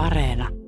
[0.00, 0.59] Areena.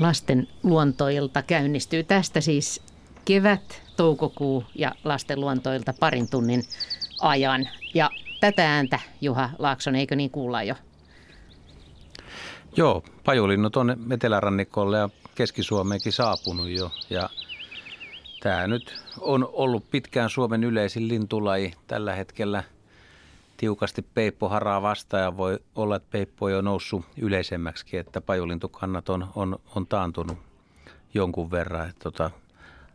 [0.00, 2.82] Lasten luontoilta käynnistyy tästä siis
[3.24, 6.64] kevät, toukokuu ja lasten luontoilta parin tunnin
[7.20, 7.68] ajan.
[7.94, 8.10] Ja
[8.40, 10.74] tätä ääntä, Juha Laakson, eikö niin kuulla jo?
[12.76, 16.90] Joo, pajulinnut on Etelärannikolle ja Keski-Suomeenkin saapunut jo.
[17.10, 17.30] Ja
[18.42, 22.62] tämä nyt on ollut pitkään Suomen yleisin lintulaji tällä hetkellä–
[23.60, 29.08] tiukasti peippo haraa vastaan ja voi olla, että peippo on jo noussut yleisemmäksi, että pajulintukannat
[29.08, 30.38] on, on, on taantunut
[31.14, 31.88] jonkun verran.
[31.88, 32.30] Että tota,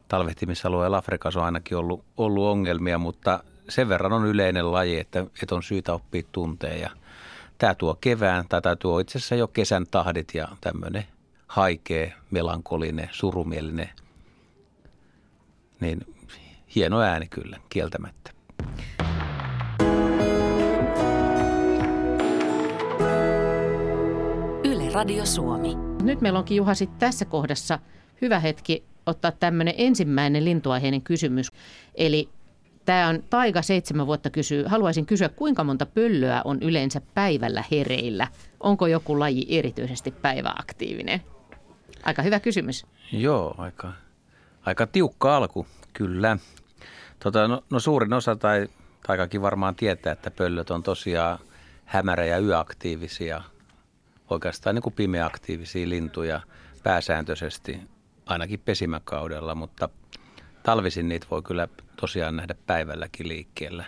[0.08, 5.56] talvehtimisalueella Afrikassa on ainakin ollut, ollut ongelmia, mutta sen verran on yleinen laji, että, että
[5.56, 6.82] on syytä oppia tunteen.
[6.82, 6.90] Ja
[7.58, 11.06] tämä tuo kevään, tai tämä tuo itse asiassa jo kesän tahdit ja tämmöinen
[11.48, 13.90] haikea, melankolinen, surumielinen,
[15.80, 16.16] niin
[16.76, 18.35] hieno ääni kyllä, kieltämättä.
[24.96, 25.76] Radio Suomi.
[26.04, 27.80] Nyt meillä onkin Juha sit tässä kohdassa
[28.22, 31.52] hyvä hetki ottaa tämmöinen ensimmäinen lintuaiheinen kysymys.
[31.96, 32.30] Eli
[32.86, 34.64] tämä on Taiga seitsemän vuotta kysyy.
[34.68, 38.28] Haluaisin kysyä, kuinka monta pöllöä on yleensä päivällä hereillä?
[38.60, 41.22] Onko joku laji erityisesti päiväaktiivinen?
[42.04, 42.86] Aika hyvä kysymys.
[43.12, 43.94] Joo, aika,
[44.66, 46.38] aika tiukka alku, kyllä.
[47.20, 48.68] Tota, no, no suurin osa tai
[49.08, 51.40] Taikakin varmaan tietää, että pöllöt on tosiaan
[51.86, 53.42] hämärä- ja yöaktiivisia–
[54.30, 56.42] oikeastaan niin kuin pimeäaktiivisia lintuja
[56.84, 57.80] pääsääntöisesti
[58.26, 59.90] ainakin pesimäkaudella, mutta
[60.64, 61.68] talvisin niitä voi kyllä
[62.02, 63.86] tosiaan nähdä päivälläkin liikkeellä.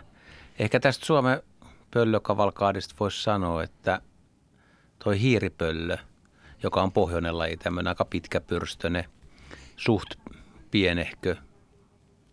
[0.59, 1.41] Ehkä tästä Suomen
[1.93, 4.01] pöllökavalkaadista voisi sanoa, että
[4.99, 5.97] toi hiiripöllö,
[6.63, 9.05] joka on pohjoinen laji, tämmöinen aika pitkäpyrstöinen,
[9.77, 10.15] suht
[10.71, 11.35] pienehkö,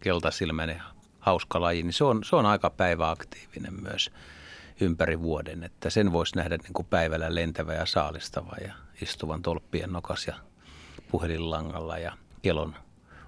[0.01, 0.83] keltasilmäinen,
[1.19, 4.11] hauska laji, niin se on, se on aika päiväaktiivinen myös
[4.81, 5.65] ympäri vuoden.
[5.65, 10.35] Että sen voisi nähdä niin kuin päivällä lentävä ja saalistava ja istuvan tolppien nokas ja
[11.11, 12.13] puhelinlangalla ja
[12.43, 12.75] kelon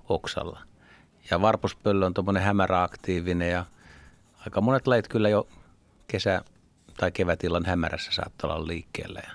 [0.08, 0.60] oksalla.
[1.30, 3.64] Ja varpuspöllö on tuommoinen hämäräaktiivinen ja
[4.38, 5.48] aika monet lajit kyllä jo
[6.08, 6.44] kesä-
[6.96, 9.22] tai kevätillan hämärässä saattaa olla liikkeellä.
[9.24, 9.32] Ja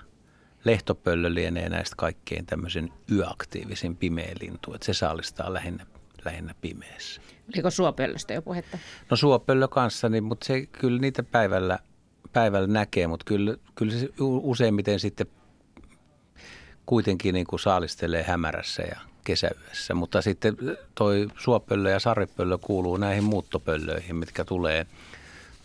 [0.64, 5.86] lehtopöllö lienee näistä kaikkein tämmöisen yöaktiivisin pimeä lintu, että se saalistaa lähinnä,
[6.24, 7.20] lähinnä pimeässä.
[7.54, 8.78] Oliko suopöllöstä jo puhetta?
[9.10, 11.78] No suopöllö kanssa, niin, mutta se kyllä niitä päivällä–
[12.32, 15.26] päivällä näkee, mutta kyllä, kyllä se useimmiten sitten
[16.86, 19.94] kuitenkin niin kuin saalistelee hämärässä ja kesäyössä.
[19.94, 20.56] Mutta sitten
[20.94, 24.86] toi suopöllö ja saripöllö kuuluu näihin muuttopöllöihin, mitkä tulee,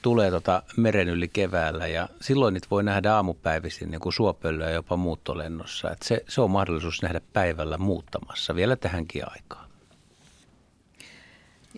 [0.01, 1.87] tulee tota meren yli keväällä.
[1.87, 5.91] Ja silloin niitä voi nähdä aamupäivisin niin suopöllöä jopa muuttolennossa.
[5.91, 9.69] Et se, se on mahdollisuus nähdä päivällä muuttamassa vielä tähänkin aikaan.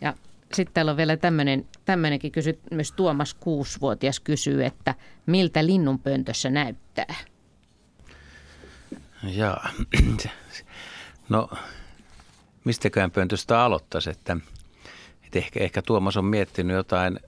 [0.01, 0.13] Ja
[0.53, 2.91] sitten täällä on vielä tämmöinen, tämmöinenkin kysymys.
[2.91, 4.95] Tuomas kuusivuotias kysyy, että
[5.25, 7.15] miltä linnunpöntössä näyttää?
[9.23, 9.69] Jaa,
[11.29, 11.49] no
[12.63, 14.37] mistäkään pöntöstä aloittaisi, että,
[15.23, 17.19] että ehkä, ehkä Tuomas on miettinyt jotain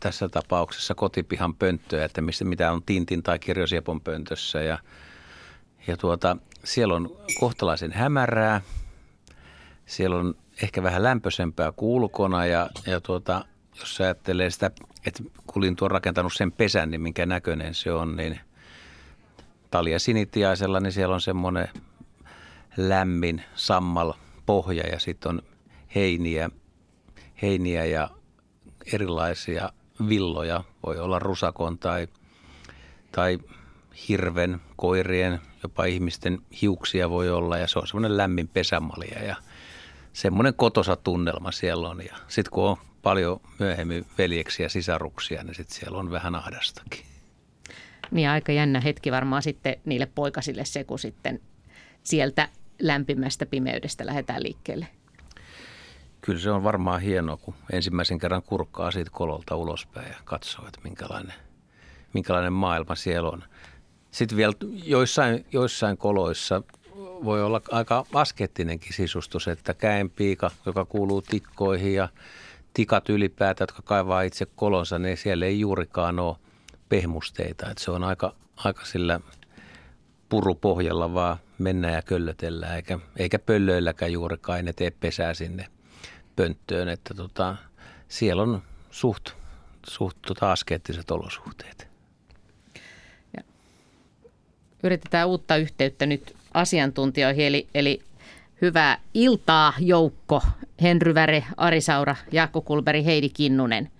[0.00, 4.78] tässä tapauksessa kotipihan pönttöä, että missä, mitä on Tintin tai Kirjosiepon pöntössä ja,
[5.86, 8.60] ja tuota, siellä on kohtalaisen hämärää,
[9.86, 13.44] siellä on ehkä vähän lämpöisempää kulkona ja, ja tuota,
[13.80, 14.70] jos ajattelee sitä,
[15.06, 18.40] että kun lintu on rakentanut sen pesän, niin minkä näköinen se on, niin
[19.70, 21.68] talia sinitiaisella, niin siellä on semmoinen
[22.76, 24.12] lämmin sammal
[24.46, 25.42] pohja ja sitten on
[25.94, 26.50] heiniä,
[27.42, 28.10] heiniä ja
[28.92, 29.72] erilaisia
[30.08, 30.64] villoja.
[30.86, 32.08] Voi olla rusakon tai,
[33.12, 33.38] tai
[34.08, 39.36] hirven, koirien, jopa ihmisten hiuksia voi olla ja se on semmoinen lämmin pesämalja ja–
[40.12, 42.04] semmoinen kotosa tunnelma siellä on.
[42.04, 47.04] Ja sitten kun on paljon myöhemmin veljeksiä ja sisaruksia, niin sitten siellä on vähän ahdastakin.
[48.10, 51.40] Niin aika jännä hetki varmaan sitten niille poikasille se, kun sitten
[52.02, 52.48] sieltä
[52.82, 54.86] lämpimästä pimeydestä lähdetään liikkeelle.
[56.20, 60.80] Kyllä se on varmaan hienoa, kun ensimmäisen kerran kurkkaa siitä kololta ulospäin ja katsoo, että
[60.84, 61.34] minkälainen,
[62.12, 63.44] minkälainen maailma siellä on.
[64.10, 64.52] Sitten vielä
[64.84, 66.62] joissain, joissain koloissa
[67.24, 72.08] voi olla aika askettinenkin sisustus, että käenpiika, joka kuuluu tikkoihin ja
[72.74, 76.36] tikat ylipäätään, jotka kaivaa itse kolonsa, niin siellä ei juurikaan ole
[76.88, 77.70] pehmusteita.
[77.70, 79.20] Että se on aika, aika sillä
[80.28, 85.66] purupohjalla vaan mennään ja köllötellään, eikä, eikä pöllöilläkään juurikaan ne tee pesää sinne
[86.36, 86.88] pönttöön.
[86.88, 87.56] Että tota,
[88.08, 89.30] siellä on suht,
[89.88, 91.90] suht tota askeettiset olosuhteet.
[94.82, 98.00] Yritetään uutta yhteyttä nyt asiantuntijoihin, eli, eli
[98.62, 100.42] hyvää iltaa joukko.
[100.82, 103.90] Henry Väre, Ari Saura, Jaakko Kulberi, Heidi Kinnunen.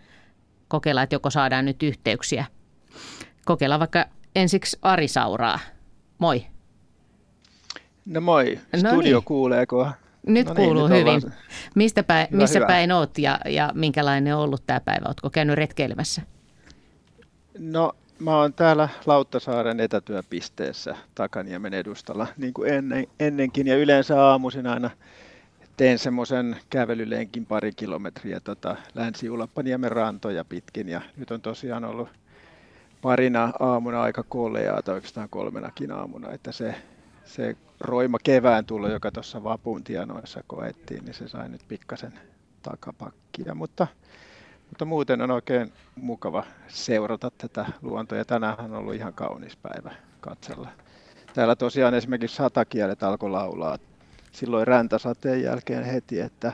[0.69, 2.45] Kokeillaan, että joko saadaan nyt yhteyksiä.
[3.45, 4.05] Kokeillaan vaikka
[4.37, 5.59] ensiksi Ari Sauraa.
[6.19, 6.47] Moi.
[8.07, 8.59] No moi.
[8.73, 9.25] No Studio niin.
[9.25, 9.91] kuuleeko?
[10.27, 11.15] Nyt no niin, kuuluu nyt hyvin.
[11.15, 11.35] Ollaan...
[11.75, 12.67] Mistä päin, hyvä, missä hyvä.
[12.67, 15.07] päin oot ja, ja minkälainen on ollut tämä päivä?
[15.07, 16.23] Oletko käynyt retkeilemässä?
[17.59, 23.67] No mä oon täällä Lauttasaaren etätyöpisteessä Takaniemen edustalla, niin kuin ennen, ennenkin.
[23.67, 24.91] Ja yleensä aamuisin aina
[25.77, 30.89] teen semmoisen kävelylenkin pari kilometriä tota, Länsi-Ulappaniemen rantoja pitkin.
[30.89, 32.09] Ja nyt on tosiaan ollut
[33.03, 36.75] parina aamuna aika koleaa, tai oikeastaan kolmenakin aamuna, että se,
[37.25, 42.13] se roima kevään tulo, joka tuossa vapun tienoissa koettiin, niin se sai nyt pikkasen
[42.63, 43.87] takapakkia, mutta,
[44.71, 49.95] mutta muuten on oikein mukava seurata tätä luontoa, ja tänään on ollut ihan kaunis päivä
[50.21, 50.69] katsella.
[51.35, 53.79] Täällä tosiaan esimerkiksi satakielet alkoi laulaa
[54.33, 56.53] silloin räntäsateen jälkeen heti, että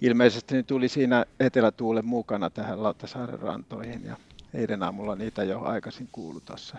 [0.00, 4.16] ilmeisesti ne tuli siinä etelätuulen mukana tähän Lauttasaaren rantoihin, ja
[4.54, 6.76] eilen aamulla niitä jo aikaisin kuulu tuossa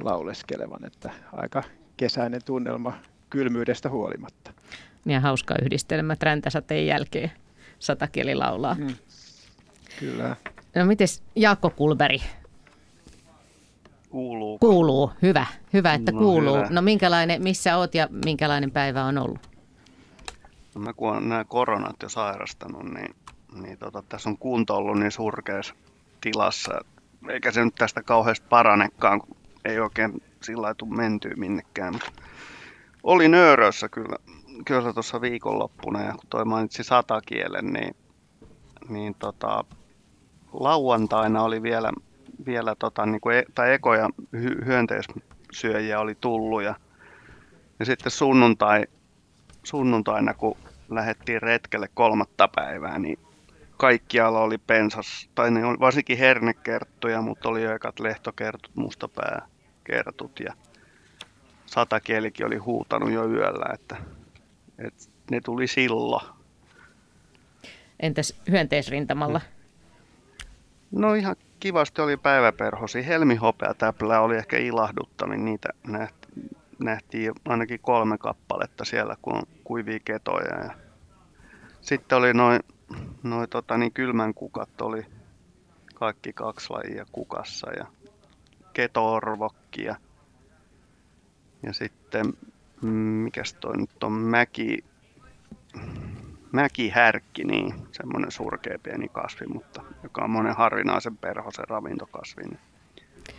[0.00, 1.62] lauleskelevan, että aika
[1.96, 2.98] kesäinen tunnelma
[3.30, 4.52] kylmyydestä huolimatta.
[5.06, 7.32] Ja hauska yhdistelmä räntäsateen jälkeen
[7.78, 8.74] satakieli laulaa.
[8.74, 8.94] Mm.
[10.02, 10.36] Kyllä.
[10.74, 12.22] No mites Jaakko Kulberi?
[14.10, 14.58] Kuuluu.
[14.58, 15.46] Kuuluu, hyvä.
[15.72, 16.56] Hyvä, että no, kuuluu.
[16.56, 16.66] Hyvä.
[16.70, 19.38] No minkälainen, missä oot ja minkälainen päivä on ollut?
[20.74, 23.14] No mä kun olen nämä koronat jo sairastanut, niin,
[23.62, 25.74] niin tota, tässä on kunto ollut niin surkeassa
[26.20, 26.80] tilassa.
[27.28, 31.94] Eikä se nyt tästä kauheasti paranekaan, kun ei oikein sillä lailla mentyä minnekään.
[33.02, 34.16] Oli nöörössä kyllä,
[34.64, 37.96] kyllä tuossa viikonloppuna ja kun toi mainitsi satakielen, niin,
[38.88, 39.64] niin tota,
[40.52, 41.92] lauantaina oli vielä,
[42.46, 46.74] vielä tota, niin kuin e, tai ekoja hy, hyönteissyöjiä oli tullut ja,
[47.78, 48.84] ja sitten sunnuntai,
[49.62, 50.56] sunnuntaina kun
[50.90, 53.18] lähdettiin retkelle kolmatta päivää, niin
[53.76, 60.54] kaikkialla oli pensas, tai ne oli varsinkin hernekerttuja, mutta oli jo ekat lehtokertut, mustapääkertut ja
[61.66, 63.96] satakielikin oli huutanut jo yöllä, että,
[64.78, 66.26] että ne tuli silloin.
[68.00, 69.40] Entäs hyönteisrintamalla?
[70.92, 73.06] No ihan kivasti oli päiväperhosi.
[73.06, 75.44] Helmihopea täplää oli ehkä ilahduttavin.
[75.44, 75.68] Niitä
[76.78, 80.64] nähtiin ainakin kolme kappaletta siellä, kun on kuivia ketoja.
[80.64, 80.74] Ja
[81.80, 82.60] sitten oli noin
[83.22, 85.06] noi, tota, niin kylmän kukat oli
[85.94, 87.86] kaikki kaksi lajia kukassa ja
[88.72, 89.96] ketorvokkia.
[91.62, 92.26] Ja sitten,
[92.82, 94.84] mm, mikäs toi nyt on, mäki,
[96.52, 102.42] mäkihärkki, niin semmoinen surkea pieni kasvi, mutta joka on monen harvinaisen perhosen ravintokasvi.
[102.42, 102.60] Niin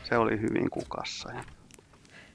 [0.04, 1.33] se oli hyvin kukassa.
[1.33, 1.44] Ja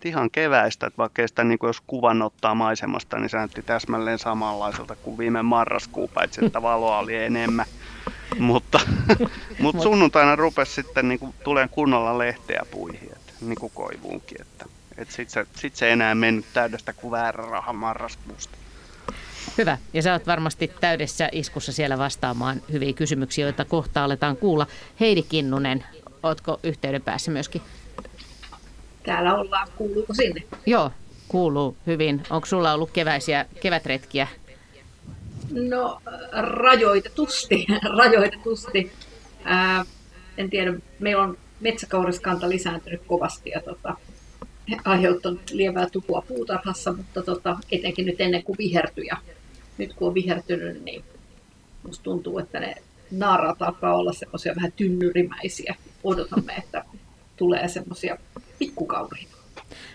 [0.04, 4.18] ihan keväistä, että vaikka sitä niin kuin jos kuvan ottaa maisemasta, niin se näytti täsmälleen
[4.18, 7.66] samanlaiselta kuin viime marraskuu, paitsi että valoa oli enemmän.
[8.38, 8.80] mutta,
[9.62, 14.40] mutta sunnuntaina rupesi sitten niin kuin, tuleen kunnolla lehteä puihin, että, niin kuin koivuunkin.
[14.40, 14.66] Että,
[14.98, 18.58] että sitten se, sit se enää mennyt täydestä kuin väärä raha marraskuusta.
[19.58, 19.78] Hyvä.
[19.92, 24.66] Ja sä oot varmasti täydessä iskussa siellä vastaamaan hyviä kysymyksiä, joita kohta aletaan kuulla.
[25.00, 25.84] Heidi Kinnunen,
[26.22, 27.62] ootko yhteyden päässä myöskin?
[29.08, 29.68] täällä ollaan.
[29.76, 30.42] Kuuluuko sinne?
[30.66, 30.90] Joo,
[31.28, 32.22] kuuluu hyvin.
[32.30, 34.28] Onko sulla ollut keväisiä kevätretkiä?
[35.50, 36.00] No
[36.32, 37.66] rajoitetusti,
[37.98, 38.92] rajoitetusti.
[39.44, 39.84] Ää,
[40.36, 43.96] en tiedä, meillä on metsäkauriskanta lisääntynyt kovasti ja tota,
[44.84, 49.06] aiheuttanut lievää tukua puutarhassa, mutta tota, etenkin nyt ennen kuin vihertyi.
[49.06, 49.16] Ja
[49.78, 51.04] nyt kun on vihertynyt, niin
[51.82, 52.74] musta tuntuu, että ne
[53.10, 55.74] naaraat alkaa olla semmoisia vähän tynnyrimäisiä.
[56.04, 56.84] Odotamme, että
[57.36, 58.18] tulee semmoisia
[58.58, 59.36] pikkukauriita.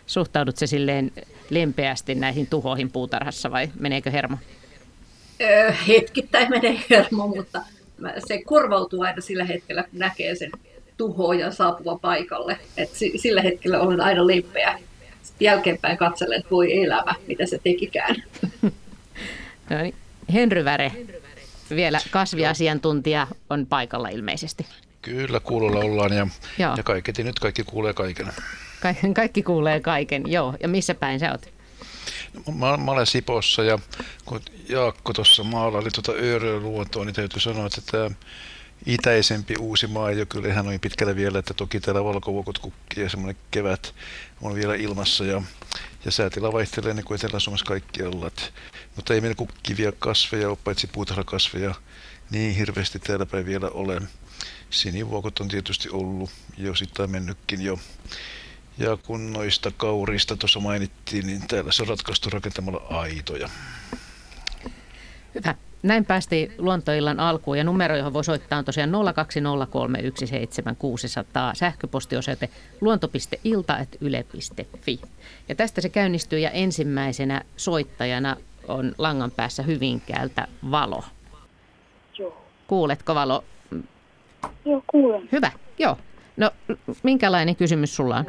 [0.05, 1.11] Suhtaudut se silleen
[1.49, 4.37] lempeästi näihin tuhoihin puutarhassa vai meneekö hermo?
[5.41, 7.61] Öö, hetkittäin menee hermo, mutta
[8.27, 10.51] se korvautuu aina sillä hetkellä, kun näkee sen
[10.97, 12.57] tuhoja saapuva paikalle.
[12.77, 14.79] Et sillä hetkellä olen aina lempeä.
[15.23, 18.15] Sitten jälkeenpäin katselen, että voi elämä, mitä se tekikään.
[19.69, 19.95] No niin.
[20.33, 20.91] Henry Väre,
[21.69, 24.65] vielä kasviasiantuntija on paikalla ilmeisesti.
[25.01, 26.27] Kyllä, kuulolla ollaan ja,
[26.57, 28.27] ja kaiketi nyt kaikki kuulee kaiken.
[28.79, 30.55] Ka- kaikki kuulee kaiken, joo.
[30.59, 31.53] Ja missä päin sä oot?
[32.33, 33.79] No, mä, mä olen Sipossa ja
[34.25, 36.11] kun Jaakko tuossa maalaili tuota
[36.61, 38.09] luontoa, niin täytyy sanoa, että tämä
[38.85, 43.09] itäisempi uusi maa jo kyllä ihan noin pitkälle vielä, että toki täällä valkovuokot kukkii ja
[43.09, 43.95] semmoinen kevät
[44.41, 45.41] on vielä ilmassa ja,
[46.05, 48.27] ja säätila vaihtelee niin kuin Etelä-Suomessa kaikkialla.
[48.27, 48.53] Et,
[48.95, 51.75] mutta ei meillä kukkivia kasveja ole, paitsi puutarhakasveja
[52.29, 54.01] niin hirveästi täällä päin vielä ole.
[54.69, 57.79] Sinivuokot on tietysti ollut jo sitten mennytkin jo.
[58.77, 63.49] Ja kun noista kaurista tuossa mainittiin, niin täällä se on ratkaistu rakentamalla aitoja.
[65.35, 65.55] Hyvä.
[65.83, 68.95] Näin päästiin luontoillan alkuun ja numero, johon voi soittaa on tosiaan 020317600,
[71.53, 72.49] sähköpostiosoite
[72.81, 74.99] luonto.ilta.yle.fi.
[75.49, 78.35] Ja tästä se käynnistyy ja ensimmäisenä soittajana
[78.67, 81.03] on langan päässä Hyvinkäältä Valo.
[82.19, 82.37] Joo.
[82.67, 83.43] Kuuletko Valo?
[84.65, 85.29] Joo, kuulen.
[85.31, 85.97] Hyvä, joo.
[86.37, 86.51] No,
[87.03, 88.25] minkälainen kysymys sulla on?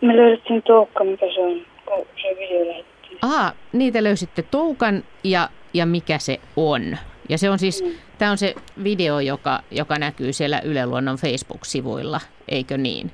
[0.00, 3.18] Me löydettiin toukka, mikä se on, kun se video lähetettiin.
[3.22, 6.96] Aha, niitä löysitte toukan ja ja mikä se on.
[7.28, 7.90] Ja se on siis, mm.
[8.18, 8.54] tämä on se
[8.84, 13.10] video, joka, joka näkyy siellä Yle Luonnon Facebook-sivuilla, eikö niin?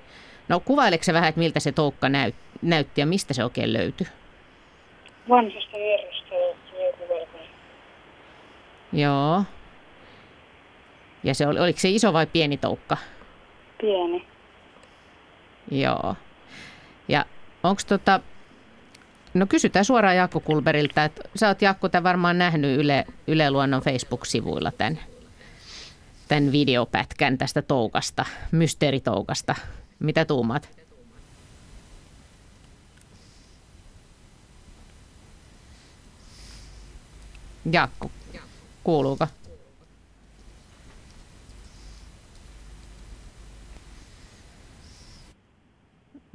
[0.49, 4.07] No kuvaileeko se vähän, että miltä se toukka näyt, näytti ja mistä se oikein löytyi?
[5.28, 6.35] Vanhasta vierestä.
[8.92, 9.42] Joo.
[11.25, 12.97] Ja se oli, oliko se iso vai pieni toukka?
[13.81, 14.26] Pieni.
[15.71, 16.16] Joo.
[17.09, 17.25] Ja
[17.62, 18.21] onko tota,
[19.34, 23.82] No kysytään suoraan Jaakko Kulberilta, että sä oot Jaakko tämän varmaan nähnyt Yle, Yle Luonnon
[23.82, 24.98] Facebook-sivuilla tämän,
[26.28, 29.54] tämän videopätkän tästä toukasta, mysteeritoukasta.
[29.98, 30.68] Mitä tuumaat?
[37.72, 38.10] Jaakko,
[38.84, 39.26] kuuluuko?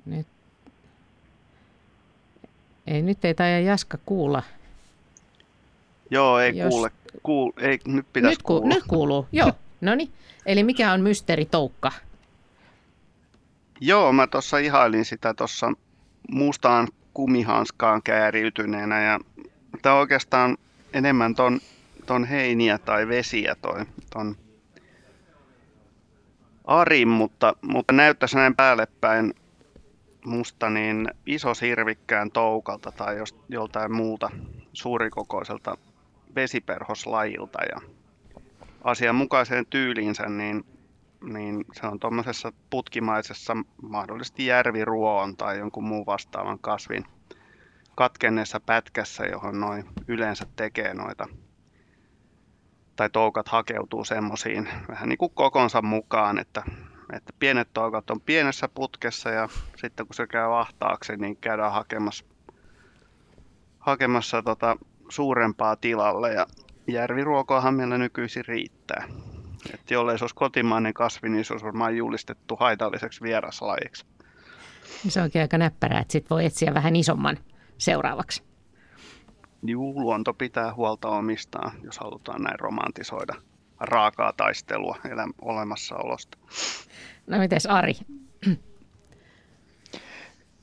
[0.06, 0.28] Nyt
[2.88, 4.44] ei, nyt ei taida Jaska kuulla.
[6.10, 6.70] Joo, ei Jos...
[6.70, 6.92] kuule.
[7.24, 7.52] Kuul...
[7.58, 8.60] Ei, nyt pitäisi nyt, ku...
[8.60, 8.76] kuulla.
[8.76, 9.52] Nyt kuuluu, joo.
[9.82, 10.10] No niin.
[10.46, 11.92] Eli mikä on mysteeritoukka?
[13.82, 15.74] Joo, mä tuossa ihailin sitä tuossa
[16.32, 19.20] mustaan kumihanskaan kääriytyneenä ja
[19.82, 20.58] tämä on oikeastaan
[20.94, 21.60] enemmän ton,
[22.06, 24.36] ton heiniä tai vesiä toi, ton
[26.66, 29.34] Arin, mutta, mutta näyttäisi näin päälle päin
[30.28, 34.30] musta niin iso sirvikkään toukalta tai jos, joltain muuta
[34.74, 35.78] suurikokoiselta
[36.36, 37.82] vesiperhoslajilta ja
[38.84, 40.64] asianmukaiseen tyyliinsä, niin,
[41.22, 47.06] niin se on tuommoisessa putkimaisessa mahdollisesti järviruoon tai jonkun muun vastaavan kasvin
[47.96, 51.28] katkenneessa pätkässä, johon noin yleensä tekee noita
[52.96, 56.64] tai toukat hakeutuu semmoisiin vähän niin kuin kokonsa mukaan, että
[57.14, 62.26] että pienet toukat on pienessä putkessa ja sitten kun se käy ahtaaksi, niin käydään hakemassa,
[63.80, 64.78] hakemassa tota
[65.10, 66.48] suurempaa tilalle ja
[66.88, 69.08] järviruokoahan meillä nykyisin riittää.
[69.74, 74.06] Että jollei se olisi kotimainen kasvi, niin se olisi varmaan julistettu haitalliseksi vieraslajiksi.
[75.08, 77.38] Se onkin aika näppärää, että sitten voi etsiä vähän isomman
[77.78, 78.44] seuraavaksi.
[79.64, 83.34] Juu, luonto pitää huolta omistaan, jos halutaan näin romantisoida
[83.80, 86.38] raakaa taistelua elä- olemassaolosta.
[87.28, 87.94] No mites Ari?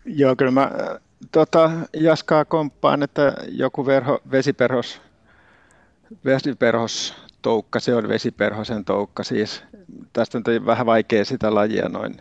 [0.04, 0.70] Joo, kyllä mä
[1.32, 5.02] tota, Jaskaa komppaan, että joku verho, vesiperhos,
[6.24, 9.64] vesiperhos toukka, se on vesiperhosen toukka siis.
[10.12, 12.16] Tästä on vähän vaikea sitä lajia noin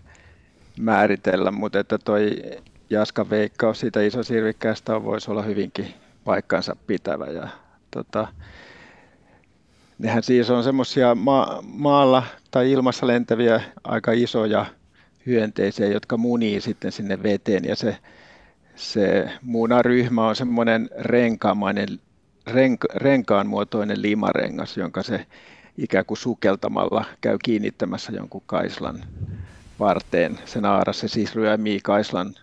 [0.80, 2.42] määritellä, mutta että toi
[2.90, 7.26] Jaskan veikkaus siitä isosirvikkäästä voisi olla hyvinkin paikkansa pitävä.
[7.26, 7.48] Ja,
[7.92, 8.28] tota,
[10.04, 14.66] Nehän siis on semmoisia ma- maalla tai ilmassa lentäviä aika isoja
[15.26, 17.98] hyönteisiä, jotka munii sitten sinne veteen ja se,
[18.76, 21.88] se munaryhmä on semmoinen renkaamainen,
[22.48, 25.26] renk, renkaan muotoinen limarengas, jonka se
[25.78, 29.04] ikään kuin sukeltamalla käy kiinnittämässä jonkun kaislan
[29.80, 30.40] varteen.
[30.46, 32.36] Sen aaras se siis ryömii kaislan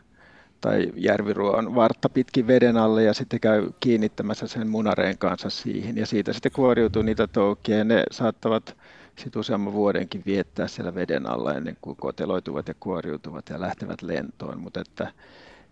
[0.60, 5.96] tai järviruoan vartta pitkin veden alle ja sitten käy kiinnittämässä sen munareen kanssa siihen.
[5.96, 8.76] Ja siitä sitten kuoriutuu niitä toukia ja ne saattavat
[9.16, 14.60] sitten useamman vuodenkin viettää siellä veden alla ennen kuin koteloituvat ja kuoriutuvat ja lähtevät lentoon.
[14.60, 15.12] Mutta että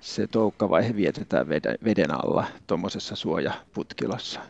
[0.01, 4.41] se toukkavaihe vietetään veden, veden alla tuommoisessa suojaputkilossa.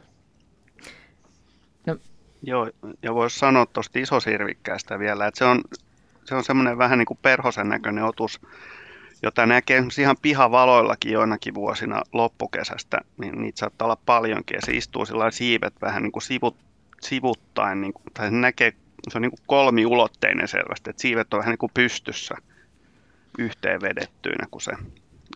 [1.87, 1.97] No.
[2.43, 2.71] Joo,
[3.03, 5.63] ja voisi sanoa tuosta isosirvikkäästä vielä, että se on,
[6.25, 8.41] se on semmoinen vähän niin kuin perhosen näköinen otus,
[9.23, 14.55] jota näkee ihan pihavaloillakin joinakin vuosina loppukesästä, niin niitä saattaa olla paljonkin.
[14.55, 16.57] Ja se istuu sillä siivet vähän niin kuin sivut,
[17.01, 18.73] sivuttaen, niin kuin, tai se näkee,
[19.09, 22.35] se on niin kuin kolmiulotteinen selvästi, että siivet on vähän niin kuin pystyssä
[23.39, 24.73] yhteen vedettyinä kuin se,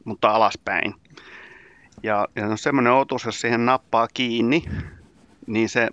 [0.04, 0.94] mutta alaspäin.
[2.02, 4.64] Ja, ja on semmoinen otus, jos siihen nappaa kiinni,
[5.46, 5.88] niin se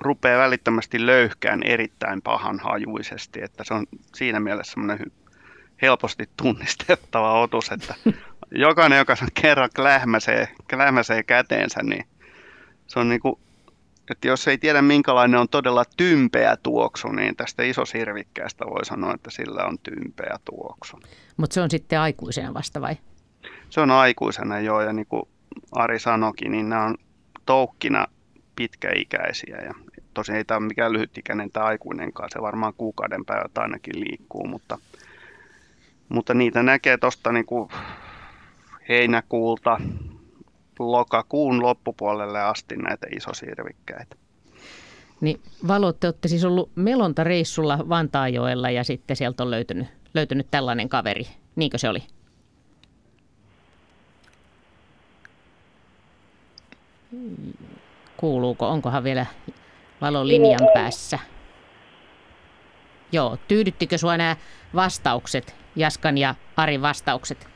[0.00, 5.12] rupeaa välittömästi löyhkään erittäin pahan hajuisesti, että se on siinä mielessä semmoinen
[5.82, 7.94] helposti tunnistettava otus, että
[8.50, 12.04] jokainen, joka sen kerran klähmäsee, klähmäsee käteensä, niin
[12.86, 13.40] se on niin kuin,
[14.10, 19.30] että jos ei tiedä minkälainen on todella tympeä tuoksu, niin tästä isosirvikkäästä voi sanoa, että
[19.30, 21.00] sillä on tympeä tuoksu.
[21.36, 22.96] Mutta se on sitten aikuisena vasta vai?
[23.70, 25.22] Se on aikuisena joo, ja niin kuin
[25.72, 26.96] Ari sanoikin, niin nämä on
[27.46, 28.06] toukkina
[28.56, 29.74] pitkäikäisiä ja
[30.14, 34.78] tosin ei tämä ole mikään lyhytikäinen tai aikuinenkaan, se varmaan kuukauden päivät ainakin liikkuu, mutta,
[36.08, 37.46] mutta niitä näkee tuosta niin
[38.88, 39.80] heinäkuulta
[40.78, 44.16] lokakuun loppupuolelle asti näitä isosirvikkäitä.
[45.20, 50.88] Niin Valo, te olette siis ollut melontareissulla Vantaajoella ja sitten sieltä on löytynyt, löytynyt tällainen
[50.88, 51.26] kaveri.
[51.56, 52.02] Niinkö se oli?
[58.16, 58.68] Kuuluuko?
[58.68, 59.26] Onkohan vielä
[60.00, 61.18] valo linjan päässä?
[63.12, 64.36] Joo, tyydyttikö sinua nämä
[64.74, 67.48] vastaukset, Jaskan ja Arin vastaukset?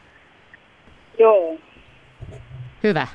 [1.19, 1.59] Joo.
[2.83, 3.07] Hyvä.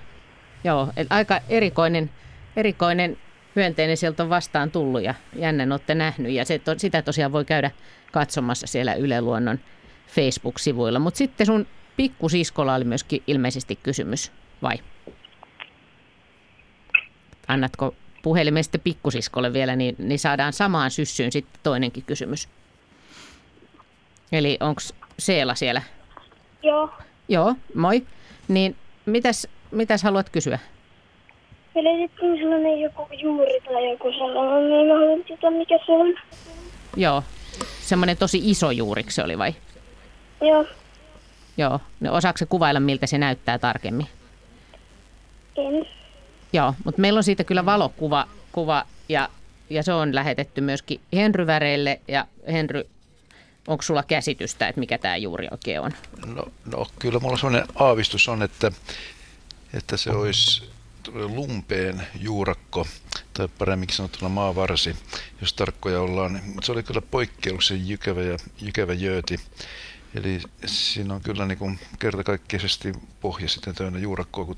[0.64, 2.10] Joo, aika erikoinen,
[2.56, 3.18] erikoinen
[3.56, 6.32] hyönteinen sieltä on vastaan tullut ja jännän olette nähnyt.
[6.32, 7.72] Ja se, sitä tosiaan voi käydä
[8.12, 9.60] katsomassa siellä Yle Luonnon
[10.08, 11.00] Facebook-sivuilla.
[11.00, 14.76] Mutta sitten sun pikkusiskolla oli myöskin ilmeisesti kysymys, vai?
[17.48, 22.50] Annatko puhelimen sitten pikkusiskolle vielä, niin, niin saadaan samaan syssyyn sitten toinenkin kysymys.
[24.32, 24.82] Eli onko
[25.20, 25.82] Seela siellä?
[26.64, 26.90] Joo.
[27.30, 28.04] Joo, moi.
[28.48, 30.60] Niin mitäs, mitäs haluat kysyä?
[31.76, 36.16] Meillä esitettiin sellainen joku juuri tai joku sellainen, niin mä haluan tietää mikä se on.
[36.96, 37.24] Joo,
[37.82, 39.56] semmoinen tosi iso juuriksi se oli vai?
[40.42, 40.66] Joo.
[41.58, 44.08] Joo, no osaako se kuvailla miltä se näyttää tarkemmin?
[45.58, 45.88] En.
[46.54, 49.30] Joo, mutta meillä on siitä kyllä valokuva kuva, ja,
[49.70, 52.00] ja se on lähetetty myöskin Henry Väreille.
[52.08, 52.84] Ja Henry,
[53.68, 55.92] onko sulla käsitystä, että mikä tämä juuri oikein on?
[56.26, 58.72] No, no kyllä mulla sellainen aavistus on, että,
[59.74, 60.70] että se olisi
[61.14, 62.88] lumpeen juurakko,
[63.34, 64.96] tai paremminkin sanottuna maavarsi,
[65.42, 66.42] jos tarkkoja ollaan.
[66.46, 69.40] Mutta se oli kyllä poikkeuksellisen jykevä ja jykevä jööti.
[70.16, 74.58] Eli siinä on kyllä niin kertakaikkisesti pohja sitten täynnä juurakkoa, kun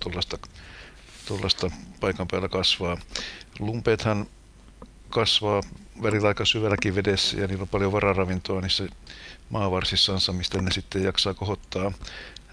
[1.28, 2.98] tuollaista paikan päällä kasvaa.
[3.60, 4.26] Lumpeethan
[5.10, 5.62] kasvaa
[6.04, 8.88] välillä aika syvälläkin vedessä ja niillä on paljon vararavintoa niissä
[9.50, 11.92] maavarsissansa, mistä ne sitten jaksaa kohottaa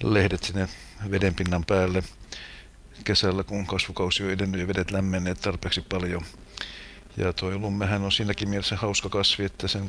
[0.02, 0.68] lehdet sinne
[1.10, 2.02] vedenpinnan päälle
[3.04, 6.22] kesällä, kun kasvukausi on edennyt ja vedet lämmenneet tarpeeksi paljon.
[7.16, 9.88] Ja tuo lummehän on siinäkin mielessä hauska kasvi, että sen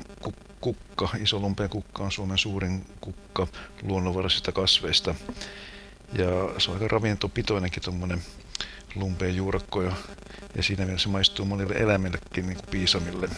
[0.61, 3.47] kukka, iso lumpeen kukka on Suomen suurin kukka
[3.83, 5.15] luonnonvaraisista kasveista.
[6.13, 6.25] Ja
[6.57, 8.21] se on aika ravintopitoinenkin tuommoinen
[8.99, 9.91] lumpeen juurakko ja,
[10.55, 13.29] ja siinä mielessä maistuu monille eläimillekin niin kuin piisamille.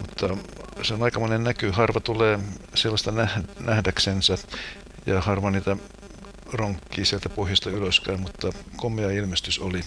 [0.00, 0.36] Mutta
[0.82, 1.70] se on aikamoinen näky.
[1.70, 2.38] Harva tulee
[2.74, 3.12] sellaista
[3.60, 4.38] nähdäksensä
[5.06, 5.76] ja harva niitä
[6.52, 9.80] ronkkii sieltä pohjasta ylöskään, mutta komea ilmestys oli.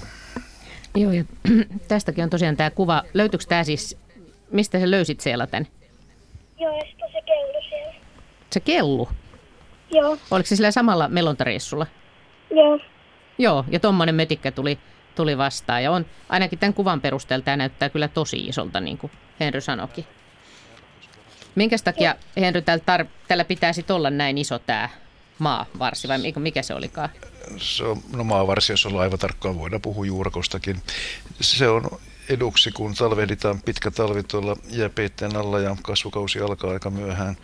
[0.95, 1.23] Joo, ja
[1.87, 3.03] tästäkin on tosiaan tämä kuva.
[3.13, 3.97] Löytyykö tämä siis,
[4.51, 5.67] mistä sä löysit siellä tämän?
[6.59, 7.93] Joo, ja sitten se kello siellä.
[8.49, 9.09] Se kellu?
[9.91, 10.17] Joo.
[10.31, 11.87] Oliko se sillä samalla melontareissulla?
[12.49, 12.79] Joo.
[13.39, 14.79] Joo, ja tuommoinen mötikkä tuli,
[15.15, 15.83] tuli vastaan.
[15.83, 20.05] Ja on, ainakin tämän kuvan perusteella tämä näyttää kyllä tosi isolta, niin kuin Henry sanoikin.
[21.55, 24.89] Minkä takia, Henry, tällä, tar- tällä pitäisi olla näin iso tämä
[25.39, 27.09] maavarsi, vai mikä se olikaan?
[27.57, 30.81] Se on, no maavarsi, jos ollaan aivan tarkkaan, voidaan puhua juurakostakin.
[31.41, 31.99] Se on
[32.29, 37.37] eduksi, kun talvehditaan pitkä talvi tuolla jääpeitteen alla ja kasvukausi alkaa aika myöhään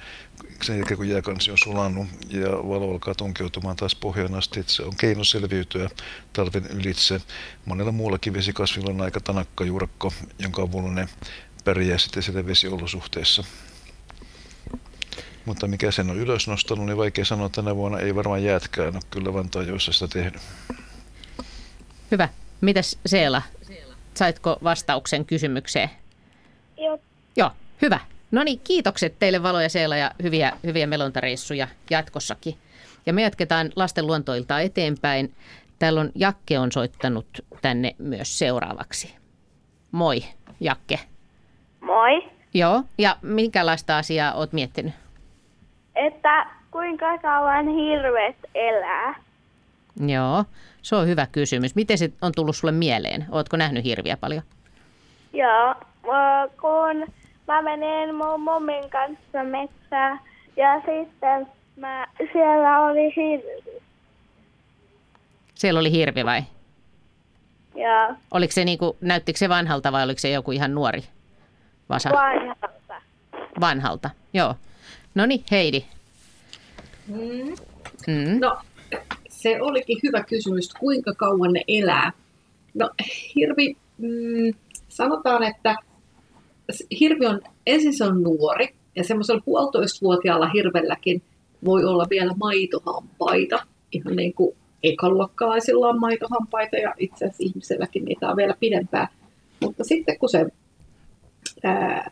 [0.62, 4.84] sen jälkeen, kun jääkansi on sulannut ja valo alkaa tunkeutumaan taas pohjaan asti, että se
[4.84, 5.90] on keino selviytyä
[6.34, 7.22] talven ylitse.
[7.66, 11.10] Monella muullakin vesikasvilla on aika tanakka juurakko, jonka avulla ne
[11.64, 13.44] pärjää sitten siellä vesiolosuhteissa.
[15.46, 18.00] Mutta mikä sen on ylös nostanut, niin vaikea sanoa tänä vuonna.
[18.00, 20.42] Ei varmaan jäätkään ole kyllä Vantaajoissa sitä tehnyt.
[22.12, 22.30] Hyvä.
[22.62, 23.42] Mitäs Seela?
[24.14, 25.90] Saitko vastauksen kysymykseen?
[26.78, 27.00] Joo.
[27.36, 28.00] Joo, hyvä.
[28.36, 32.56] No niin, kiitokset teille Valo ja Seela ja hyviä, hyviä melontareissuja jatkossakin.
[33.06, 35.34] Ja me jatketaan lasten luontoilta eteenpäin.
[35.80, 37.26] Täällä on Jakke on soittanut
[37.62, 39.16] tänne myös seuraavaksi.
[39.92, 40.24] Moi,
[40.60, 41.00] Jakke.
[41.82, 42.30] Moi.
[42.54, 44.94] Joo, ja minkälaista asiaa oot miettinyt?
[45.96, 49.16] Että kuinka kauan hirvet elää?
[50.08, 50.46] Joo,
[50.82, 51.76] se on hyvä kysymys.
[51.76, 53.26] Miten se on tullut sulle mieleen?
[53.32, 54.44] Ootko nähnyt hirviä paljon?
[55.34, 55.76] Joo,
[56.62, 60.20] kun mä menin mun mummin kanssa metsään
[60.58, 63.82] ja sitten mä, siellä oli hirvi.
[65.56, 66.44] Siellä oli hirvi vai?
[67.76, 71.04] Joo, Oliko se niinku, näyttikö se vanhalta vai oliko se joku ihan nuori
[71.90, 72.10] vasa?
[72.10, 73.02] vanhalta.
[73.60, 74.56] Vanhalta, joo.
[75.16, 75.86] No niin, Heidi.
[77.08, 77.56] Mm.
[78.08, 78.40] Mm.
[78.42, 78.58] No,
[79.30, 82.12] se olikin hyvä kysymys, kuinka kauan ne elää.
[82.74, 82.90] No,
[83.36, 84.54] hirvi, mm,
[84.90, 85.76] sanotaan, että
[87.00, 91.22] hirvi on, ensin se on nuori, ja semmoisella puolitoistavuotiaalla hirvelläkin
[91.66, 93.60] voi olla vielä maitohampaita,
[93.92, 99.08] ihan niin kuin ekaluokkalaisilla on maitohampaita, ja itse asiassa ihmiselläkin niitä on vielä pidempää.
[99.62, 100.46] Mutta sitten kun se
[101.64, 102.12] ää,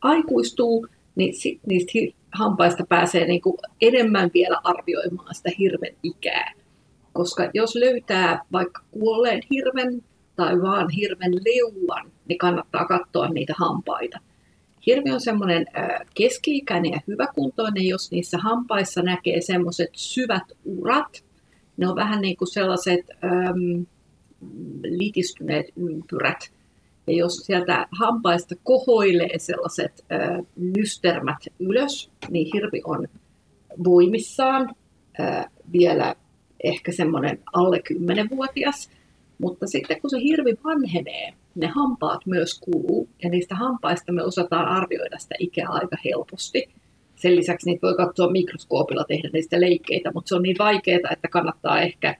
[0.00, 1.92] aikuistuu, niin sit niistä
[2.32, 6.52] hampaista pääsee niin kuin enemmän vielä arvioimaan sitä hirven ikää.
[7.12, 10.04] Koska jos löytää vaikka kuolleen hirven
[10.36, 14.18] tai vaan hirven leuan, niin kannattaa katsoa niitä hampaita.
[14.86, 15.66] Hirvi on semmoinen
[16.14, 21.24] keski-ikäinen ja hyväkuntoinen, jos niissä hampaissa näkee semmoiset syvät urat.
[21.76, 23.86] Ne on vähän niin kuin sellaiset äm,
[24.82, 26.52] litistyneet ympyrät.
[27.06, 30.42] Ja jos sieltä hampaista kohoilee sellaiset ö,
[30.76, 33.08] lystermät ylös, niin hirvi on
[33.84, 34.74] voimissaan
[35.20, 35.22] ö,
[35.72, 36.14] vielä
[36.64, 38.90] ehkä semmoinen alle 10-vuotias.
[39.38, 44.68] Mutta sitten kun se hirvi vanhenee, ne hampaat myös kuluu ja niistä hampaista me osataan
[44.68, 46.68] arvioida sitä ikää aika helposti.
[47.16, 51.28] Sen lisäksi niitä voi katsoa mikroskoopilla tehdä niistä leikkeitä, mutta se on niin vaikeaa, että
[51.28, 52.16] kannattaa ehkä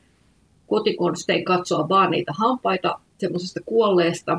[0.66, 4.38] kotikonstein katsoa vaan niitä hampaita semmoisesta kuolleesta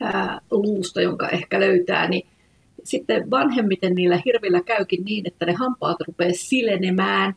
[0.00, 2.26] ää, luusta, jonka ehkä löytää, niin
[2.84, 7.34] sitten vanhemmiten niillä hirvillä käykin niin, että ne hampaat rupeaa silenemään.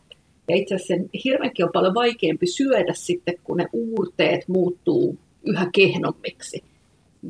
[0.48, 5.66] Ja itse asiassa sen hirvenkin on paljon vaikeampi syödä sitten, kun ne uurteet muuttuu yhä
[5.74, 6.64] kehnommiksi.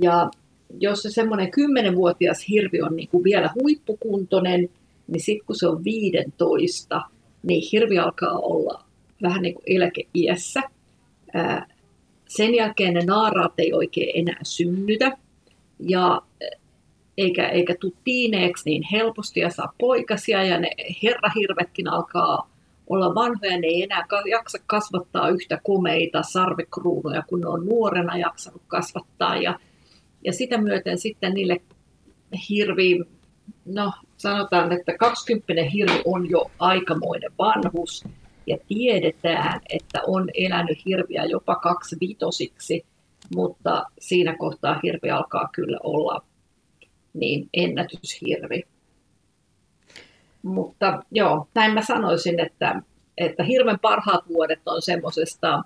[0.02, 0.30] Ja
[0.80, 4.68] jos se semmoinen 10-vuotias hirvi on niin kuin vielä huippukuntoinen,
[5.08, 7.02] niin sitten kun se on 15,
[7.42, 8.84] niin hirvi alkaa olla
[9.22, 10.62] vähän niin kuin eläkeiässä.
[12.28, 15.16] Sen jälkeen ne naaraat ei oikein enää synnytä
[15.78, 16.22] ja
[17.18, 20.70] eikä, eikä tule tiineeksi niin helposti ja saa poikasia ja ne
[21.02, 22.50] herrahirvetkin alkaa
[22.90, 28.62] olla vanhoja, ne ei enää jaksa kasvattaa yhtä komeita sarvekruunuja, kun ne on nuorena jaksanut
[28.66, 29.58] kasvattaa ja,
[30.24, 31.60] ja sitä myöten sitten niille
[32.48, 33.00] hirvi,
[33.64, 38.04] no sanotaan, että 20 hirvi on jo aikamoinen vanhus
[38.46, 42.84] ja tiedetään, että on elänyt hirviä jopa kaksi vitosiksi,
[43.34, 46.24] mutta siinä kohtaa hirvi alkaa kyllä olla
[47.14, 48.62] niin ennätyshirvi.
[50.42, 52.82] Mutta joo, näin mä sanoisin, että,
[53.18, 55.62] että hirven parhaat vuodet on semmoisesta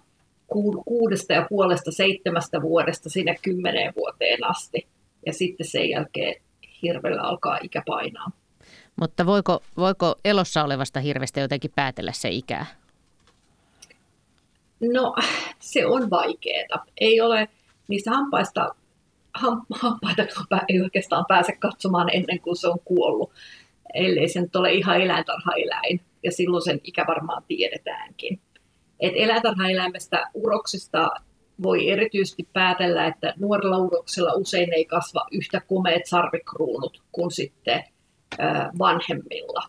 [0.86, 4.86] kuudesta ja puolesta seitsemästä vuodesta sinne kymmeneen vuoteen asti.
[5.26, 6.42] Ja sitten sen jälkeen
[6.82, 8.30] hirvellä alkaa ikä painaa.
[8.96, 12.66] Mutta voiko, voiko elossa olevasta hirvestä jotenkin päätellä se ikää?
[14.92, 15.14] No,
[15.58, 16.84] se on vaikeaa.
[17.00, 17.48] Ei ole
[17.88, 18.74] niistä hampaista,
[19.34, 20.22] ham, hampaita
[20.68, 23.32] ei oikeastaan pääse katsomaan ennen kuin se on kuollut,
[23.94, 26.00] ellei se nyt ole ihan eläintarhaeläin.
[26.22, 28.40] Ja silloin sen ikä varmaan tiedetäänkin.
[29.00, 31.10] Et eläintarhaeläimestä uroksista
[31.62, 37.84] voi erityisesti päätellä, että nuorella uroksella usein ei kasva yhtä komeet sarvikruunut kuin sitten
[38.78, 39.62] vanhemmilla.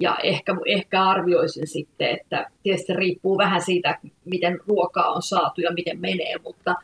[0.00, 5.72] Ja ehkä, ehkä arvioisin sitten, että tietysti riippuu vähän siitä, miten ruokaa on saatu ja
[5.72, 6.74] miten menee, mutta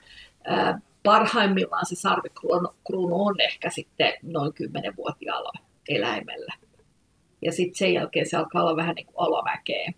[1.03, 5.53] parhaimmillaan se sarvikruunu on ehkä sitten noin 10-vuotiaalla
[5.89, 6.55] eläimellä.
[7.43, 9.93] Ja sitten sen jälkeen se alkaa olla vähän niin kuin alamäkeä.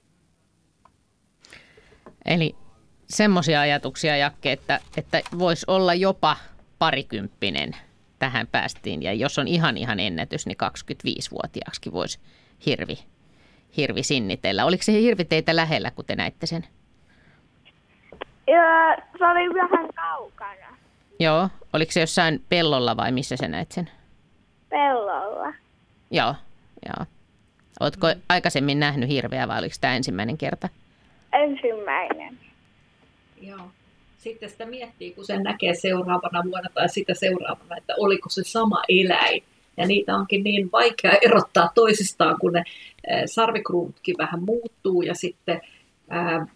[2.25, 2.55] Eli
[3.09, 6.37] semmoisia ajatuksia, Jakke, että, että voisi olla jopa
[6.79, 7.77] parikymppinen
[8.19, 9.03] tähän päästiin.
[9.03, 12.19] Ja jos on ihan ihan ennätys, niin 25-vuotiaaksi voisi
[12.67, 12.99] hirvi,
[13.77, 14.65] hirvi sinnitellä.
[14.65, 16.67] Oliko se hirvi teitä lähellä, kun te näitte sen?
[18.47, 20.77] Ja se oli vähän kaukana
[21.21, 21.49] Joo.
[21.73, 23.91] Oliko se jossain pellolla vai missä sä näit sen?
[24.71, 25.55] pellolla.
[26.11, 26.35] Joo.
[26.87, 27.07] Joo.
[27.81, 30.69] Oletko aikaisemmin nähnyt hirveä vai oliko tämä ensimmäinen kerta?
[31.33, 32.39] Ensimmäinen.
[33.41, 33.71] Joo.
[34.19, 38.83] Sitten sitä miettii, kun sen näkee seuraavana vuonna tai sitä seuraavana, että oliko se sama
[38.89, 39.43] eläin.
[39.77, 42.65] Ja niitä onkin niin vaikea erottaa toisistaan, kun ne
[43.27, 45.61] sarvikruunutkin vähän muuttuu ja sitten
[46.09, 46.47] ää,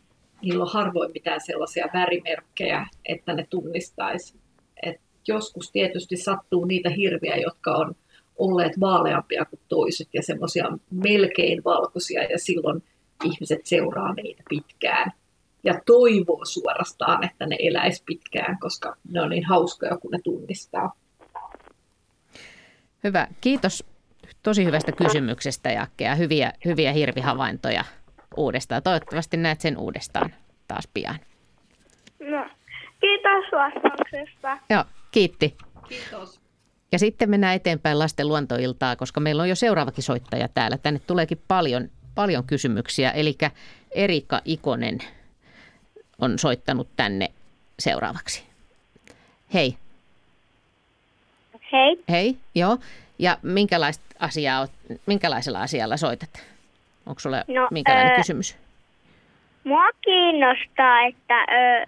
[0.43, 4.35] niillä on harvoin mitään sellaisia värimerkkejä, että ne tunnistaisi.
[4.83, 7.95] Et joskus tietysti sattuu niitä hirviä, jotka on
[8.39, 12.83] olleet vaaleampia kuin toiset ja semmoisia melkein valkoisia ja silloin
[13.25, 15.13] ihmiset seuraa niitä pitkään
[15.65, 20.93] ja toivoo suorastaan, että ne eläisi pitkään, koska ne on niin hauskoja, kun ne tunnistaa.
[23.05, 23.29] Hyvä.
[23.41, 23.85] Kiitos
[24.43, 27.85] tosi hyvästä kysymyksestä, Jakke, ja hyviä, hyviä hirvihavaintoja
[28.37, 28.83] uudestaan.
[28.83, 30.35] Toivottavasti näet sen uudestaan
[30.69, 31.19] taas pian.
[32.21, 32.47] No,
[33.05, 34.59] Kiitos vastauksesta.
[34.71, 35.57] Joo, kiitti.
[35.89, 36.44] Kiitos.
[36.95, 40.79] Ja sitten mennään eteenpäin lasten luontoiltaa, koska meillä on jo seuraavakin soittaja täällä.
[40.79, 43.11] Tänne tuleekin paljon, paljon kysymyksiä.
[43.11, 43.39] Eli
[43.91, 44.99] Erika Ikonen
[46.19, 47.29] on soittanut tänne
[47.79, 48.45] seuraavaksi.
[49.55, 49.77] Hei.
[51.73, 51.99] Hei.
[52.11, 52.79] Hei, joo.
[53.19, 54.67] Ja minkälaista asiaa,
[55.07, 56.43] minkälaisella asialla soitat?
[57.07, 58.57] Onko sulla No, minkälainen ää, kysymys?
[59.65, 61.87] Mua kiinnostaa, että ö,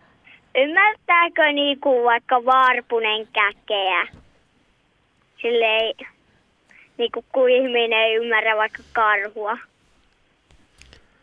[0.54, 4.25] ymmärtääkö niinku vaikka varpunen käkeä?
[5.46, 5.94] Silleen,
[6.98, 9.58] niinku kun ihminen ei ymmärrä vaikka karhua.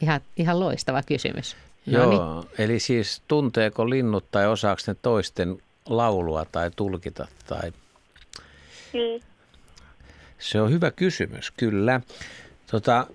[0.01, 1.55] Ihan, ihan loistava kysymys.
[1.85, 2.17] No niin.
[2.17, 7.71] Joo, eli siis tunteeko linnut tai osaako ne toisten laulua tai tulkita tai
[8.93, 9.21] Niin.
[10.39, 12.01] Se on hyvä kysymys, kyllä.
[12.71, 13.07] Tota,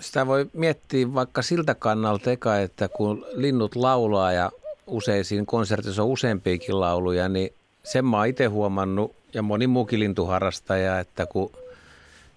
[0.00, 4.50] sitä voi miettiä vaikka siltä kannalta eka, että kun linnut laulaa ja
[4.86, 10.00] usein siinä konsertissa on useampiakin lauluja, niin sen mä oon itse huomannut ja moni muukin
[10.00, 11.52] lintuharrastaja, että kun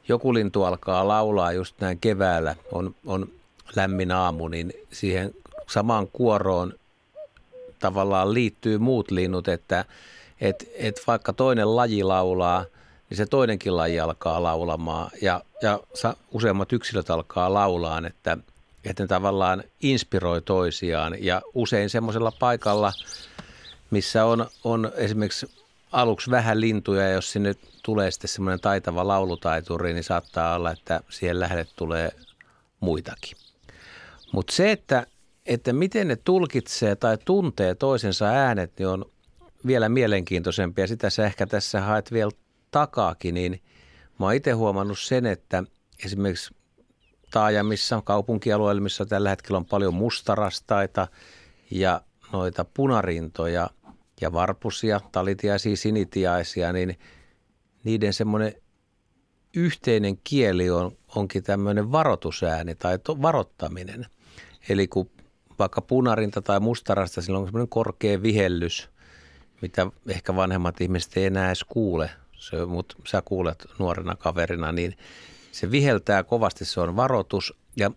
[0.08, 3.30] joku lintu alkaa laulaa just näin keväällä, on, on
[3.76, 5.34] lämmin aamu, niin siihen
[5.68, 6.74] samaan kuoroon
[7.80, 9.86] tavallaan liittyy muut linnut, että
[10.42, 12.66] et, et vaikka toinen laji laulaa,
[13.10, 15.12] niin se toinenkin laji alkaa laulamaan.
[15.22, 15.80] Ja, ja
[16.32, 18.38] useammat yksilöt alkaa laulaa, että,
[18.86, 21.16] että ne tavallaan inspiroi toisiaan.
[21.20, 22.94] Ja usein semmoisella paikalla,
[23.92, 25.63] missä on, on esimerkiksi
[25.94, 27.54] aluksi vähän lintuja ja jos sinne
[27.84, 32.12] tulee sitten semmoinen taitava laulutaituri, niin saattaa olla, että siihen lähelle tulee
[32.80, 33.38] muitakin.
[34.32, 35.08] Mutta se, että,
[35.46, 39.06] että miten ne tulkitsee tai tuntee toisensa äänet, niin on
[39.68, 42.32] vielä mielenkiintoisempi ja sitä sä ehkä tässä haet vielä
[42.72, 43.62] takaakin, niin
[44.20, 45.64] mä oon itse huomannut sen, että
[46.06, 46.56] esimerkiksi
[47.32, 51.08] taajamissa, kaupunkialueilla, missä tällä hetkellä on paljon mustarastaita
[51.72, 52.02] ja
[52.32, 53.70] noita punarintoja
[54.24, 57.00] ja varpusia, talitiaisia, sinitiaisia, niin
[57.84, 58.54] niiden semmoinen
[59.56, 64.06] yhteinen kieli on, onkin tämmöinen varoitusääni tai to, varottaminen.
[64.70, 65.10] Eli kun
[65.60, 68.90] vaikka punarinta tai mustarasta, sillä on semmoinen korkea vihellys,
[69.62, 74.98] mitä ehkä vanhemmat ihmiset ei enää edes kuule, se, mutta sä kuulet nuorena kaverina, niin
[75.52, 77.92] se viheltää kovasti, se on varoitus ja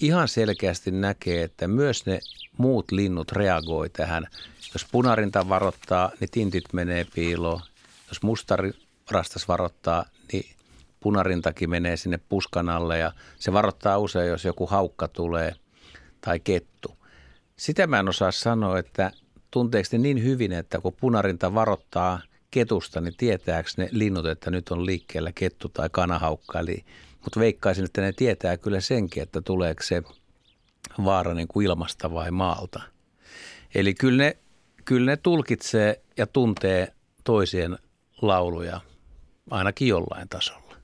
[0.00, 2.20] ihan selkeästi näkee, että myös ne
[2.58, 4.26] muut linnut reagoi tähän.
[4.72, 7.60] Jos punarinta varoittaa, niin tintit menee piiloon.
[8.08, 10.54] Jos mustarastas varoittaa, niin
[11.00, 15.54] punarintakin menee sinne puskan alle ja se varoittaa usein, jos joku haukka tulee
[16.20, 16.96] tai kettu.
[17.56, 19.12] Sitä mä en osaa sanoa, että
[19.50, 24.68] tunteeko ne niin hyvin, että kun punarinta varoittaa ketusta, niin tietääkö ne linnut, että nyt
[24.68, 26.60] on liikkeellä kettu tai kanahaukka.
[26.60, 26.84] Eli,
[27.24, 30.02] mutta veikkaisin, että ne tietää kyllä senkin, että tuleeko se
[31.04, 32.82] vaara niin kuin ilmasta vai maalta.
[33.74, 34.36] Eli kyllä ne,
[34.84, 36.92] kyllä ne tulkitsee ja tuntee
[37.24, 37.78] toisien
[38.22, 38.80] lauluja
[39.50, 40.74] ainakin jollain tasolla.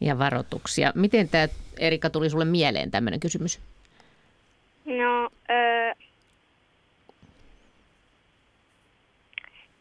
[0.00, 0.92] Ja varoituksia.
[0.94, 3.60] Miten tämä, Erika, tuli sulle mieleen tämmöinen kysymys?
[4.84, 5.92] No, öö,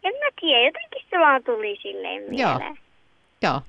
[0.04, 2.58] en mä tiedä, jotenkin se vaan tuli silleen Joo.
[2.58, 2.78] mieleen.
[3.42, 3.62] Joo.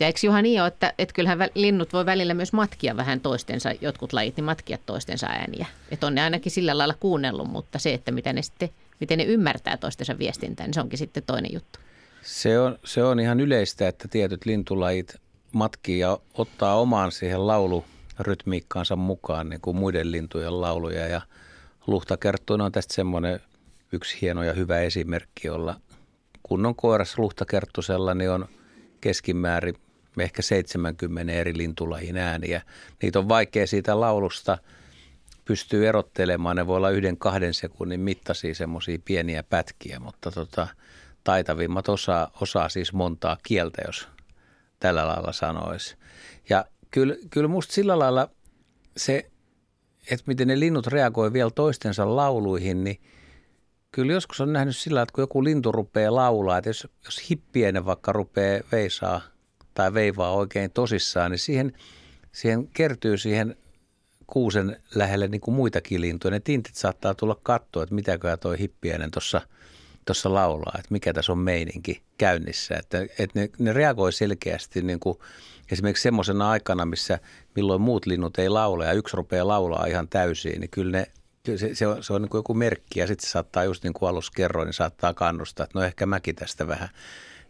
[0.00, 3.72] Ja eikö Juha niin ole, että, että kyllähän linnut voi välillä myös matkia vähän toistensa,
[3.80, 5.66] jotkut lajit, niin matkia toistensa ääniä.
[5.90, 9.24] Että on ne ainakin sillä lailla kuunnellut, mutta se, että miten ne, sitten, miten ne
[9.24, 11.78] ymmärtää toistensa viestintää, niin se onkin sitten toinen juttu.
[12.22, 15.16] Se on, se on ihan yleistä, että tietyt lintulajit
[15.52, 21.08] matkii ja ottaa omaan siihen laulurytmiikkaansa mukaan niin kuin muiden lintujen lauluja.
[21.08, 21.20] Ja
[21.86, 23.40] luhtakerttuina on tästä semmoinen
[23.92, 25.80] yksi hieno ja hyvä esimerkki, jolla
[26.42, 28.48] kunnon koiras luhtakerttusella niin on
[29.00, 29.74] keskimäärin
[30.18, 32.62] ehkä 70 eri lintulajin ääniä.
[33.02, 34.58] Niitä on vaikea siitä laulusta
[35.44, 36.56] pystyy erottelemaan.
[36.56, 40.68] Ne voi olla yhden kahden sekunnin mittaisia semmoisia pieniä pätkiä, mutta tota,
[41.24, 44.08] taitavimmat osaa, osaa siis montaa kieltä, jos
[44.80, 45.96] tällä lailla sanoisi.
[46.48, 48.28] Ja kyllä, kyllä musta sillä lailla
[48.96, 49.30] se,
[50.10, 53.00] että miten ne linnut reagoi vielä toistensa lauluihin, niin
[53.92, 57.86] kyllä joskus on nähnyt sillä, että kun joku lintu rupeaa laulaa, että jos, jos hippienen
[57.86, 59.20] vaikka rupeaa veisaa
[59.80, 61.72] tai veivaa oikein tosissaan, niin siihen,
[62.32, 63.56] siihen kertyy siihen
[64.26, 66.30] kuusen lähelle niin kuin muitakin lintuja.
[66.30, 69.40] Ne tintit saattaa tulla katsoa, että mitäköhän toi hippienen tuossa
[70.04, 72.76] tuossa laulaa, että mikä tässä on meininki käynnissä.
[72.76, 75.18] Että, että ne, ne reagoi selkeästi niin kuin
[75.72, 77.18] esimerkiksi semmoisena aikana, missä
[77.56, 81.06] milloin muut linnut ei laula ja yksi rupeaa laulaa ihan täysin, niin kyllä ne
[81.56, 83.92] se, se on, se on niin kuin joku merkki ja sitten se saattaa just niin
[83.92, 86.88] kuin alussa kerroin, niin saattaa kannustaa, että no ehkä mäkin tästä vähän,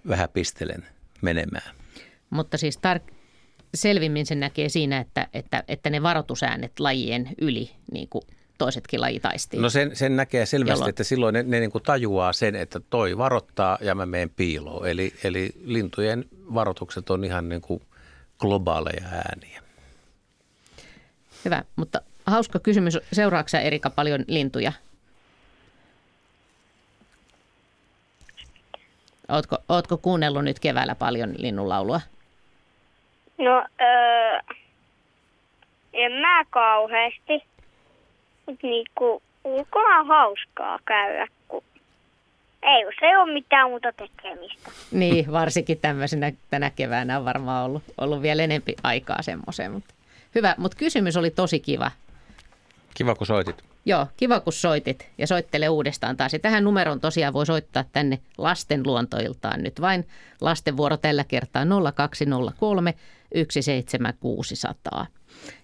[0.09, 0.87] vähän pistelen
[1.23, 1.80] menemään.
[2.31, 3.15] Mutta siis tar-
[3.75, 8.23] selvimmin se näkee siinä, että, että, että ne varoitusäänet lajien yli niin kuin
[8.59, 9.63] toisetkin lajitaistiin.
[9.63, 12.81] No sen, sen näkee selvästi, Jolloin- että silloin ne, ne niin kuin tajuaa sen, että
[12.91, 14.89] toi varoittaa ja mä menen piiloon.
[14.89, 17.83] Eli, eli lintujen varoitukset on ihan niin kuin
[18.39, 19.63] globaaleja ääniä.
[21.45, 22.99] Hyvä, mutta hauska kysymys.
[23.13, 24.73] Seuraatko Erika paljon lintuja?
[29.29, 32.01] Ootko, ootko kuunnellut nyt keväällä paljon linnunlaulua?
[33.41, 34.55] No, öö,
[35.93, 37.45] en mä kauheasti.
[38.47, 41.63] Mut niinku, ulkona on hauskaa käydä, kun
[42.63, 44.71] ei se ole mitään muuta tekemistä.
[44.93, 49.73] Niin, varsinkin tämmöisenä tänä keväänä on varmaan ollut, ollut vielä enempi aikaa semmoiseen.
[49.73, 49.95] Mutta
[50.35, 51.91] hyvä, mutta kysymys oli tosi kiva.
[52.95, 53.65] Kiva, kun soitit.
[53.85, 56.33] Joo, kiva kun soitit ja soittele uudestaan taas.
[56.33, 60.09] Ja tähän numeroon tosiaan voi soittaa tänne lasten luontoiltaan nyt vain.
[60.41, 62.95] Lasten vuoro tällä kertaa 0203
[63.35, 65.07] 17600.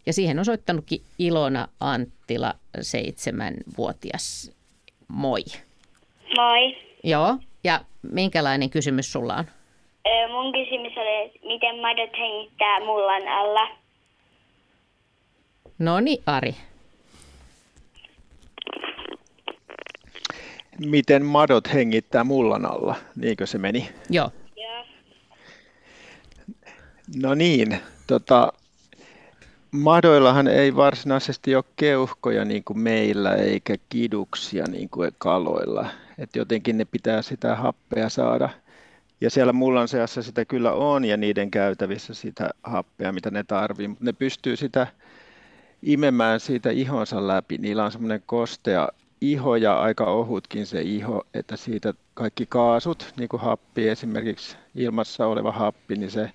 [0.07, 4.53] Ja siihen on soittanutkin Ilona Anttila, seitsemänvuotias.
[5.09, 5.45] Moi.
[6.37, 6.77] Moi.
[7.05, 9.45] Joo, ja minkälainen kysymys sulla on?
[10.07, 13.69] Öö, mun kysymys oli, että miten madot hengittää mullan alla?
[15.79, 16.55] No niin, Ari.
[20.87, 23.89] Miten madot hengittää mullan alla, niinkö se meni?
[24.11, 24.46] Joo, Joo.
[27.15, 28.53] No niin, tota,
[29.71, 35.89] madoillahan ei varsinaisesti ole keuhkoja niin kuin meillä eikä kiduksia niin kuin kaloilla.
[36.19, 38.49] Et jotenkin ne pitää sitä happea saada.
[39.21, 43.89] Ja siellä mullan seassa sitä kyllä on ja niiden käytävissä sitä happea, mitä ne tarvii,
[43.89, 44.87] mutta ne pystyy sitä
[45.83, 47.59] imemään siitä ihonsa läpi.
[47.59, 48.89] Niillä on semmoinen kostea
[49.21, 55.27] iho ja aika ohutkin se iho, että siitä kaikki kaasut, niin kuin happi esimerkiksi ilmassa
[55.27, 56.31] oleva happi, niin se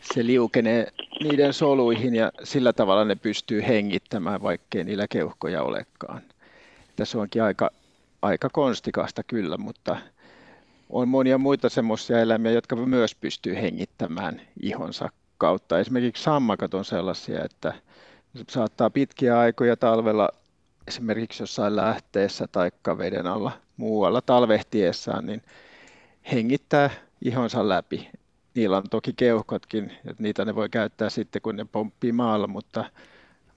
[0.00, 6.22] se liukenee niiden soluihin ja sillä tavalla ne pystyy hengittämään, vaikkei niillä keuhkoja olekaan.
[6.96, 7.70] Tässä onkin aika,
[8.22, 9.96] aika konstikasta kyllä, mutta
[10.90, 15.08] on monia muita semmoisia eläimiä, jotka myös pystyy hengittämään ihonsa
[15.38, 15.78] kautta.
[15.78, 17.74] Esimerkiksi sammakat on sellaisia, että
[18.48, 20.28] saattaa pitkiä aikoja talvella
[20.88, 25.42] esimerkiksi jossain lähteessä tai veden alla muualla talvehtiessaan, niin
[26.32, 26.90] hengittää
[27.24, 28.08] ihonsa läpi.
[28.54, 32.84] Niillä on toki keuhkotkin, että niitä ne voi käyttää sitten, kun ne pomppii maalla, mutta,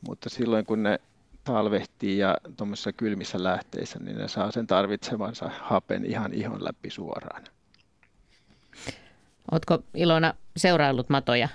[0.07, 0.99] mutta silloin kun ne
[1.43, 7.43] talvehtii ja tuommoisissa kylmissä lähteissä, niin ne saa sen tarvitsemansa hapen ihan ihon läpi suoraan.
[9.51, 11.47] Ootko Ilona seuraillut matoja?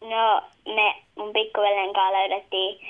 [0.00, 2.80] No, me mun pikkuveljen kanssa löydettiin,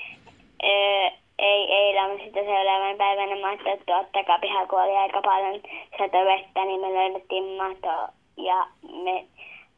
[0.63, 5.21] öö, ei eilen, mutta sitten seuraavan päivänä mä ajattelin, että tuolta takapihaa, kun oli aika
[5.21, 5.61] paljon
[5.97, 8.67] satovettä, niin me löydettiin mato ja
[9.03, 9.27] me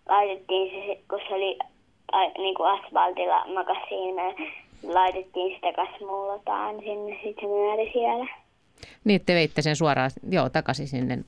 [0.10, 1.58] laitettiin se, kun se oli
[2.12, 4.24] a, niin kuin asfaltilla makas siinä,
[4.84, 8.28] me laitettiin sitä kasmuulotaan sinne, sitten se määri siellä.
[9.04, 11.20] Niin, te veitte sen suoraan joo, takaisin sinne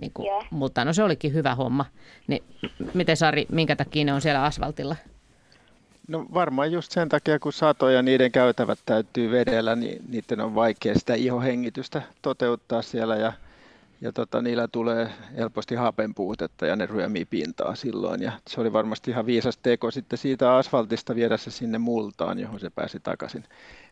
[0.00, 0.44] niin kuin, Joo.
[0.50, 1.84] mutta no se olikin hyvä homma.
[2.26, 2.42] Niin,
[2.94, 4.96] miten Sari, minkä takia ne on siellä asfaltilla?
[6.08, 10.54] No varmaan just sen takia, kun sato ja niiden käytävät täytyy vedellä, niin niiden on
[10.54, 13.32] vaikea sitä ihohengitystä toteuttaa siellä ja,
[14.00, 18.22] ja tota, niillä tulee helposti hapen puutetta ja ne ryömii pintaa silloin.
[18.22, 22.60] Ja se oli varmasti ihan viisas teko sitten siitä asfaltista viedä se sinne multaan, johon
[22.60, 23.44] se pääsi takaisin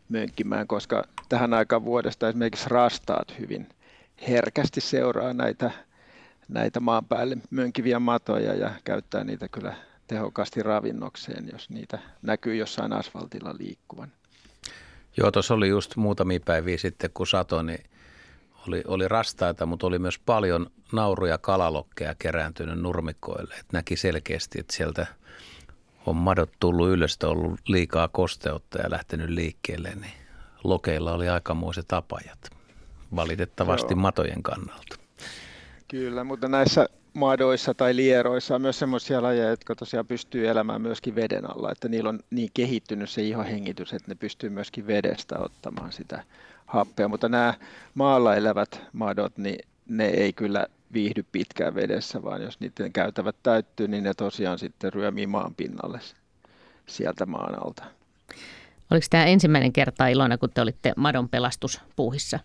[0.09, 3.69] mönkkimään, koska tähän aikaan vuodesta esimerkiksi rastaat hyvin
[4.27, 5.71] herkästi seuraa näitä,
[6.47, 9.73] näitä maan päälle mönkiviä matoja ja käyttää niitä kyllä
[10.07, 14.11] tehokkaasti ravinnokseen, jos niitä näkyy jossain asfaltilla liikkuvan.
[15.17, 17.83] Joo, tuossa oli just muutamia päiviä sitten, kun sato, niin
[18.67, 23.55] oli, oli rastaita, mutta oli myös paljon nauruja kalalokkeja kerääntynyt nurmikoille.
[23.59, 25.07] Et näki selkeästi, että sieltä
[26.05, 30.13] on madot tullut ylös, että on ollut liikaa kosteutta ja lähtenyt liikkeelle, niin
[30.63, 32.49] lokeilla oli aikamoiset apajat.
[33.15, 34.01] Valitettavasti Joo.
[34.01, 34.95] matojen kannalta.
[35.87, 41.15] Kyllä, mutta näissä madoissa tai lieroissa on myös semmoisia lajeja, jotka tosiaan pystyy elämään myöskin
[41.15, 45.91] veden alla, että niillä on niin kehittynyt se ihohengitys, että ne pystyy myöskin vedestä ottamaan
[45.91, 46.23] sitä
[46.65, 47.53] happea, mutta nämä
[47.95, 53.87] maalla elävät madot, niin ne ei kyllä viihdy pitkään vedessä, vaan jos niiden käytävät täyttyy,
[53.87, 55.99] niin ne tosiaan sitten ryömii maan pinnalle
[56.85, 57.83] sieltä maan alta.
[58.91, 62.39] Oliko tämä ensimmäinen kerta Ilona, kun te olitte madon pelastuspuuhissa?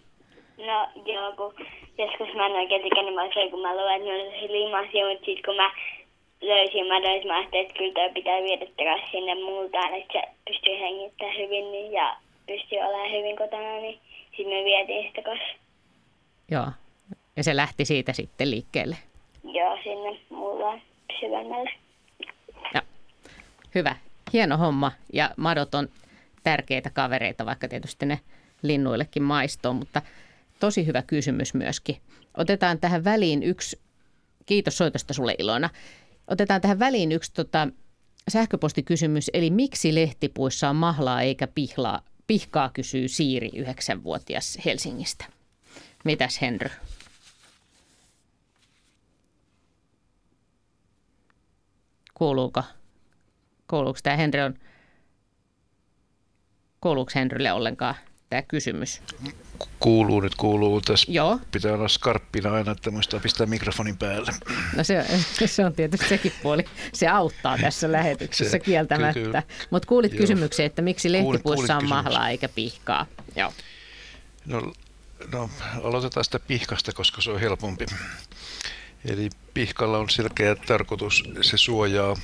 [0.59, 1.67] No joo, kun
[1.99, 5.45] joskus mä en oikein tykännyt masoja, kun mä että ne oli tosi limaisia, mutta sitten
[5.45, 5.71] kun mä
[6.41, 10.81] löysin madon, mä ajattelin, että kyllä toi pitää viedä takaisin sinne multaan, että se pystyy
[10.81, 12.17] hengittämään hyvin niin, ja
[12.47, 13.99] pystyy olemaan hyvin kotona, niin
[14.41, 15.61] sitten me vietiin sitä kanssa
[16.51, 16.67] Joo.
[17.37, 18.97] Ja se lähti siitä sitten liikkeelle.
[19.45, 20.83] joo sinne mullaan
[21.21, 21.71] syvemmälle.
[22.75, 22.83] Ja.
[23.75, 23.97] Hyvä.
[24.33, 24.93] Hieno homma.
[25.13, 25.89] Ja madot on
[26.43, 28.21] tärkeitä kavereita, vaikka tietysti ne
[28.63, 30.03] linnuillekin maistoon, mutta
[30.61, 31.97] tosi hyvä kysymys myöskin.
[32.37, 33.81] Otetaan tähän väliin yksi,
[34.47, 35.71] kiitos soitosta sulle Ilona,
[36.27, 37.69] otetaan tähän väliin yksi tota,
[38.29, 45.25] sähköpostikysymys, eli miksi lehtipuissa on mahlaa eikä pihlaa, pihkaa, kysyy Siiri, yhdeksänvuotias Helsingistä.
[46.05, 46.71] Mitäs Henry?
[52.15, 52.63] Kuuluuko?
[53.71, 54.55] Kuuluuko tämä Henry on,
[56.81, 57.95] kuuluuko Henrylle ollenkaan
[58.31, 59.03] tämä kysymys?
[59.81, 60.81] Kuuluu nyt, kuuluu.
[60.81, 61.39] Tässä Joo.
[61.53, 64.33] pitää olla skarppina aina, että muistaa pistää mikrofonin päälle.
[64.77, 65.05] No se,
[65.47, 66.65] se on tietysti sekin puoli.
[66.93, 69.21] Se auttaa tässä lähetyksessä Se- kieltämättä.
[69.21, 69.43] kyllä.
[69.71, 70.21] Mutta kuulit Joo.
[70.21, 73.07] kysymyksen, että miksi lehtipuissa on mahlaa eikä pihkaa.
[73.37, 73.53] Joo.
[74.47, 74.73] No,
[75.33, 75.51] no,
[75.83, 77.87] aloitetaan sitä pihkasta, koska se on helpompi.
[79.05, 82.17] Eli pihkalla on selkeä tarkoitus, se suojaa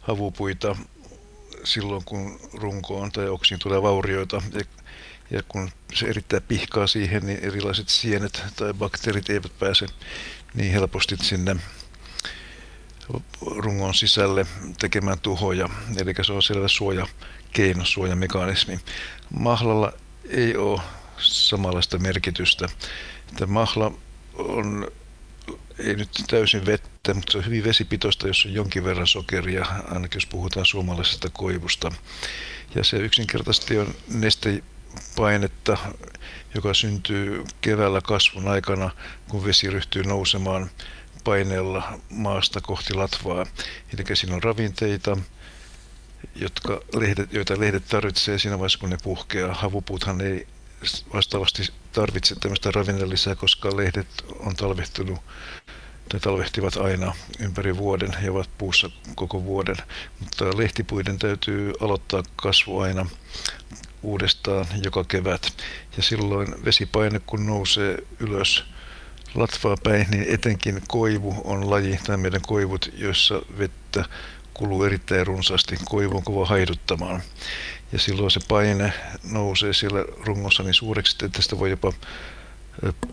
[0.00, 0.76] havupuita
[1.64, 4.42] silloin, kun runkoon tai oksiin tulee vaurioita.
[4.54, 4.60] Ja,
[5.30, 9.86] ja kun se erittää pihkaa siihen, niin erilaiset sienet tai bakteerit eivät pääse
[10.54, 11.56] niin helposti sinne
[13.40, 14.46] rungon sisälle
[14.78, 15.68] tekemään tuhoja.
[16.00, 18.80] Eli se on selvä suojakeino, suojamekanismi.
[19.38, 19.92] Mahlalla
[20.28, 20.80] ei ole
[21.18, 22.68] samanlaista merkitystä.
[23.28, 23.92] Että mahla
[24.34, 24.88] on
[25.78, 30.16] ei nyt täysin vettä, mutta se on hyvin vesipitoista, jos on jonkin verran sokeria, ainakin
[30.16, 31.92] jos puhutaan suomalaisesta koivusta.
[32.74, 33.94] Ja se yksinkertaisesti on
[34.96, 35.76] nestepainetta,
[36.54, 38.90] joka syntyy keväällä kasvun aikana,
[39.28, 40.70] kun vesi ryhtyy nousemaan
[41.24, 43.46] paineella maasta kohti latvaa.
[43.94, 45.16] Eli siinä on ravinteita,
[46.34, 49.54] jotka lehdet, joita lehdet tarvitsee siinä vaiheessa, kun ne puhkeaa.
[49.54, 50.46] Havupuuthan ei
[51.14, 55.18] vastaavasti tarvitse tämmöistä ravinnelisää, koska lehdet on talvehtunut
[56.08, 59.76] tai talvehtivat aina ympäri vuoden ja ovat puussa koko vuoden.
[60.20, 63.06] Mutta lehtipuiden täytyy aloittaa kasvu aina
[64.02, 65.52] uudestaan joka kevät.
[65.96, 68.64] Ja silloin vesipaine kun nousee ylös
[69.34, 74.04] latvaa päin, niin etenkin koivu on laji, tai meidän koivut, joissa vettä
[74.54, 75.76] kuluu erittäin runsaasti.
[75.84, 77.22] Koivu on kova haiduttamaan.
[77.92, 78.92] Ja silloin se paine
[79.30, 81.92] nousee siellä rungossa niin suureksi, että tästä voi jopa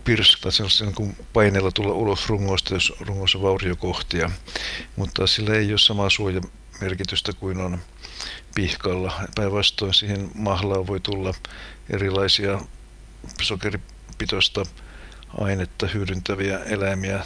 [0.04, 4.32] pirskata sellaisen niin paineella tulla ulos rungosta, jos rungossa vauriokohtia.
[4.96, 6.10] Mutta sillä ei ole samaa
[6.84, 7.80] suojamerkitystä kuin on
[8.56, 9.22] pihkalla.
[9.36, 11.34] Päinvastoin siihen mahlaan voi tulla
[11.90, 12.60] erilaisia
[13.42, 14.66] sokeripitoista
[15.38, 17.26] ainetta hyödyntäviä eläimiä.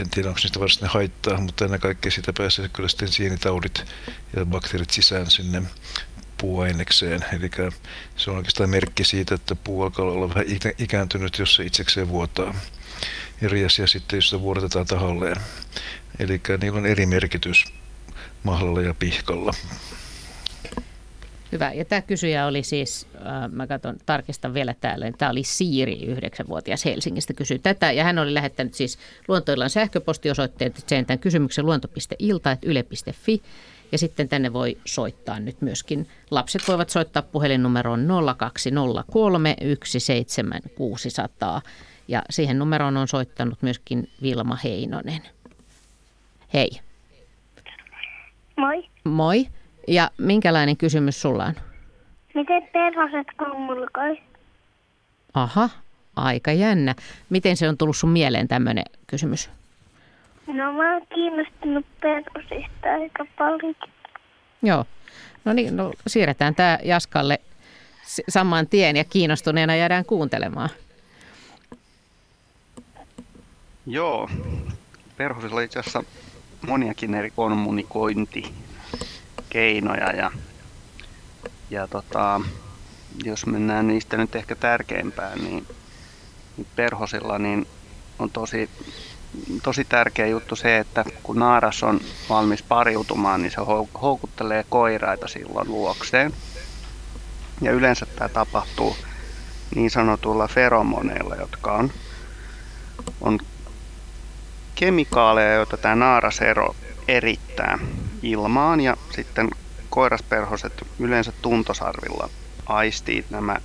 [0.00, 3.84] En tiedä, onko niistä varsinainen haittaa, mutta ennen kaikkea siitä pääsee kyllä sitten sienitaudit
[4.36, 5.62] ja bakteerit sisään sinne
[6.38, 7.24] puuainekseen.
[7.32, 7.50] Eli
[8.16, 12.08] se on oikeastaan merkki siitä, että puu alkaa olla vähän ikä- ikääntynyt, jos se itsekseen
[12.08, 12.54] vuotaa.
[13.42, 15.36] Eri asia sitten, jos se vuodatetaan tahalleen.
[16.18, 17.64] Eli niillä on eri merkitys
[18.46, 19.52] mahlalla ja pihkalla.
[21.52, 21.72] Hyvä.
[21.72, 26.84] Ja tämä kysyjä oli siis, äh, mä katson, tarkistan vielä täällä, tämä oli Siiri, yhdeksänvuotias
[26.84, 27.92] Helsingistä, kysyi tätä.
[27.92, 33.42] Ja hän oli lähettänyt siis luontoillan sähköpostiosoitteet, sen tämän kysymyksen luonto.ilta.yle.fi.
[33.92, 36.08] Ja sitten tänne voi soittaa nyt myöskin.
[36.30, 41.62] Lapset voivat soittaa puhelinnumeroon 0203 17600.
[42.08, 45.22] Ja siihen numeroon on soittanut myöskin Vilma Heinonen.
[46.54, 46.85] Hei.
[48.56, 48.84] Moi.
[49.04, 49.46] Moi.
[49.88, 51.54] Ja minkälainen kysymys sulla on?
[52.34, 54.22] Miten perhoset kommunikoi?
[55.34, 55.70] Aha,
[56.16, 56.94] aika jännä.
[57.30, 59.50] Miten se on tullut sun mieleen tämmöinen kysymys?
[60.46, 63.74] No mä oon kiinnostunut perhosista aika paljon.
[64.62, 64.84] Joo.
[65.44, 67.40] No niin, no siirretään tämä Jaskalle
[68.28, 70.68] saman tien ja kiinnostuneena jäädään kuuntelemaan.
[73.86, 74.30] Joo,
[75.16, 76.04] perhosilla itse asiassa
[76.66, 80.30] moniakin eri kommunikointikeinoja ja,
[81.70, 82.40] ja tota,
[83.24, 85.66] jos mennään niistä nyt ehkä tärkeimpään, niin,
[86.56, 87.66] niin perhosilla niin
[88.18, 88.70] on tosi,
[89.62, 95.28] tosi tärkeä juttu se, että kun naaras on valmis pariutumaan, niin se hou- houkuttelee koiraita
[95.28, 96.32] silloin luokseen.
[97.60, 98.96] Ja yleensä tämä tapahtuu
[99.74, 101.92] niin sanotuilla feromoneilla, jotka on,
[103.20, 103.38] on
[104.76, 106.76] kemikaaleja, joita tämä naarasero
[107.08, 107.78] erittää
[108.22, 109.48] ilmaan ja sitten
[109.90, 112.28] koirasperhoset yleensä tuntosarvilla
[112.66, 113.56] aistii nämä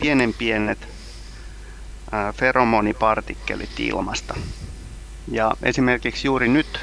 [0.00, 0.88] pienen pienet
[2.34, 4.34] feromonipartikkelit ilmasta.
[5.30, 6.80] Ja esimerkiksi juuri nyt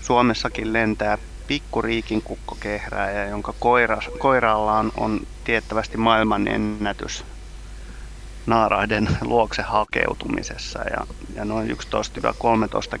[0.00, 7.24] Suomessakin lentää pikkuriikin kukkokehrääjä, jonka koira, koiralla on, on tiettävästi maailman ennätys
[8.46, 11.74] naaraiden luokse hakeutumisessa ja, ja noin 11-13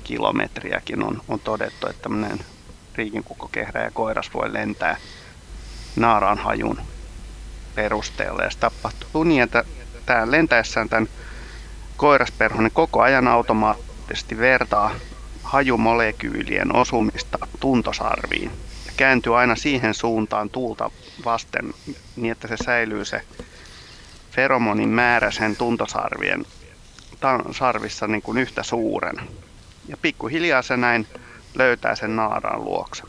[0.04, 2.38] kilometriäkin on, on todettu, että tämmöinen
[2.94, 4.96] riikinkukkokehrä ja koiras voi lentää
[5.96, 6.80] naaraan hajun
[7.74, 8.42] perusteella.
[8.42, 9.64] Ja se tapahtuu niin, että
[10.06, 11.08] tämä lentäessään tämän
[11.96, 14.90] koirasperho niin koko ajan automaattisesti vertaa
[15.42, 18.50] hajumolekyylien osumista tuntosarviin
[18.86, 20.90] ja kääntyy aina siihen suuntaan tuulta
[21.24, 21.74] vasten
[22.16, 23.22] niin, että se säilyy se
[24.36, 26.44] feromonin määrä sen tuntosarvien
[27.50, 29.22] sarvissa niin kuin yhtä suurena.
[29.88, 31.06] Ja pikkuhiljaa se näin
[31.54, 33.02] löytää sen naaraan luokse.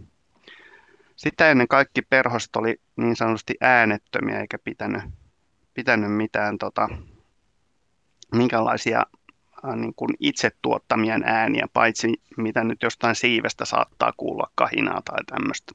[1.16, 5.03] Sitä ennen kaikki perhoset oli niin sanotusti äänettömiä eikä pitänyt,
[5.79, 6.89] pitänyt mitään tota,
[8.35, 9.03] minkälaisia
[9.64, 15.24] äh, niin kuin itse tuottamien ääniä, paitsi mitä nyt jostain siivestä saattaa kuulla kahinaa tai
[15.24, 15.72] tämmöistä.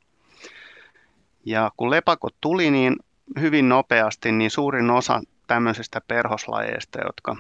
[1.46, 2.96] Ja kun lepakot tuli, niin
[3.40, 7.36] hyvin nopeasti, niin suurin osa tämmöisistä perhoslajeista, jotka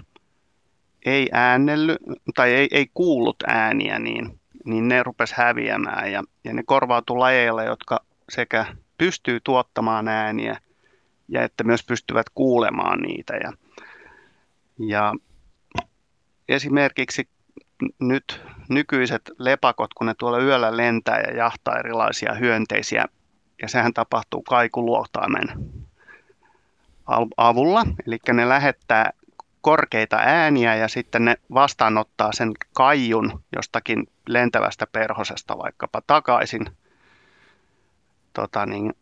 [1.05, 1.95] ei äänelly
[2.35, 7.63] tai ei, ei kuullut ääniä, niin, niin ne rupes häviämään ja, ja ne korvautui lajeilla,
[7.63, 7.99] jotka
[8.29, 8.65] sekä
[8.97, 10.57] pystyy tuottamaan ääniä
[11.27, 13.33] ja että myös pystyvät kuulemaan niitä.
[13.35, 13.53] Ja,
[14.79, 15.13] ja
[16.49, 17.29] esimerkiksi
[17.99, 23.05] nyt nykyiset lepakot, kun ne tuolla yöllä lentää ja jahtaa erilaisia hyönteisiä,
[23.61, 25.47] ja sehän tapahtuu kaikuluotaimen
[27.37, 29.13] avulla, eli ne lähettää
[29.61, 36.65] korkeita ääniä ja sitten ne vastaanottaa sen kaijun jostakin lentävästä perhosesta vaikkapa takaisin
[38.33, 38.93] tota niin,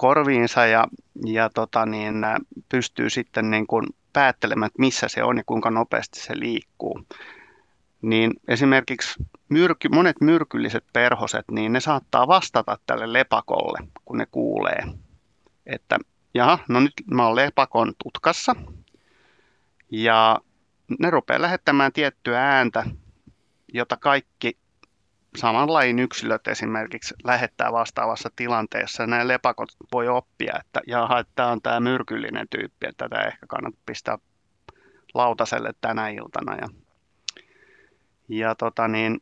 [0.00, 0.84] korviinsa ja,
[1.26, 2.14] ja tota niin,
[2.68, 7.06] pystyy sitten niin kuin päättelemään, että missä se on ja kuinka nopeasti se liikkuu.
[8.02, 14.84] Niin esimerkiksi myrky, monet myrkylliset perhoset, niin ne saattaa vastata tälle lepakolle, kun ne kuulee,
[15.66, 15.98] että
[16.34, 18.56] jaha, no nyt mä oon lepakon tutkassa.
[19.90, 20.38] Ja
[20.98, 22.84] ne rupeaa lähettämään tiettyä ääntä,
[23.72, 24.56] jota kaikki
[25.36, 29.06] saman lajin yksilöt esimerkiksi lähettää vastaavassa tilanteessa.
[29.06, 33.46] Nämä lepakot voi oppia, että jaha, että tämä on tämä myrkyllinen tyyppi, että tätä ehkä
[33.46, 34.18] kannattaa pistää
[35.14, 36.56] lautaselle tänä iltana.
[36.56, 36.68] Ja,
[38.28, 39.20] ja tota niin,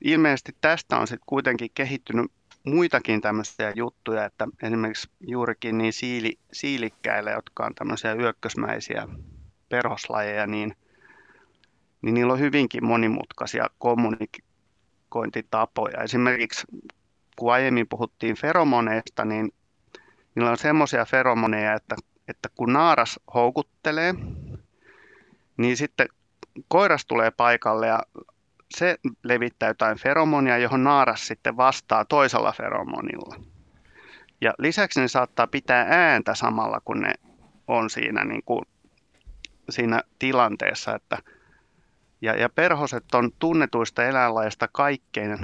[0.00, 2.32] ilmeisesti tästä on sitten kuitenkin kehittynyt
[2.64, 9.08] muitakin tämmöisiä juttuja, että esimerkiksi juurikin niin siili, siilikkäille, jotka on tämmöisiä yökkösmäisiä
[9.68, 10.76] perhoslajeja, niin–
[12.02, 16.02] niin niillä on hyvinkin monimutkaisia kommunikointitapoja.
[16.02, 16.66] Esimerkiksi
[17.36, 19.52] kun aiemmin puhuttiin feromoneista, niin
[20.34, 21.96] niillä on semmoisia feromoneja, että,
[22.28, 24.14] että kun naaras houkuttelee,
[25.56, 26.08] niin sitten
[26.68, 28.02] koiras tulee paikalle ja
[28.74, 33.40] se levittää jotain feromonia, johon naaras sitten vastaa toisella feromonilla.
[34.40, 37.14] Ja lisäksi ne saattaa pitää ääntä samalla, kun ne
[37.68, 38.62] on siinä, niin kuin,
[39.70, 41.18] siinä tilanteessa, että–
[42.20, 45.38] ja, ja perhoset on tunnetuista eläinlajeista kaikkein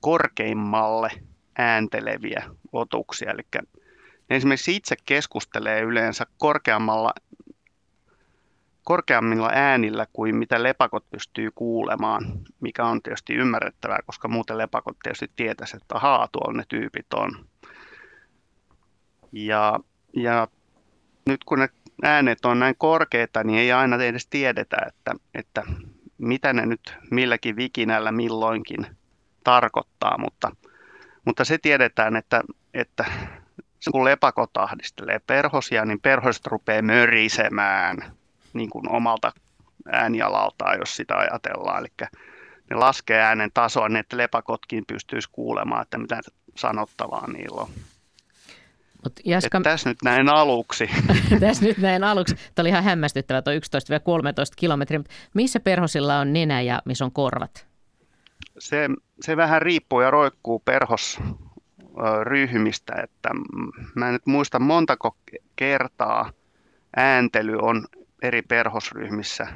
[0.00, 1.10] korkeimmalle
[1.58, 3.30] äänteleviä otuksia.
[3.30, 3.42] Eli
[4.30, 7.14] ne esimerkiksi itse keskustelee yleensä korkeammalla,
[8.84, 12.24] korkeammilla äänillä kuin mitä lepakot pystyy kuulemaan,
[12.60, 17.46] mikä on tietysti ymmärrettävää, koska muuten lepakot tietysti tietäisi, että ahaa, tuolla ne tyypit on.
[19.32, 19.78] Ja,
[20.16, 20.48] ja
[21.26, 21.68] nyt kun ne
[22.02, 25.62] äänet on näin korkeita, niin ei aina edes tiedetä, että, että
[26.18, 28.86] mitä ne nyt milläkin vikinällä milloinkin
[29.44, 30.50] tarkoittaa, mutta,
[31.24, 32.42] mutta se tiedetään, että,
[32.74, 33.04] että
[33.92, 37.96] kun lepakot ahdistelee perhosia, niin perhoset rupeaa mörisemään
[38.52, 39.32] niin kuin omalta
[39.92, 41.78] äänialaltaan, jos sitä ajatellaan.
[41.78, 42.08] Eli
[42.70, 46.20] ne laskee äänen tasoa, niin että lepakotkin pystyisi kuulemaan, että mitä
[46.56, 47.68] sanottavaa niillä on.
[49.04, 49.60] Mut Jaska...
[49.60, 50.90] Tässä nyt näin aluksi.
[51.40, 52.34] tässä nyt näin aluksi.
[52.34, 53.56] Tämä oli ihan hämmästyttävä tuo 11-13
[54.56, 55.00] kilometriä.
[55.34, 57.66] Missä perhosilla on nenä ja missä on korvat?
[58.58, 58.88] Se,
[59.20, 62.94] se vähän riippuu ja roikkuu perhosryhmistä.
[63.02, 63.30] Että
[63.94, 65.16] mä en nyt muista montako
[65.56, 66.32] kertaa
[66.96, 67.86] ääntely on
[68.22, 69.46] eri perhosryhmissä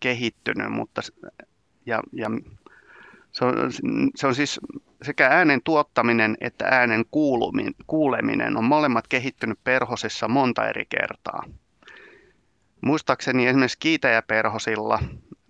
[0.00, 1.02] kehittynyt, mutta
[1.86, 2.30] ja, ja
[3.32, 3.54] se on,
[4.14, 4.60] se on siis
[5.02, 7.04] sekä äänen tuottaminen että äänen
[7.86, 11.44] kuuleminen on molemmat kehittynyt perhosissa monta eri kertaa.
[12.80, 14.98] Muistaakseni esimerkiksi kiitäjäperhosilla,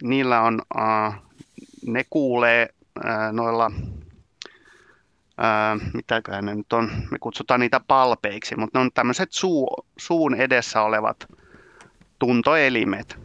[0.03, 0.63] niillä on,
[1.87, 2.69] ne kuulee
[3.33, 3.71] noilla,
[5.45, 10.35] äh, mitäköhän ne nyt on, me kutsutaan niitä palpeiksi, mutta ne on tämmöiset suu, suun
[10.35, 11.27] edessä olevat
[12.19, 13.19] tuntoelimet,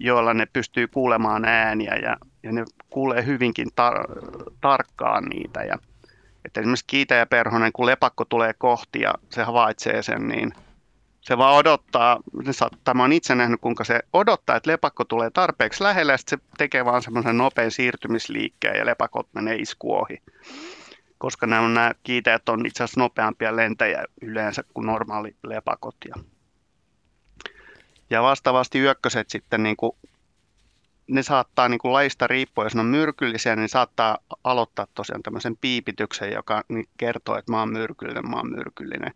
[0.00, 2.64] joilla ne pystyy kuulemaan ääniä ja, ja ne
[2.96, 5.60] kuulee hyvinkin tar- tarkkaan niitä.
[5.62, 5.78] Ja,
[6.44, 10.52] Että esimerkiksi kiitäjäperhonen, kun lepakko tulee kohti ja se havaitsee sen, niin
[11.20, 15.30] se vaan odottaa, se saattaa, mä oon itse nähnyt, kuinka se odottaa, että lepakko tulee
[15.30, 20.22] tarpeeksi lähelle ja sitten se tekee vaan semmoisen nopean siirtymisliikkeen ja lepakot menee isku ohi.
[21.18, 25.96] Koska nämä, nämä kiitäjät on itse asiassa nopeampia lentäjiä yleensä kuin normaali lepakot.
[26.08, 26.14] Ja,
[28.10, 29.92] ja vastaavasti yökköset sitten niin kuin
[31.08, 35.56] ne saattaa niin kuin lajista riippuen, jos ne on myrkyllisiä, niin saattaa aloittaa tosiaan tämmöisen
[35.60, 36.62] piipityksen, joka
[36.96, 39.14] kertoo, että mä oon myrkyllinen, mä oon myrkyllinen.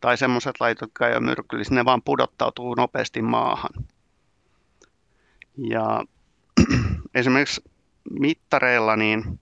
[0.00, 3.72] Tai semmoiset lajit, jotka ei ole myrkyllisiä, ne vaan pudottautuu nopeasti maahan.
[5.56, 6.04] Ja
[7.14, 7.64] esimerkiksi
[8.10, 9.40] mittareilla niin,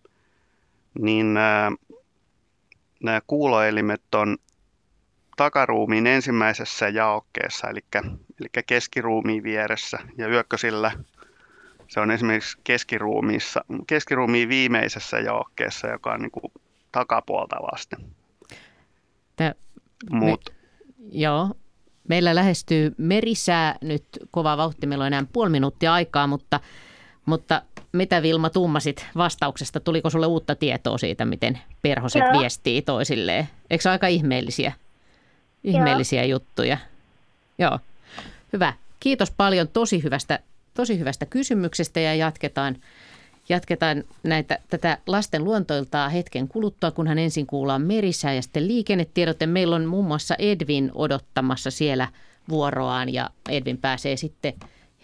[1.01, 1.73] niin nämä,
[3.03, 4.37] nämä kuuloelimet on
[5.37, 7.81] takaruumiin ensimmäisessä jaokkeessa, eli,
[8.41, 10.93] eli keskiruumiin vieressä, ja yökkösillä
[11.91, 16.53] se on esimerkiksi keskiruumiissa, keskiruumiin viimeisessä jaokkeessa, joka on niin kuin
[16.93, 18.01] takapuolta vasten.
[19.37, 19.55] Tää,
[20.11, 20.55] Mut, me,
[21.13, 21.51] joo,
[22.09, 24.87] meillä lähestyy merisää nyt kova vauhti.
[24.87, 26.61] Meillä on enää puoli minuuttia aikaa, mutta,
[27.27, 27.63] mutta
[27.93, 29.81] mitä Vilma tummasit vastauksesta?
[29.81, 32.41] Tuliko sulle uutta tietoa siitä, miten perhoset Joo.
[32.41, 33.49] viestii toisilleen?
[33.71, 34.73] Eikö se ole aika ihmeellisiä,
[35.65, 36.79] ihmeellisiä juttuja?
[37.59, 37.79] Joo,
[38.53, 38.73] hyvä.
[39.01, 40.39] Kiitos paljon tosi hyvästä,
[40.81, 42.77] tosi hyvästä kysymyksestä ja jatketaan,
[43.49, 49.41] jatketaan näitä, tätä lasten luontoiltaa hetken kuluttua, kunhan ensin kuullaan merisää ja sitten liikennetiedot.
[49.41, 52.09] Ja meillä on muun muassa Edvin odottamassa siellä
[52.49, 54.53] vuoroaan ja Edvin pääsee sitten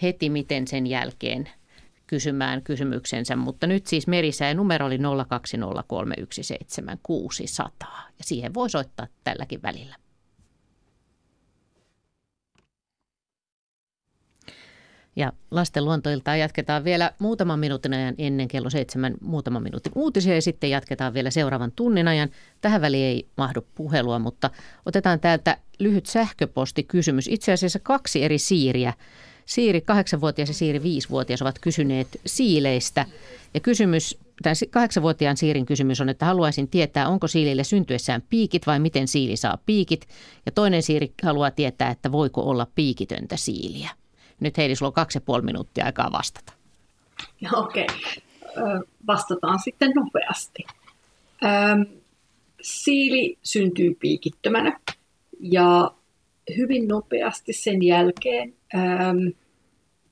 [0.03, 1.49] heti miten sen jälkeen
[2.07, 5.01] kysymään kysymyksensä, mutta nyt siis merisää numero oli 020317600
[8.19, 9.97] ja siihen voi soittaa tälläkin välillä.
[15.17, 20.43] Ja lasten luontoiltaa jatketaan vielä muutaman minuutin ajan ennen kello seitsemän muutaman minuutin uutisia ja
[20.43, 22.29] sitten jatketaan vielä seuraavan tunnin ajan.
[22.61, 24.51] Tähän väliin ei mahdu puhelua, mutta
[24.87, 27.29] otetaan täältä lyhyt sähköpostikysymys.
[27.29, 28.93] Itse asiassa kaksi eri siiriä.
[29.47, 33.07] Siiri 8-vuotias ja Siiri 5-vuotias ovat kysyneet siileistä.
[33.55, 34.57] Ja kysymys, tämän
[34.99, 39.59] 8-vuotiaan Siirin kysymys on, että haluaisin tietää, onko siilille syntyessään piikit vai miten siili saa
[39.67, 40.09] piikit.
[40.47, 43.91] Ja toinen Siiri haluaa tietää, että voiko olla piikitöntä siiliä.
[44.41, 46.53] Nyt Heidi, sulla on kaksi ja puoli minuuttia aikaa vastata.
[47.53, 47.87] Okei,
[48.57, 50.65] Ö, vastataan sitten nopeasti.
[52.63, 54.81] Siili syntyy piikittömänä
[55.41, 55.91] ja
[56.57, 58.55] hyvin nopeasti sen jälkeen,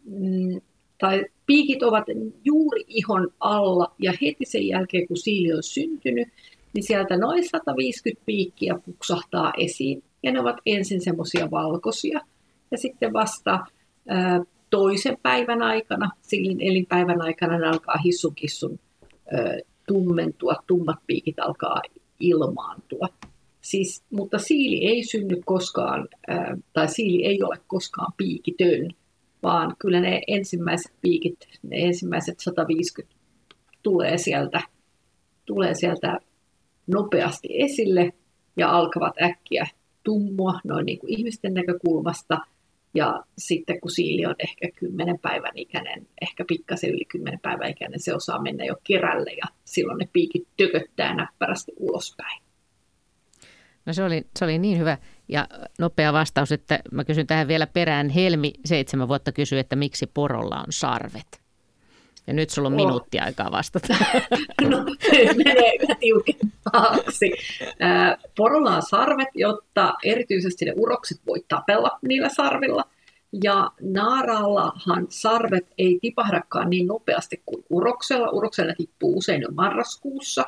[0.05, 0.61] mm,
[0.99, 2.05] tai piikit ovat
[2.45, 6.29] juuri ihon alla ja heti sen jälkeen kun siili on syntynyt,
[6.72, 12.20] niin sieltä noin 150 piikkiä puksahtaa esiin ja ne ovat ensin semmoisia valkoisia
[12.70, 13.66] ja sitten vasta
[14.70, 18.78] toisen päivän aikana, siilin elinpäivän aikana ne alkaa hissun kissun
[19.32, 21.82] ää, tummentua, tummat piikit alkaa
[22.20, 23.09] ilmaantua.
[23.61, 26.09] Siis, mutta siili ei synny koskaan,
[26.72, 28.90] tai siili ei ole koskaan piikitön,
[29.42, 33.14] vaan kyllä ne ensimmäiset piikit, ne ensimmäiset 150
[33.82, 34.61] tulee sieltä,
[35.44, 36.18] tulee sieltä
[36.86, 38.12] nopeasti esille
[38.57, 39.66] ja alkavat äkkiä
[40.02, 42.38] tummua noin niin kuin ihmisten näkökulmasta.
[42.95, 48.01] Ja sitten kun siili on ehkä 10 päivän ikäinen, ehkä pikkasen yli 10 päivän ikäinen,
[48.01, 52.42] se osaa mennä jo kerälle ja silloin ne piikit tököttää näppärästi ulospäin.
[53.86, 57.66] No se oli, se oli niin hyvä ja nopea vastaus, että mä kysyn tähän vielä
[57.66, 58.09] perään.
[58.09, 61.43] Helmi seitsemän vuotta kysyy, että miksi porolla on sarvet?
[62.27, 62.77] Ja nyt sulla on Oh.
[62.77, 63.95] minuutti aikaa vastata.
[64.70, 64.85] No,
[65.37, 67.33] menee yhä tiukempaaksi.
[68.37, 72.85] Porolla on sarvet, jotta erityisesti ne urokset voi tapella niillä sarvilla.
[73.45, 78.31] Ja naaraallahan sarvet ei tipahdakaan niin nopeasti kuin uroksella.
[78.31, 80.45] Uroksella tippuu usein jo marraskuussa,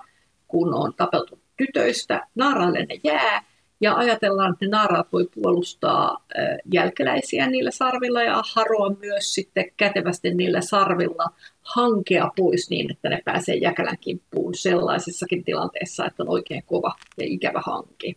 [0.48, 2.26] kun on tapeltu tytöistä.
[2.34, 3.44] Naaraalle ne jää.
[3.80, 6.24] Ja ajatellaan, että ne naaraat voi puolustaa
[6.72, 11.24] jälkeläisiä niillä sarvilla ja haroa myös sitten kätevästi niillä sarvilla
[11.62, 17.24] hankea pois niin, että ne pääsee jäkälän kimppuun sellaisessakin tilanteessa, että on oikein kova ja
[17.26, 18.16] ikävä hanki.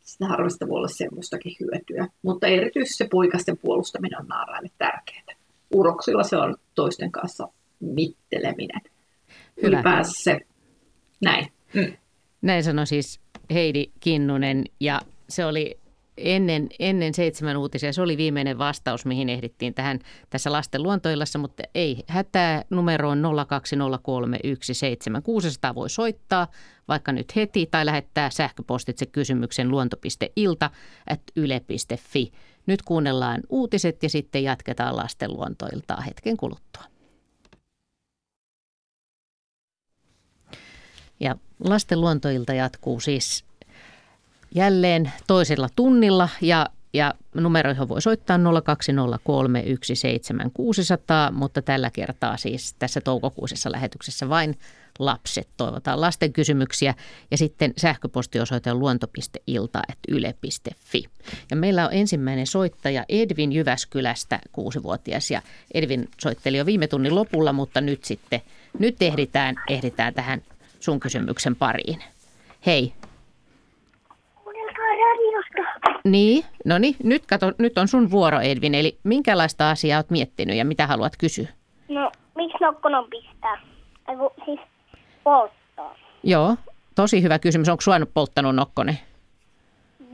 [0.00, 5.24] Sitä harvasta voi olla semmoistakin hyötyä, mutta erityisesti se poikasten puolustaminen on naaraille tärkeää.
[5.74, 7.48] Uroksilla se on toisten kanssa
[7.80, 8.80] mitteleminen.
[9.62, 9.76] Hyvä.
[9.76, 10.40] Ylipäänsä se,
[11.20, 11.46] näin.
[11.74, 11.92] Mm.
[12.42, 13.20] Näin sanoi siis
[13.52, 15.80] Heidi Kinnunen ja se oli
[16.16, 17.92] ennen, ennen seitsemän uutisia.
[17.92, 19.98] Se oli viimeinen vastaus, mihin ehdittiin tähän
[20.30, 22.64] tässä lasten luontoillassa, mutta ei hätää.
[22.70, 23.22] Numero on
[25.70, 26.48] 020317600 voi soittaa
[26.88, 30.70] vaikka nyt heti tai lähettää sähköpostitse kysymyksen luonto.ilta
[31.10, 32.32] at yle.fi.
[32.66, 36.99] Nyt kuunnellaan uutiset ja sitten jatketaan lasten luontoiltaa hetken kuluttua.
[41.20, 43.44] Ja lasten luontoilta jatkuu siis
[44.54, 48.40] jälleen toisella tunnilla ja, ja numeroihin voi soittaa 020317600,
[51.32, 54.58] mutta tällä kertaa siis tässä toukokuisessa lähetyksessä vain
[54.98, 55.48] lapset.
[55.56, 56.94] Toivotaan lasten kysymyksiä
[57.30, 61.04] ja sitten sähköpostiosoite luonto.ilta.yle.fi.
[61.50, 65.42] Ja meillä on ensimmäinen soittaja Edvin Jyväskylästä, kuusivuotias ja
[65.74, 68.40] Edvin soitteli jo viime tunnin lopulla, mutta nyt sitten,
[68.78, 70.42] nyt ehditään, ehditään tähän
[70.80, 72.02] sun kysymyksen pariin.
[72.66, 72.92] Hei.
[76.04, 80.56] Niin, no niin, nyt, kato, nyt on sun vuoro Edvin, eli minkälaista asiaa oot miettinyt
[80.56, 81.48] ja mitä haluat kysyä?
[81.88, 83.60] No, miksi nokkonon pistää?
[84.08, 84.60] Eiku, siis
[85.24, 85.96] polttaa.
[86.22, 86.56] Joo,
[86.94, 87.68] tosi hyvä kysymys.
[87.68, 88.98] Onko sua nyt polttanut nokkone?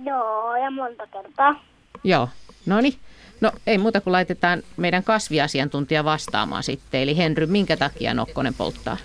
[0.04, 1.64] Joo, ja monta kertaa.
[2.04, 2.28] Joo,
[2.66, 2.94] no niin.
[3.40, 7.00] No ei muuta kuin laitetaan meidän kasviasiantuntija vastaamaan sitten.
[7.00, 8.96] Eli Henry, minkä takia nokkonen polttaa?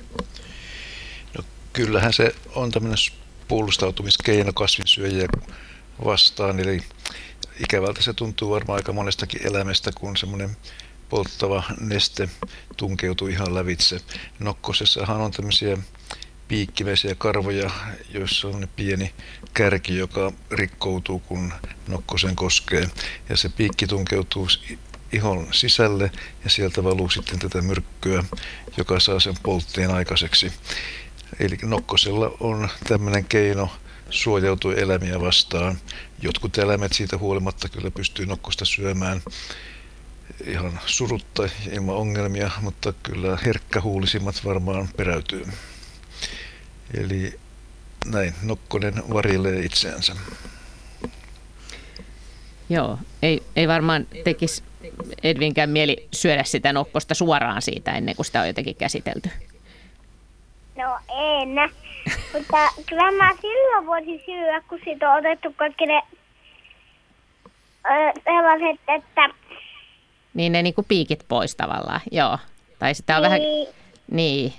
[1.73, 2.97] Kyllähän se on tämmöinen
[3.47, 5.27] puolustautumiskeino kasvinsyöjiä
[6.05, 6.81] vastaan, eli
[7.59, 10.57] ikävältä se tuntuu varmaan aika monestakin elämästä, kun semmoinen
[11.09, 12.29] polttava neste
[12.77, 13.99] tunkeutuu ihan lävitse.
[14.39, 15.77] Nokkosessahan on tämmöisiä
[16.47, 17.71] piikkimäisiä karvoja,
[18.09, 19.13] joissa on pieni
[19.53, 21.53] kärki, joka rikkoutuu, kun
[21.87, 22.89] nokkosen koskee.
[23.29, 24.47] Ja se piikki tunkeutuu
[25.13, 26.11] ihon sisälle
[26.43, 28.23] ja sieltä valuu sitten tätä myrkkyä,
[28.77, 30.51] joka saa sen poltteen aikaiseksi.
[31.39, 33.69] Eli nokkosella on tämmöinen keino
[34.09, 35.77] suojautua eläimiä vastaan.
[36.21, 39.21] Jotkut eläimet siitä huolimatta kyllä pystyy nokkosta syömään
[40.45, 45.45] ihan surutta ilman ongelmia, mutta kyllä herkkähuulisimmat varmaan peräytyy.
[46.97, 47.39] Eli
[48.05, 50.15] näin Nokkonen varjelee itseänsä.
[52.69, 54.63] Joo, ei, ei varmaan tekisi
[55.23, 59.29] Edvinkään mieli syödä sitä nokkosta suoraan siitä ennen kuin sitä on jotenkin käsitelty.
[60.77, 61.49] No en.
[62.33, 62.57] Mutta
[62.89, 66.01] kyllä mä silloin voisin syödä, kun siitä on otettu kaikki ne
[68.23, 69.29] sellaiset, että
[70.33, 72.37] Niin ne niinku piikit pois tavallaan, joo.
[72.79, 73.39] Tai sitä on vähän...
[73.39, 73.67] niin,
[74.11, 74.53] Niin,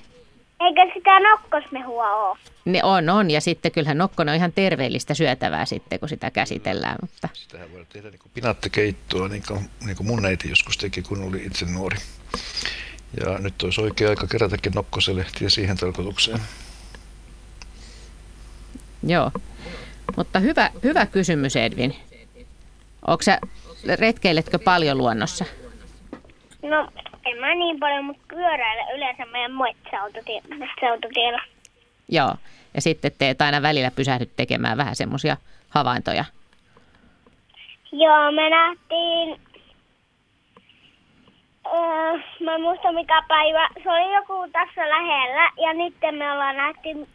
[0.60, 2.38] eikö sitä nokkosmehua ole?
[2.64, 3.30] ne on, on.
[3.30, 6.96] Ja sitten kyllähän nokkonen on ihan terveellistä syötävää sitten, kun sitä käsitellään.
[7.00, 11.02] Mutta Sitähän voidaan tehdä niin kuin pinaattekeittoa, niin kuin, niin kuin mun äiti joskus teki,
[11.02, 11.96] kun oli itse nuori.
[13.20, 16.38] Ja nyt olisi oikea aika kerätäkin nokkoselehtiä siihen tarkoitukseen.
[19.06, 19.30] joo.
[20.16, 21.96] Mutta hyvä, hyvä kysymys, Edvin.
[23.06, 23.38] Onko sä,
[23.98, 25.44] retkeiletkö paljon luonnossa?
[26.62, 26.88] No,
[27.26, 31.42] en mä niin paljon, mutta pyöräillä yleensä meidän metsäautotie- metsäautotiellä.
[32.08, 32.34] Joo.
[32.74, 35.36] Ja sitten teet aina välillä pysähdyt tekemään vähän semmoisia
[35.68, 36.24] havaintoja.
[37.92, 39.40] Joo, me nähtiin...
[41.66, 43.68] Öö, mä en muista mikä päivä.
[43.82, 47.08] Se oli joku tässä lähellä ja nyt me ollaan nähty...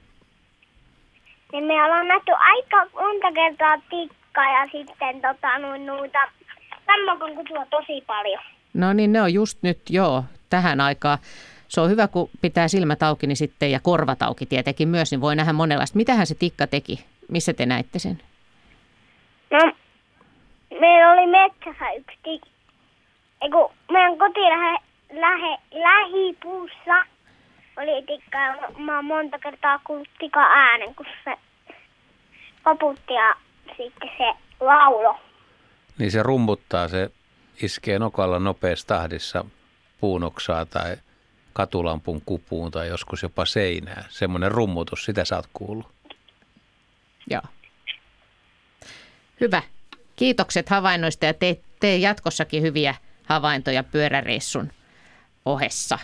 [1.51, 6.19] Niin me ollaan nähty aika monta kertaa tikkaa ja sitten tota, noin noita
[6.85, 8.41] sammakon kutua tosi paljon.
[8.73, 11.17] No niin, ne on just nyt, joo, tähän aikaan.
[11.67, 15.21] Se on hyvä, kun pitää silmät auki niin sitten, ja korvat auki tietenkin myös, niin
[15.21, 15.97] voi nähdä monenlaista.
[15.97, 17.05] Mitähän se tikka teki?
[17.31, 18.21] Missä te näitte sen?
[19.51, 19.71] No,
[20.79, 22.41] meillä oli metsässä yksi tik...
[23.41, 24.79] Eiku, meidän koti lähe,
[25.13, 27.05] lähe, lähipuussa
[27.77, 31.37] oli tikka ja mä oon monta kertaa kuullut tikan äänen, kun se
[32.63, 33.35] koputti ja
[33.77, 35.19] sitten se laulo.
[35.97, 37.11] Niin se rummuttaa, se
[37.61, 39.45] iskee nokalla nopeassa tahdissa
[39.99, 40.97] puunoksaa tai
[41.53, 44.05] katulampun kupuun tai joskus jopa seinään.
[44.09, 45.87] Semmoinen rummutus, sitä sä oot kuullut.
[47.29, 47.41] Joo.
[49.41, 49.61] Hyvä.
[50.15, 52.95] Kiitokset havainnoista ja tee, tee jatkossakin hyviä
[53.27, 54.71] havaintoja pyöräreissun
[55.45, 55.99] ohessa.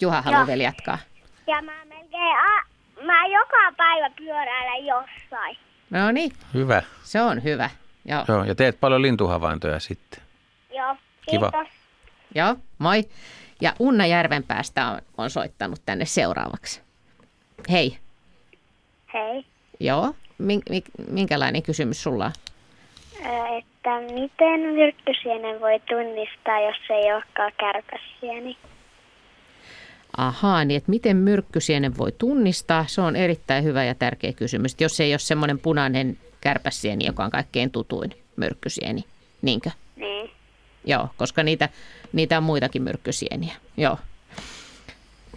[0.00, 0.46] Juha haluaa Joo.
[0.46, 0.98] vielä jatkaa.
[1.46, 2.62] Ja mä melkein, a,
[3.04, 5.56] mä joka päivä pyöräilen jossain.
[5.90, 6.82] No niin, Hyvä.
[7.04, 7.70] se on hyvä.
[8.04, 8.24] Joo.
[8.28, 10.22] Joo, ja teet paljon lintuhavaintoja sitten.
[10.76, 10.96] Joo,
[11.30, 11.50] Kiva.
[11.50, 11.68] kiitos.
[12.34, 13.04] Joo, moi.
[13.60, 16.80] Ja Unna Järvenpäästä on, on soittanut tänne seuraavaksi.
[17.70, 17.98] Hei.
[19.14, 19.44] Hei.
[19.80, 22.32] Joo, Min, mi, minkälainen kysymys sulla on?
[23.58, 28.56] Että miten myrkkysienen voi tunnistaa, jos se ei olekaan kärpäsieni?
[30.16, 32.84] Ahaa, niin että miten myrkkysienen voi tunnistaa?
[32.88, 34.72] Se on erittäin hyvä ja tärkeä kysymys.
[34.72, 39.04] Et Jos ei ole semmoinen punainen kärpäsieni, joka on kaikkein tutuin myrkkysieni,
[39.42, 39.70] niinkö?
[39.96, 40.30] Niin.
[40.84, 41.68] Joo, koska niitä,
[42.12, 43.54] niitä on muitakin myrkkysieniä.
[43.76, 43.98] Joo.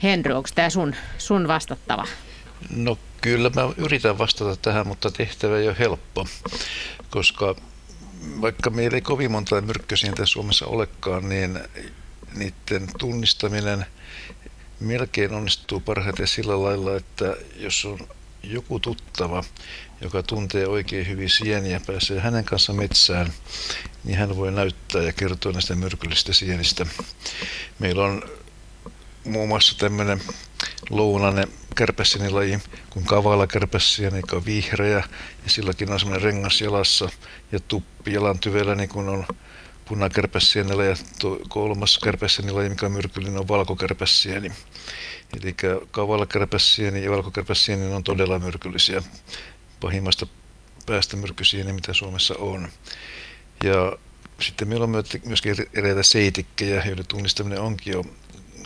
[0.03, 2.05] Henry, onko tämä sun, sun vastattava?
[2.75, 6.25] No kyllä mä yritän vastata tähän, mutta tehtävä ei ole helppo,
[7.09, 7.55] koska
[8.41, 11.59] vaikka meillä ei kovin monta myrkkösientä Suomessa olekaan, niin
[12.35, 13.85] niiden tunnistaminen
[14.79, 17.99] melkein onnistuu parhaiten sillä lailla, että jos on
[18.43, 19.43] joku tuttava,
[20.01, 23.33] joka tuntee oikein hyvin sieniä, pääsee hänen kanssa metsään,
[24.03, 26.85] niin hän voi näyttää ja kertoa näistä myrkyllisistä sienistä.
[27.79, 28.23] Meillä on
[29.23, 30.21] muun muassa tämmöinen
[30.89, 32.59] lounainen kärpäsienilaji
[32.89, 35.03] kuin kavala kärpäsieni, joka on vihreä
[35.43, 37.09] ja silläkin on semmoinen rengas jalassa
[37.51, 39.25] ja tuppi jalan tyvellä niin kuin on
[39.85, 40.95] punakärpäsienillä ja
[41.49, 44.51] kolmas kärpäsienilaji, mikä on myrkyllinen, on valkokärpäsieni.
[45.41, 45.55] Eli
[45.91, 49.03] kavalakärpäsieni ja valkokärpäsieni on todella myrkyllisiä,
[49.79, 50.27] pahimmasta
[50.85, 52.67] päästä myrkysieni, mitä Suomessa on.
[53.63, 53.97] Ja
[54.41, 58.03] sitten meillä on myöskin eräitä seitikkejä, joiden tunnistaminen onkin jo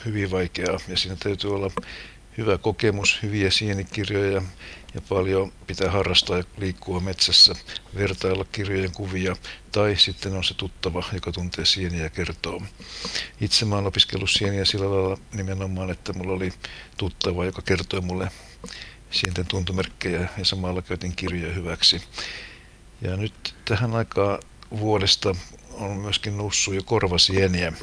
[0.05, 1.71] hyvin vaikeaa ja siinä täytyy olla
[2.37, 4.41] hyvä kokemus, hyviä sienikirjoja
[4.93, 7.55] ja paljon pitää harrastaa ja liikkua metsässä,
[7.95, 9.35] vertailla kirjojen kuvia
[9.71, 12.61] tai sitten on se tuttava, joka tuntee sieniä ja kertoo.
[13.41, 16.53] Itse mä oon opiskellut sieniä sillä lailla nimenomaan, että mulla oli
[16.97, 18.31] tuttava, joka kertoi mulle
[19.11, 22.01] sienten tuntomerkkejä ja samalla käytin kirjoja hyväksi.
[23.01, 24.39] Ja nyt tähän aikaan
[24.71, 25.35] vuodesta
[25.71, 27.73] on myöskin noussut jo korvasieniä.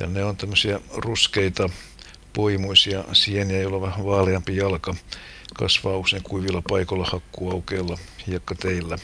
[0.00, 1.70] Ja ne on tämmöisiä ruskeita
[2.32, 4.94] poimuisia sieniä, joilla on vähän vaaleampi jalka.
[5.54, 8.98] Kasvaa usein kuivilla paikoilla, hakkuaukeilla, hiekkateillä.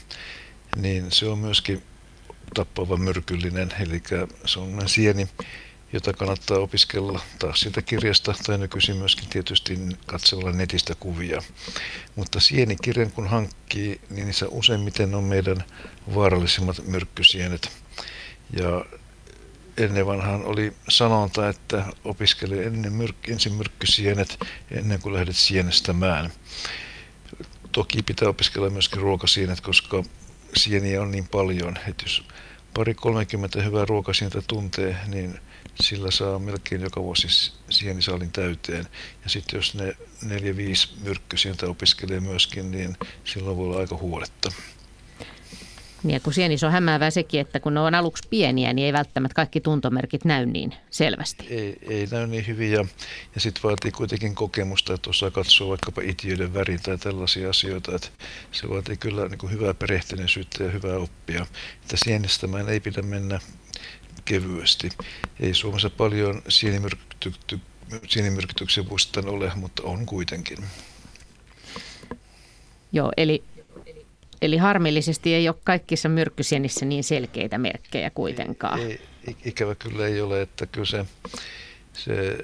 [0.77, 1.83] Niin se on myöskin
[2.55, 4.03] tappava myrkyllinen, eli
[4.45, 5.29] se on sieni,
[5.93, 11.43] jota kannattaa opiskella taas siitä kirjasta tai nykyisin myöskin tietysti katsella netistä kuvia.
[12.17, 15.65] Mutta sienikirjan kun hankkii, niin niissä useimmiten on meidän
[16.15, 17.71] vaarallisimmat myrkkysienet.
[18.57, 18.85] Ja
[19.85, 24.39] ennen vanhaan oli sanonta, että opiskele ennen myrk- ensin myrkkysienet
[24.71, 26.33] ennen kuin lähdet sienestämään.
[27.73, 30.03] Toki pitää opiskella myöskin ruokasienet, koska
[30.57, 32.25] sieniä on niin paljon, että jos
[32.75, 35.41] pari 30 hyvää ruokasientä tuntee, niin
[35.81, 38.87] sillä saa melkein joka vuosi sienisaalin täyteen.
[39.25, 40.29] Ja sitten jos ne 4-5
[41.03, 44.53] myrkkysientä opiskelee myöskin, niin silloin voi olla aika huoletta.
[46.03, 49.35] Niin kun sienissä on hämäävää sekin, että kun ne on aluksi pieniä, niin ei välttämättä
[49.35, 51.47] kaikki tuntomerkit näy niin selvästi.
[51.51, 52.85] Ei, ei näy niin hyvin ja,
[53.35, 57.95] ja sitten vaatii kuitenkin kokemusta, että osaa katsoa vaikkapa itiöiden värin tai tällaisia asioita.
[57.95, 58.09] Että
[58.53, 61.47] se vaatii kyllä niin kuin hyvää perehtyneisyyttä ja hyvää oppia.
[61.83, 63.41] Että sienistämään ei pidä mennä
[64.25, 64.89] kevyesti.
[65.41, 66.43] Ei Suomessa paljon
[68.09, 70.59] sienimyrkytyksiä vuosittain ole, mutta on kuitenkin.
[72.93, 73.43] Joo, eli
[74.43, 78.81] Eli harmillisesti ei ole kaikissa myrkkysienissä niin selkeitä merkkejä kuitenkaan.
[78.81, 81.05] Ei, ei, ikävä kyllä ei ole, että kyllä se,
[81.93, 82.39] se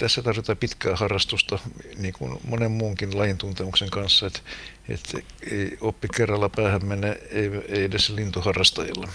[0.00, 1.58] tässä tarvitaan pitkää harrastusta,
[1.98, 4.40] niin kuin monen muunkin lajin tuntemuksen kanssa, että,
[4.88, 5.18] että
[5.50, 9.08] ei oppi kerralla päähän mene, ei, ei edes lintuharrastajilla.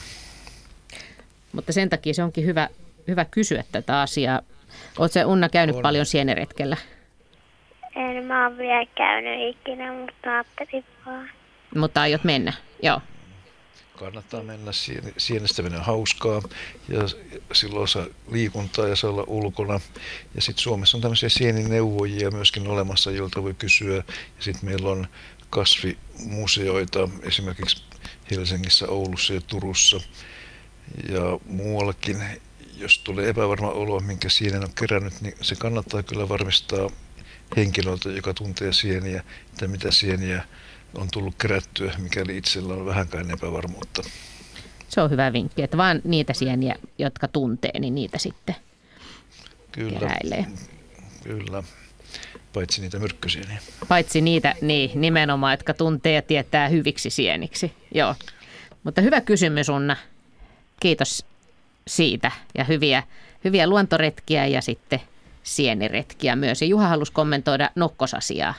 [1.51, 2.69] Mutta sen takia se onkin hyvä,
[3.07, 4.41] hyvä kysyä tätä asiaa.
[4.99, 5.81] Oletko Unna käynyt On.
[5.81, 6.77] paljon sieneretkellä?
[7.95, 11.29] En mä ole vielä käynyt ikinä, mutta ajattelin vaan.
[11.78, 12.53] Mutta aiot mennä,
[12.84, 13.01] joo.
[13.99, 14.71] Kannattaa mennä,
[15.17, 16.41] sienestäminen on hauskaa
[16.88, 16.99] ja
[17.53, 19.80] silloin saa liikuntaa ja saa olla ulkona.
[20.36, 23.95] Ja sitten Suomessa on tämmöisiä sienineuvojia myöskin olemassa, joilta voi kysyä.
[23.95, 24.03] Ja
[24.39, 25.07] sitten meillä on
[25.49, 27.84] kasvimuseoita esimerkiksi
[28.32, 29.97] Helsingissä, Oulussa ja Turussa
[31.09, 32.23] ja muuallakin.
[32.78, 36.89] Jos tulee epävarma olo, minkä sienen on kerännyt, niin se kannattaa kyllä varmistaa
[37.57, 40.45] henkilöltä, joka tuntee sieniä, että mitä sieniä
[40.95, 44.03] on tullut kerättyä, mikäli itsellä on vähänkään epävarmuutta.
[44.89, 48.55] Se on hyvä vinkki, että vaan niitä sieniä, jotka tuntee, niin niitä sitten
[49.71, 49.99] Kyllä.
[49.99, 50.45] keräilee.
[51.23, 51.63] Kyllä,
[52.53, 53.57] paitsi niitä myrkkysieniä.
[53.88, 57.73] Paitsi niitä, niin nimenomaan, jotka tuntee ja tietää hyviksi sieniksi.
[57.93, 58.15] Joo.
[58.83, 59.95] Mutta hyvä kysymys, Unna.
[60.79, 61.25] Kiitos
[61.88, 63.03] siitä ja hyviä,
[63.43, 65.01] hyviä luontoretkiä ja sitten
[65.43, 66.61] sieniretkiä myös.
[66.61, 68.53] Ja Juha halusi kommentoida nokkosasiaa.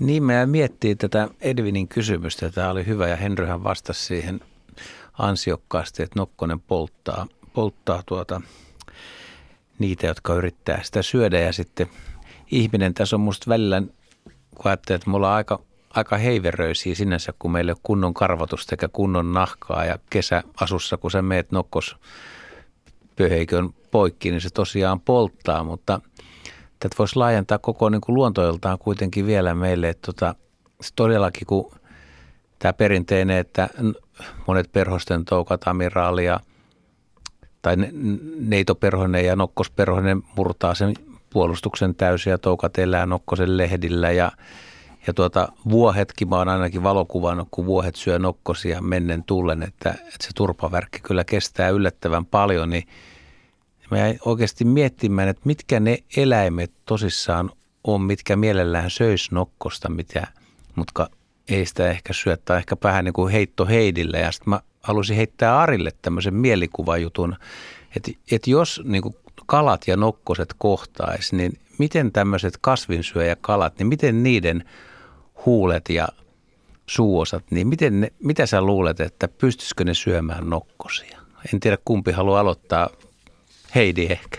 [0.00, 2.50] Niin, mä miettii tätä Edvinin kysymystä.
[2.50, 4.40] Tämä oli hyvä ja Henryhän vastasi siihen
[5.12, 8.40] ansiokkaasti, että Nokkonen polttaa, polttaa tuota,
[9.78, 11.40] niitä, jotka yrittää sitä syödä.
[11.40, 11.86] Ja sitten
[12.50, 13.82] ihminen tässä on musta välillä,
[14.54, 18.72] kun ajattelee, että mulla on aika, aika heiveröisiä sinänsä, kun meillä ei ole kunnon karvotusta
[18.74, 19.84] eikä kunnon nahkaa.
[19.84, 21.96] Ja kesäasussa, kun sä meet nokkos
[23.16, 26.00] pöheikön poikki, niin se tosiaan polttaa, mutta–
[26.78, 30.34] tätä voisi laajentaa koko niin kuin luontoiltaan kuitenkin vielä meille, että tota,
[30.96, 31.72] todellakin kun
[32.58, 33.68] tämä perinteinen, että
[34.46, 36.40] monet perhosten toukat amiraalia
[37.62, 37.76] tai
[38.40, 40.94] neitoperhonen ja nokkosperhonen murtaa sen
[41.30, 44.32] puolustuksen täysin ja toukat elää nokkosen lehdillä ja,
[45.06, 50.16] ja tuota, vuohetkin, mä oon ainakin valokuvannut, kun vuohet syö nokkosia mennen tullen, että, että
[50.20, 52.84] se turpavärkki kyllä kestää yllättävän paljon, niin
[53.90, 57.50] Mä jäin oikeasti miettimään, että mitkä ne eläimet tosissaan
[57.84, 60.26] on, mitkä mielellään söis nokkosta, mitä,
[60.74, 61.10] mutta
[61.48, 64.18] ei sitä ehkä syö, tai ehkä vähän niin kuin heitto Heidille.
[64.18, 67.36] Ja sitten mä halusin heittää Arille tämmöisen mielikuvajutun,
[67.96, 69.16] että, että jos niin kuin
[69.46, 74.64] kalat ja nokkoset kohtaisi, niin miten tämmöiset kasvinsyöjäkalat, niin miten niiden
[75.46, 76.08] huulet ja
[76.86, 81.18] suuosat, niin miten ne, mitä sä luulet, että pystyisikö ne syömään nokkosia?
[81.54, 82.90] En tiedä kumpi haluaa aloittaa.
[83.74, 84.38] Heidi ehkä.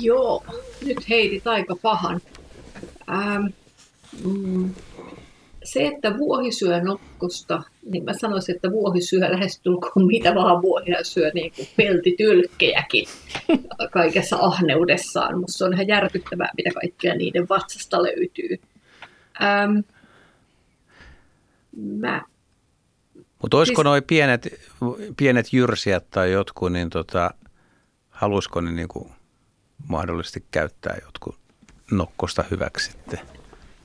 [0.00, 0.44] Joo,
[0.84, 2.20] nyt heitit aika pahan.
[3.10, 3.46] Ähm,
[4.24, 4.74] mm,
[5.64, 11.04] se, että vuohi syö nokkosta, niin mä sanoisin, että vuohi syö lähestulkoon mitä vaan vuohia
[11.04, 13.06] syö, niin kuin peltitylkkejäkin
[13.92, 15.40] kaikessa ahneudessaan.
[15.40, 18.60] Musta se on ihan järkyttävää, mitä kaikkea niiden vatsasta löytyy.
[19.42, 19.78] Ähm,
[21.76, 22.22] mä
[23.42, 24.04] Mutta olisiko Siis- siis...
[24.06, 24.48] pienet,
[25.16, 27.30] pienet jyrsijät tai jotkut, niin tota,
[28.08, 29.10] halusko ne niinku
[29.88, 31.36] mahdollisesti käyttää jotkut
[31.90, 33.18] nokkosta hyväksi sitten,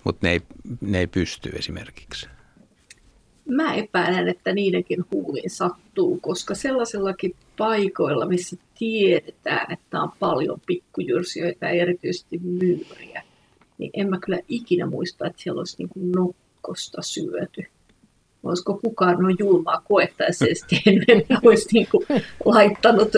[0.04, 0.42] mutta ne ei,
[0.82, 2.28] ne ei pysty esimerkiksi.
[3.50, 11.66] mä epäilen, että niidenkin huuliin sattuu, koska sellaisellakin paikoilla, missä tiedetään, että on paljon pikkujyrsijöitä
[11.66, 13.24] ja erityisesti myyriä,
[13.78, 17.75] niin en mä kyllä ikinä muista, että siellä olisi niin kuin nokkosta syöty.
[18.46, 22.06] Olisiko kukaan noin julmaa koettaisesti ennen olisi niin kuin
[22.46, 23.10] laittanut,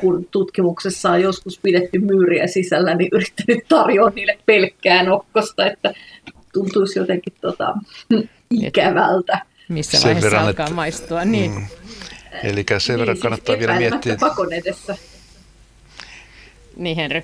[0.00, 5.92] kun tutkimuksessa on joskus pidetty myyriä sisällä, niin yrittänyt tarjoa niille pelkkää nokkosta, että
[6.52, 7.74] tuntuisi jotenkin tota,
[8.50, 9.40] ikävältä.
[9.68, 11.24] Missä Sen vaiheessa verran, alkaa että- maistua.
[11.24, 11.50] Niin.
[11.50, 11.66] Mm.
[12.42, 14.96] Eli sen verran siis kannattaa vielä epäilemättä miettiä, pakon edessä.
[16.76, 17.22] niin Henry.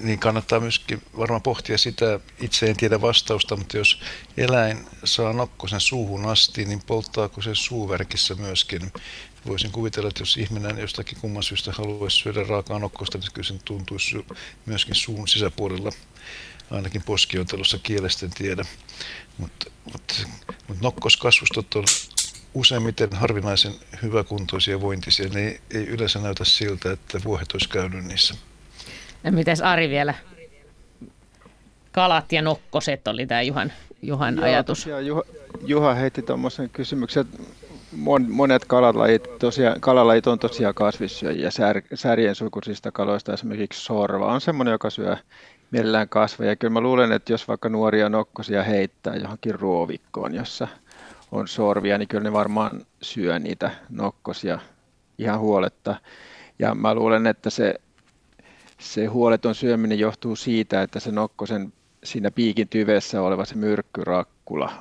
[0.00, 4.00] Niin kannattaa myöskin varmaan pohtia sitä, itse en tiedä vastausta, mutta jos
[4.36, 8.92] eläin saa nokkosen suuhun asti, niin polttaako se suuverkissä myöskin?
[9.46, 13.60] Voisin kuvitella, että jos ihminen jostakin kumman syystä haluaisi syödä raakaa nokkosta, niin kyllä sen
[13.64, 14.26] tuntuisi
[14.66, 15.92] myöskin suun sisäpuolella,
[16.70, 18.64] ainakin poskiontelussa kielestä en tiedä.
[19.38, 20.26] Mutta mut,
[20.68, 21.84] mut nokkoskasvustot on
[22.54, 25.28] useimmiten harvinaisen hyväkuntoisia ja vointisia.
[25.28, 28.34] Ne ei, ei yleensä näytä siltä, että vuohet olisi käynyt niissä.
[29.26, 30.14] Ja mites Ari vielä?
[31.92, 33.72] Kalat ja nokkoset oli tämä Juhan,
[34.02, 34.78] Juhan Joo, ajatus.
[34.78, 35.22] Tosiaan Juha,
[35.66, 37.26] Juha heitti tuommoisen kysymyksen,
[37.96, 41.50] mon, monet kalalajit, tosiaan, kalalajit on tosiaan kasvissyöjiä.
[41.50, 45.16] Sär, särjen sukuisista kaloista esimerkiksi sorva on semmoinen, joka syö
[45.70, 46.56] mielellään kasveja.
[46.56, 50.68] Kyllä mä luulen, että jos vaikka nuoria nokkosia heittää johonkin ruovikkoon, jossa
[51.32, 54.58] on sorvia, niin kyllä ne varmaan syö niitä nokkosia
[55.18, 55.96] ihan huoletta.
[56.58, 57.74] Ja mä luulen, että se,
[58.78, 61.72] se huoleton syöminen johtuu siitä, että se nokkosen
[62.04, 64.72] siinä piikin tyvessä oleva se myrkkyrakkula,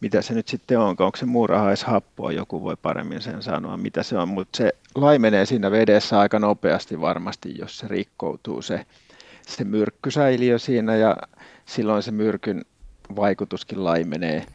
[0.00, 4.18] mitä se nyt sitten on, onko se muurahaishappoa, joku voi paremmin sen sanoa, mitä se
[4.18, 8.86] on, mutta se laimenee siinä vedessä aika nopeasti varmasti, jos se rikkoutuu se,
[9.46, 11.16] se myrkkysäiliö siinä ja
[11.66, 12.64] silloin se myrkyn
[13.16, 14.46] vaikutuskin laimenee.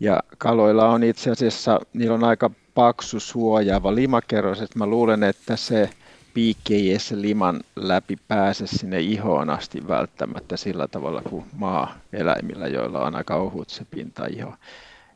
[0.00, 5.56] Ja kaloilla on itse asiassa, niillä on aika paksu suojaava limakerros, että mä luulen, että
[5.56, 5.90] se
[6.34, 13.04] piikki ei edes liman läpi pääse sinne ihoon asti välttämättä sillä tavalla kuin maa-eläimillä, joilla
[13.04, 14.54] on aika ohut se pinta-iho.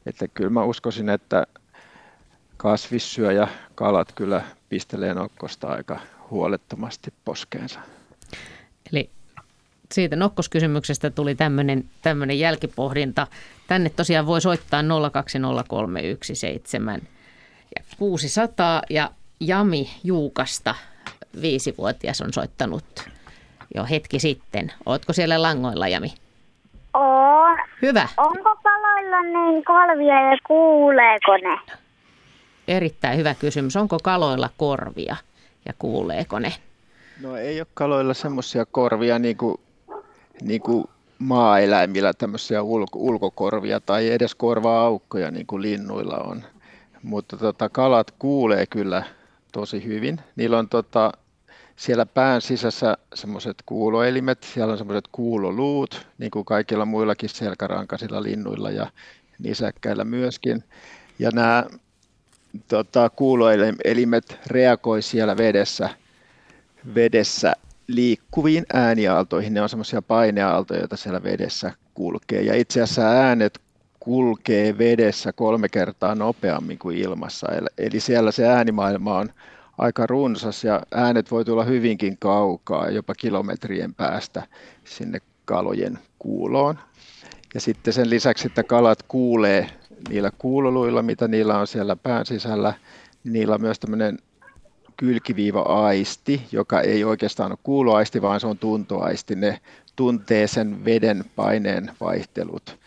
[0.06, 1.46] Että kyllä mä uskoisin, että
[2.56, 6.00] kasvissyöjä kalat kyllä pistelee nokkosta aika
[6.30, 7.80] huolettomasti poskeensa.
[8.92, 9.10] Eli
[9.92, 13.26] siitä nokkoskysymyksestä tuli tämmöinen, jälkipohdinta.
[13.66, 17.08] Tänne tosiaan voi soittaa 0203117
[17.78, 19.10] ja 600 ja
[19.40, 20.74] Jami Juukasta,
[21.42, 22.84] viisivuotias, on soittanut
[23.74, 24.72] jo hetki sitten.
[24.86, 26.14] Ootko siellä langoilla, Jami?
[26.94, 27.56] Oo.
[27.82, 28.08] Hyvä.
[28.16, 31.74] Onko kaloilla niin kolvia ja kuuleeko ne?
[32.68, 33.76] Erittäin hyvä kysymys.
[33.76, 35.16] Onko kaloilla korvia
[35.66, 36.52] ja kuuleeko ne?
[37.22, 39.60] No ei ole kaloilla semmoisia korvia niin kuin,
[40.42, 40.84] niin kuin
[41.18, 46.42] maa-eläimillä, tämmöisiä ulko- ulkokorvia tai edes korva-aukkoja niin kuin linnuilla on.
[47.02, 49.02] Mutta tota, kalat kuulee kyllä
[49.52, 50.20] tosi hyvin.
[50.36, 51.12] Niillä on tota,
[51.76, 58.70] siellä pään sisässä semmoiset kuuloelimet, siellä on semmoiset kuuloluut, niin kuin kaikilla muillakin selkärankaisilla linnuilla
[58.70, 58.90] ja
[59.38, 60.64] nisäkkäillä myöskin.
[61.18, 61.64] Ja nämä
[62.68, 65.90] tota, kuuloelimet reagoi siellä vedessä
[66.94, 67.52] vedessä
[67.86, 69.54] liikkuviin ääniaaltoihin.
[69.54, 72.42] Ne on semmoisia paineaaltoja, joita siellä vedessä kulkee.
[72.42, 73.60] Ja itse asiassa äänet
[74.00, 77.46] kulkee vedessä kolme kertaa nopeammin kuin ilmassa.
[77.52, 79.28] Eli- Eli siellä se äänimaailma on
[79.78, 84.42] aika runsas ja äänet voi tulla hyvinkin kaukaa, jopa kilometrien päästä
[84.84, 86.78] sinne kalojen kuuloon.
[87.54, 89.70] Ja sitten sen lisäksi, että kalat kuulee
[90.08, 92.74] niillä kuuloluilla, mitä niillä on siellä pään sisällä,
[93.24, 94.18] niin niillä on myös tämmöinen
[94.96, 99.34] kylkiviiva-aisti, joka ei oikeastaan ole kuuloaisti, vaan se on tuntoaisti.
[99.34, 99.60] Ne
[99.96, 102.78] tuntee sen veden paineen vaihtelut.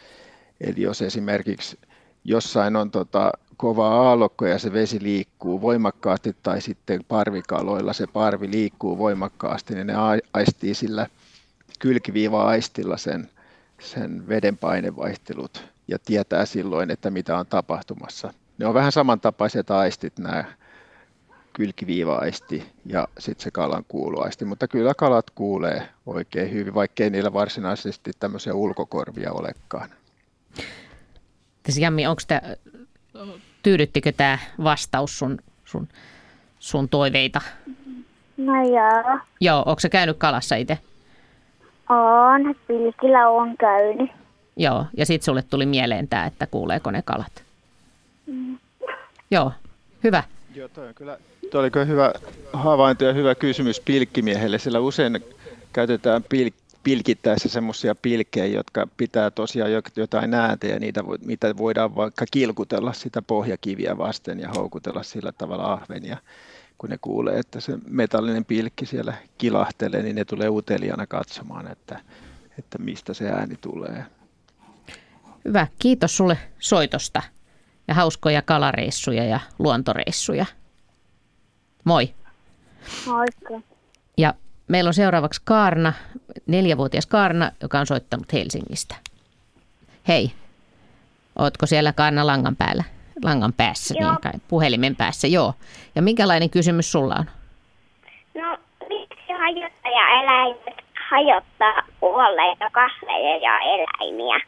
[0.62, 1.80] Eli jos esimerkiksi
[2.24, 8.52] jossain on tota, kova aallokko ja se vesi liikkuu voimakkaasti tai sitten parvikaloilla se parvi
[8.52, 9.94] liikkuu voimakkaasti, niin ne
[10.34, 11.08] aistii sillä
[11.80, 13.30] kylkiviiva-aistilla sen,
[13.80, 18.34] sen veden painevaihtelut ja tietää silloin, että mitä on tapahtumassa.
[18.58, 20.44] Ne on vähän samantapaiset aistit nämä
[21.54, 28.12] kylkiviiva-aisti ja sitten se kalan kuuluaisti, mutta kyllä kalat kuulee oikein hyvin, vaikkei niillä varsinaisesti
[28.20, 29.90] tämmöisiä ulkokorvia olekaan.
[31.64, 32.42] Tässä Jammi, onko tämä,
[33.68, 35.88] tyydyttikö tämä vastaus sun, sun,
[36.60, 37.42] sun toiveita?
[38.38, 39.20] No joo.
[39.42, 40.78] Joo, onko se käynyt kalassa itse?
[41.90, 44.12] On, pilkillä on käynyt.
[44.58, 47.44] Joo, ja sitten sulle tuli mieleen tämä, että kuuleeko ne kalat.
[48.26, 48.58] Mm.
[49.32, 49.52] Joo,
[50.04, 50.24] hyvä.
[50.56, 51.18] Joo, toi on kyllä,
[51.52, 52.14] toi oli kyllä hyvä
[52.54, 55.20] havainto ja hyvä kysymys pilkkimiehelle, sillä usein
[55.74, 62.26] käytetään pilk- pilkittäessä semmoisia pilkkejä, jotka pitää tosiaan jotain ääntä ja niitä, mitä voidaan vaikka
[62.32, 66.18] kilkutella sitä pohjakiviä vasten ja houkutella sillä tavalla ahvenia.
[66.78, 72.00] Kun ne kuulee, että se metallinen pilkki siellä kilahtelee, niin ne tulee uteliana katsomaan, että,
[72.60, 74.06] että mistä se ääni tulee.
[75.46, 77.22] Hyvä, kiitos sulle soitosta
[77.88, 80.46] ja hauskoja kalareissuja ja luontoreissuja.
[81.84, 82.14] Moi.
[83.06, 83.62] Moikka.
[84.18, 84.34] Ja
[84.68, 85.94] meillä on seuraavaksi Kaarna,
[86.48, 88.96] neljävuotias Kaarna, joka on soittanut Helsingistä.
[90.08, 90.32] Hei,
[91.40, 92.84] ootko siellä Kaarna langan päällä?
[93.24, 94.12] Langan päässä, Joo.
[94.12, 95.54] niin kai, puhelimen päässä, joo.
[95.96, 97.26] Ja minkälainen kysymys sulla on?
[98.42, 98.58] No,
[98.90, 104.40] miksi hajottajaeläimet hajottaa kuolleita kasveja ja eläimiä?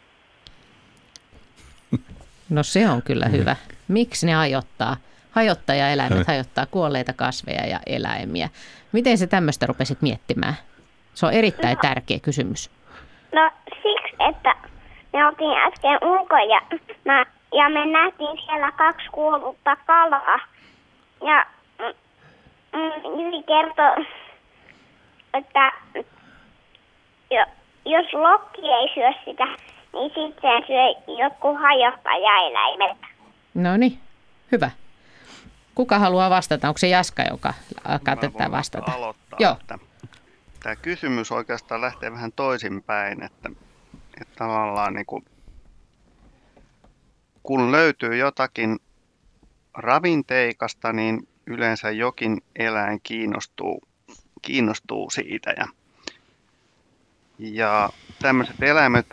[2.50, 3.56] No se on kyllä hyvä.
[3.88, 4.98] Miksi ne hajottaa?
[5.32, 8.50] Hajottajaeläimet hajottaa kuolleita kasveja ja eläimiä.
[8.92, 10.54] Miten se tämmöistä rupesit miettimään?
[11.14, 12.72] Se on erittäin tärkeä kysymys.
[13.34, 14.56] No siksi, että
[15.14, 16.62] me oltiin äsken ulkoja
[17.06, 20.40] mä, ja me nähtiin siellä kaksi kuollutta kalaa.
[21.26, 21.46] Ja
[22.74, 24.06] mm, Jyri kertoi,
[25.34, 25.72] että
[27.32, 27.46] jo,
[27.86, 29.46] jos lokki ei syö sitä,
[29.94, 32.98] niin sitten syö jotkut hajottajaeläimet.
[33.54, 34.00] No niin,
[34.52, 34.72] hyvä.
[35.80, 36.68] Kuka haluaa vastata?
[36.68, 37.54] Onko se Jaska, joka
[37.84, 38.92] alkaa Mä tätä vastata?
[38.92, 39.58] Aloittaa, Joo.
[39.62, 39.80] Että
[40.60, 43.50] tämä kysymys oikeastaan lähtee vähän toisinpäin, että,
[44.22, 45.26] että tavallaan niin kuin,
[47.44, 48.80] kun löytyy jotakin
[49.74, 53.82] ravinteikasta, niin yleensä jokin eläin kiinnostuu,
[54.42, 55.52] kiinnostuu siitä.
[55.58, 55.68] Ja,
[57.40, 57.90] ja
[58.22, 59.08] tämmöiset eläimet,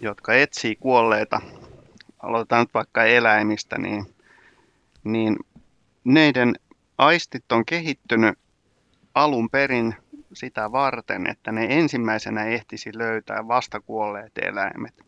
[0.00, 1.40] jotka etsii kuolleita,
[2.18, 4.14] aloitetaan nyt vaikka eläimistä, niin,
[5.04, 5.36] niin
[6.04, 6.54] neiden
[6.98, 8.38] aistit on kehittynyt
[9.14, 9.94] alun perin
[10.32, 15.04] sitä varten, että ne ensimmäisenä ehtisi löytää vastakuolleet eläimet.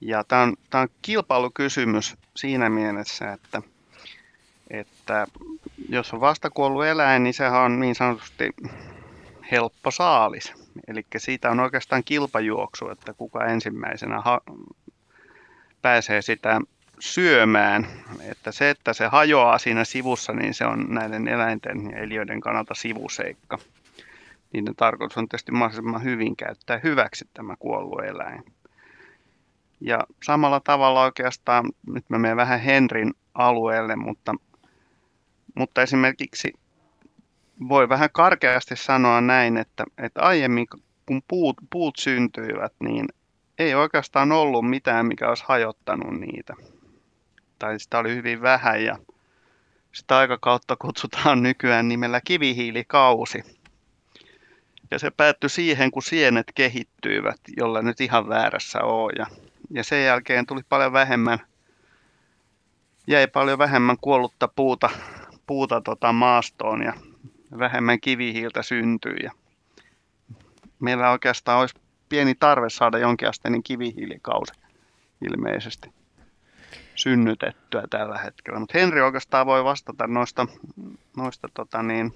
[0.00, 3.62] Ja tämä on, tämä on kilpailukysymys siinä mielessä, että,
[4.70, 5.26] että
[5.88, 8.50] jos on vastakuollut eläin, niin sehän on niin sanotusti
[9.50, 10.52] helppo saalis.
[10.88, 14.40] Eli siitä on oikeastaan kilpajuoksu, että kuka ensimmäisenä ha-
[15.82, 16.60] pääsee sitä
[17.00, 17.86] syömään.
[18.20, 22.74] Että se, että se hajoaa siinä sivussa, niin se on näiden eläinten ja eliöiden kannalta
[22.74, 23.58] sivuseikka.
[24.52, 28.44] Niiden tarkoitus on tietysti mahdollisimman hyvin käyttää hyväksi tämä kuollut eläin.
[29.80, 34.34] Ja samalla tavalla oikeastaan, nyt mä menen vähän Henrin alueelle, mutta,
[35.54, 36.52] mutta esimerkiksi
[37.68, 40.66] voi vähän karkeasti sanoa näin, että, että aiemmin
[41.06, 43.06] kun puut, puut syntyivät, niin
[43.58, 46.54] ei oikeastaan ollut mitään, mikä olisi hajottanut niitä.
[47.58, 48.98] Tai sitä oli hyvin vähän ja
[49.92, 53.42] sitä aikakautta kutsutaan nykyään nimellä kivihiilikausi.
[54.90, 59.10] Ja se päättyi siihen, kun sienet kehittyivät, jolla nyt ihan väärässä on.
[59.18, 59.26] Ja,
[59.70, 61.38] ja sen jälkeen tuli paljon vähemmän,
[63.06, 64.90] jäi paljon vähemmän kuollutta puuta,
[65.46, 66.92] puuta tota maastoon ja
[67.58, 69.16] vähemmän kivihiiltä syntyi.
[69.22, 69.32] Ja
[70.80, 71.74] meillä oikeastaan olisi
[72.08, 74.52] pieni tarve saada jonkinasteinen kivihiilikausi
[75.24, 75.90] ilmeisesti
[76.96, 78.60] synnytettyä tällä hetkellä.
[78.60, 80.46] Mutta Henri oikeastaan voi vastata noista,
[81.16, 82.12] noista tota niin,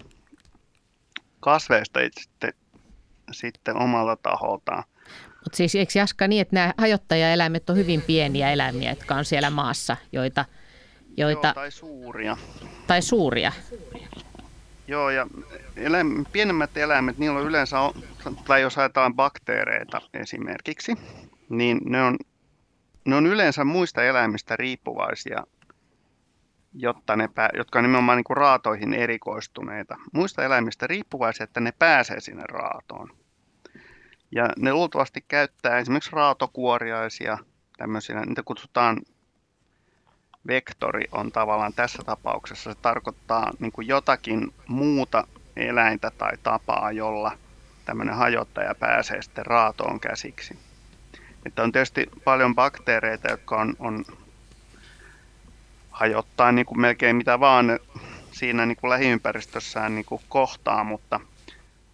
[1.40, 2.52] kasveista sitten,
[3.32, 4.85] sitten omalta taholtaan.
[5.44, 9.51] Mutta siis eikö Jaska niin, että nämä hajottajaeläimet on hyvin pieniä eläimiä, jotka on siellä
[9.51, 10.44] maassa, joita,
[11.16, 12.36] joita Joo, tai suuria.
[12.86, 13.52] tai suuria?
[14.89, 15.27] Joo, ja
[15.77, 17.94] eläim, pienemmät eläimet, niillä on yleensä, on,
[18.47, 20.97] tai jos ajatellaan bakteereita esimerkiksi,
[21.48, 22.16] niin ne on,
[23.10, 25.44] ne on yleensä muista eläimistä riippuvaisia,
[26.74, 29.96] jotta ne, jotka on nimenomaan niin kuin raatoihin erikoistuneita.
[30.12, 33.10] Muista eläimistä riippuvaisia, että ne pääsee sinne raatoon.
[34.32, 37.38] Ja ne luultavasti käyttää esimerkiksi raatokuoriaisia,
[37.76, 39.00] tämmöisiä, niitä kutsutaan
[40.46, 45.26] vektori on tavallaan tässä tapauksessa, se tarkoittaa niin kuin jotakin muuta
[45.56, 47.38] eläintä tai tapaa, jolla
[47.84, 50.69] tämmöinen hajottaja pääsee sitten raatoon käsiksi.
[51.46, 54.04] Että on tietysti paljon bakteereita, jotka on, on
[55.90, 57.78] hajottaa niin kuin melkein mitä vaan
[58.32, 61.20] siinä niin kuin lähiympäristössään niin kuin kohtaa, mutta,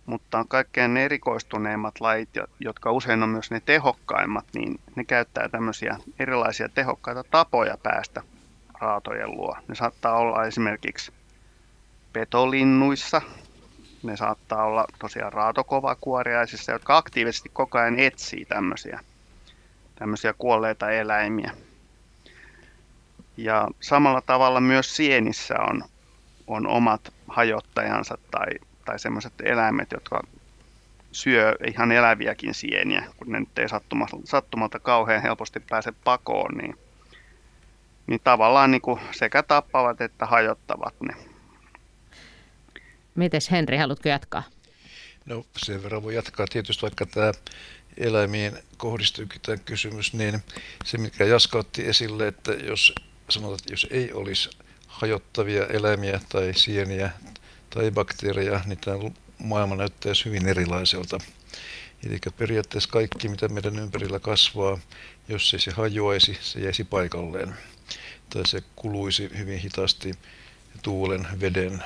[0.07, 2.29] mutta kaikkein erikoistuneimmat lajit,
[2.61, 8.23] jotka usein on myös ne tehokkaimmat, niin ne käyttää tämmöisiä erilaisia tehokkaita tapoja päästä
[8.81, 9.57] raatojen luo.
[9.69, 11.13] Ne saattaa olla esimerkiksi
[12.13, 13.23] petolinnuissa,
[14.03, 19.01] ne saattaa olla tosiaan raatokovakuoriaisissa, jotka aktiivisesti koko ajan etsii tämmöisiä,
[19.99, 21.51] tämmöisiä kuolleita eläimiä.
[23.37, 25.85] Ja samalla tavalla myös sienissä on,
[26.47, 28.47] on omat hajottajansa tai,
[28.85, 30.23] tai semmoiset eläimet, jotka
[31.13, 36.79] syö ihan eläviäkin sieniä, kun ne nyt ei sattumalta, sattumalta kauhean helposti pääse pakoon, niin,
[38.07, 41.15] niin tavallaan niin kuin sekä tappavat että hajottavat ne.
[43.15, 44.43] Mites Henri, haluatko jatkaa?
[45.27, 47.33] No sen verran voi jatkaa tietysti, vaikka tämä
[47.97, 50.43] eläimiin kohdistuukin tämä kysymys, niin
[50.85, 52.95] se mikä Jaska otti esille, että jos
[53.29, 54.51] sanotaan, että jos ei olisi
[54.87, 57.11] hajottavia eläimiä tai sieniä
[57.71, 58.97] tai bakteereja, niin tämä
[59.39, 61.19] maailma näyttäisi hyvin erilaiselta.
[62.07, 64.79] Eli periaatteessa kaikki, mitä meidän ympärillä kasvaa,
[65.29, 67.55] jos ei se hajoaisi, se jäisi paikalleen.
[68.31, 70.15] Tai se kuluisi hyvin hitaasti
[70.83, 71.85] tuulen, veden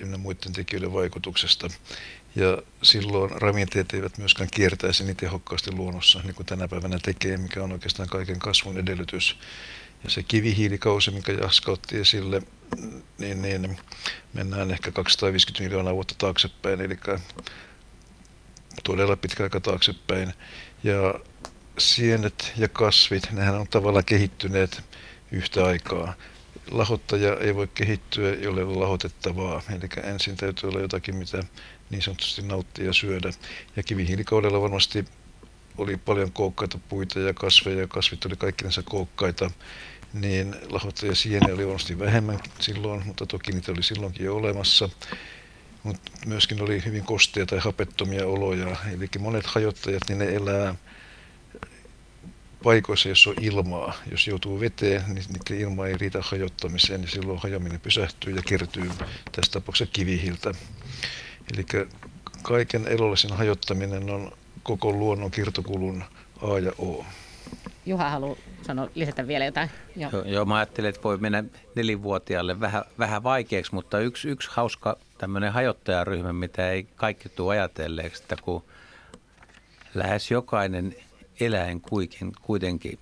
[0.00, 1.68] ja muiden tekijöiden vaikutuksesta.
[2.36, 7.62] Ja silloin ravinteet eivät myöskään kiertäisi niin tehokkaasti luonnossa, niin kuin tänä päivänä tekee, mikä
[7.62, 9.38] on oikeastaan kaiken kasvun edellytys.
[10.04, 12.42] Ja se kivihiilikausi, mikä Jaska otti esille,
[13.18, 13.78] niin, niin
[14.32, 16.98] mennään ehkä 250 miljoonaa vuotta taaksepäin, eli
[18.84, 20.34] todella pitkä aika taaksepäin.
[20.84, 21.14] Ja
[21.78, 24.82] sienet ja kasvit, nehän on tavallaan kehittyneet
[25.32, 26.14] yhtä aikaa.
[26.70, 29.62] Lahottaja ei voi kehittyä, jolle on lahotettavaa.
[29.70, 31.42] Eli ensin täytyy olla jotakin, mitä
[31.90, 33.32] niin sanotusti nauttia ja syödä.
[33.76, 35.04] Ja kivihiilikaudella varmasti
[35.78, 39.50] oli paljon kookkaita puita ja kasveja, ja kasvit oli kaikkinensa kookkaita,
[40.12, 44.88] niin lahottaja sieniä oli varmasti vähemmän silloin, mutta toki niitä oli silloinkin jo olemassa.
[45.82, 50.74] Mutta myöskin oli hyvin kosteja tai hapettomia oloja, eli monet hajottajat, niin ne elää
[52.62, 53.94] paikoissa, jossa on ilmaa.
[54.10, 58.90] Jos joutuu veteen, niin niiden ilma ei riitä hajottamiseen, niin silloin hajaminen pysähtyy ja kertyy
[59.32, 60.54] tässä tapauksessa kivihiltä.
[61.54, 61.66] Eli
[62.42, 64.32] kaiken elollisen hajottaminen on
[64.62, 66.04] koko luonnon kirtokulun
[66.42, 67.04] A ja O.
[67.86, 69.70] Juha haluaa sanoa, lisätä vielä jotain.
[69.96, 70.10] Joo.
[70.12, 71.44] Joo, joo, mä ajattelin, että voi mennä
[71.74, 78.22] nelivuotiaalle vähän, vähän vaikeaksi, mutta yksi, yksi hauska tämmöinen hajottajaryhmä, mitä ei kaikki tule ajatelleeksi,
[78.22, 78.64] että kun
[79.94, 80.94] lähes jokainen
[81.40, 81.82] eläin
[82.42, 82.98] kuitenkin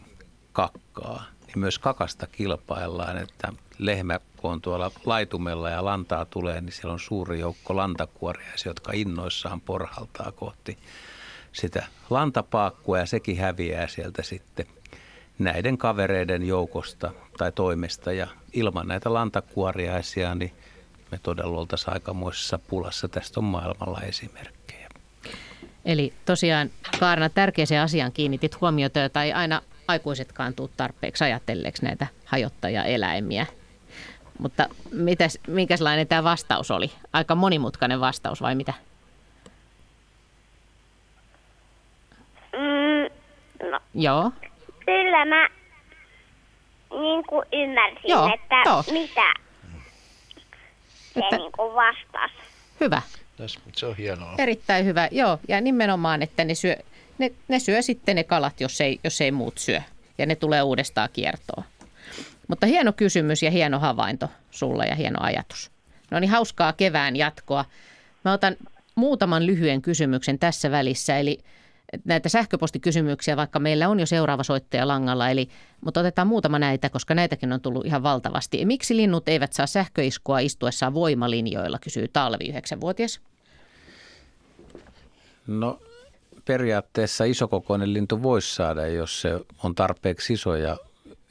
[0.52, 6.72] kakkaa, niin myös kakasta kilpaillaan, että lehmä kun on tuolla laitumella ja lantaa tulee, niin
[6.72, 10.78] siellä on suuri joukko lantakuoriaisia, jotka innoissaan porhaltaa kohti
[11.52, 14.66] sitä lantapaakkua ja sekin häviää sieltä sitten
[15.38, 18.12] näiden kavereiden joukosta tai toimesta.
[18.12, 20.52] Ja ilman näitä lantakuoriaisia, niin
[21.10, 23.08] me todella oltaisiin aikamoisessa pulassa.
[23.08, 24.88] Tästä on maailmalla esimerkkejä.
[25.84, 33.46] Eli tosiaan Kaarna, tärkeäseen asiaan kiinnitit huomiota, tai aina aikuisetkaan tuu tarpeeksi ajatelleeksi näitä hajottajaeläimiä.
[34.38, 36.90] Mutta mitäs, minkälainen tämä vastaus oli?
[37.12, 38.72] Aika monimutkainen vastaus vai mitä?
[42.52, 43.10] Mm,
[43.70, 43.80] no.
[43.94, 44.30] Joo.
[44.86, 45.48] Kyllä mä
[46.90, 48.84] niin kuin ymmärsin, Joo, että joo.
[48.92, 49.22] mitä
[51.14, 52.34] se Että- niin kuin vastasi.
[52.80, 53.02] Hyvä.
[53.76, 54.34] Se on hienoa.
[54.38, 55.08] Erittäin hyvä.
[55.12, 56.76] Joo, ja nimenomaan, että ne syö,
[57.18, 59.80] ne, ne syö sitten ne kalat, jos ei, jos ei muut syö.
[60.18, 61.64] Ja ne tulee uudestaan kiertoon.
[62.48, 65.70] Mutta hieno kysymys ja hieno havainto sulla ja hieno ajatus.
[66.10, 67.64] No niin, hauskaa kevään jatkoa.
[68.24, 68.56] Mä otan
[68.94, 71.38] muutaman lyhyen kysymyksen tässä välissä, eli
[72.04, 75.48] näitä sähköpostikysymyksiä, vaikka meillä on jo seuraava soittaja langalla, eli,
[75.80, 78.64] mutta otetaan muutama näitä, koska näitäkin on tullut ihan valtavasti.
[78.64, 83.20] Miksi linnut eivät saa sähköiskua istuessaan voimalinjoilla, kysyy Talvi, 9-vuotias.
[85.46, 85.80] No
[86.44, 90.76] periaatteessa isokokoinen lintu voisi saada, jos se on tarpeeksi iso ja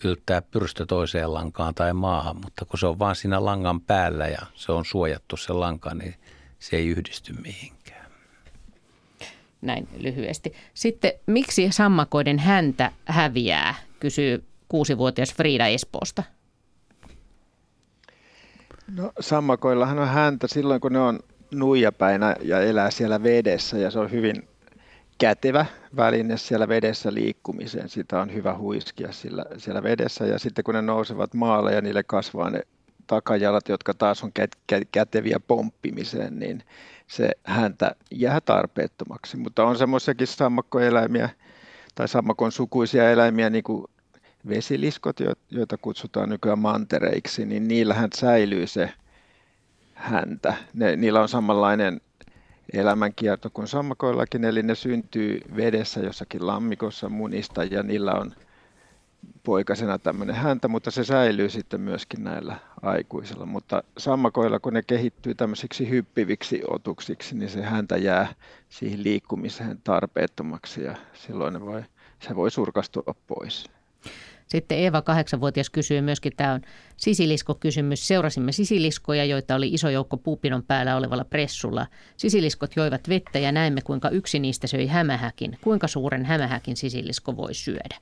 [0.03, 4.45] yltää pyrstö toiseen lankaan tai maahan, mutta kun se on vaan siinä langan päällä ja
[4.55, 6.15] se on suojattu se lanka, niin
[6.59, 8.11] se ei yhdisty mihinkään.
[9.61, 10.53] näin lyhyesti.
[10.73, 16.23] Sitten miksi sammakoiden häntä häviää, kysyy kuusivuotias Frida Espoosta.
[18.95, 21.19] No sammakoillahan on häntä silloin, kun ne on
[21.51, 24.47] nuijapäinä ja elää siellä vedessä ja se on hyvin
[25.17, 25.65] kätevä
[25.95, 27.89] väline siellä vedessä liikkumiseen.
[27.89, 32.03] Sitä on hyvä huiskia sillä, siellä vedessä ja sitten kun ne nousevat maalle ja niille
[32.03, 32.61] kasvaa ne
[33.07, 34.31] takajalat, jotka taas on
[34.91, 36.63] käteviä pomppimiseen, niin
[37.07, 39.37] se häntä jää tarpeettomaksi.
[39.37, 41.29] Mutta on semmoisiakin sammakkoeläimiä
[41.95, 43.85] tai sammakon sukuisia eläimiä, niin kuin
[44.49, 45.17] vesiliskot,
[45.51, 48.93] joita kutsutaan nykyään mantereiksi, niin niillähän säilyy se
[49.93, 50.53] häntä.
[50.73, 52.01] Ne, niillä on samanlainen
[52.73, 58.31] elämänkierto kuin sammakoillakin, eli ne syntyy vedessä jossakin lammikossa munista ja niillä on
[59.43, 63.45] poikasena tämmöinen häntä, mutta se säilyy sitten myöskin näillä aikuisilla.
[63.45, 68.33] Mutta sammakoilla, kun ne kehittyy tämmöisiksi hyppiviksi otuksiksi, niin se häntä jää
[68.69, 71.83] siihen liikkumiseen tarpeettomaksi ja silloin ne voi,
[72.19, 73.76] se voi surkastua pois.
[74.47, 76.61] Sitten Eeva, kahdeksanvuotias, kysyy myöskin, tämä on
[76.97, 78.07] sisiliskokysymys.
[78.07, 81.87] Seurasimme sisiliskoja, joita oli iso joukko puupinon päällä olevalla pressulla.
[82.17, 85.57] Sisiliskot joivat vettä ja näimme, kuinka yksi niistä söi hämähäkin.
[85.61, 87.97] Kuinka suuren hämähäkin sisilisko voi syödä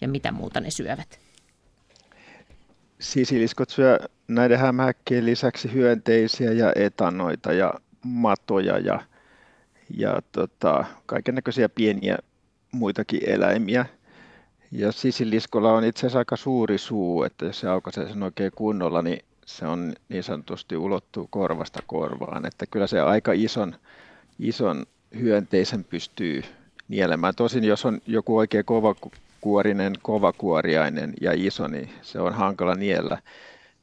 [0.00, 1.18] ja mitä muuta ne syövät?
[3.00, 3.98] Sisiliskot syö
[4.28, 9.00] näiden hämähäkkien lisäksi hyönteisiä ja etanoita ja matoja ja,
[9.96, 12.18] ja tota, kaiken näköisiä pieniä
[12.72, 13.86] muitakin eläimiä–
[14.70, 19.02] ja sisiliskolla on itse asiassa aika suuri suu, että jos se aukaisee sen oikein kunnolla,
[19.02, 22.46] niin se on niin sanotusti ulottuu korvasta korvaan.
[22.46, 23.74] Että kyllä se aika ison,
[24.38, 24.86] ison
[25.18, 26.42] hyönteisen pystyy
[26.88, 27.34] nielemään.
[27.34, 33.18] Tosin jos on joku oikein kovakuorinen, kovakuoriainen ja iso, niin se on hankala niellä,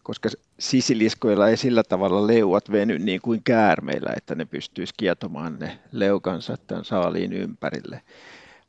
[0.03, 0.29] koska
[0.59, 6.57] sisiliskoilla ei sillä tavalla leuat veny niin kuin käärmeillä, että ne pystyisi kietomaan ne leukansa
[6.67, 8.01] tämän saaliin ympärille.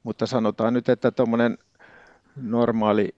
[0.03, 1.59] Mutta sanotaan nyt, että tuommoinen
[2.36, 3.15] normaali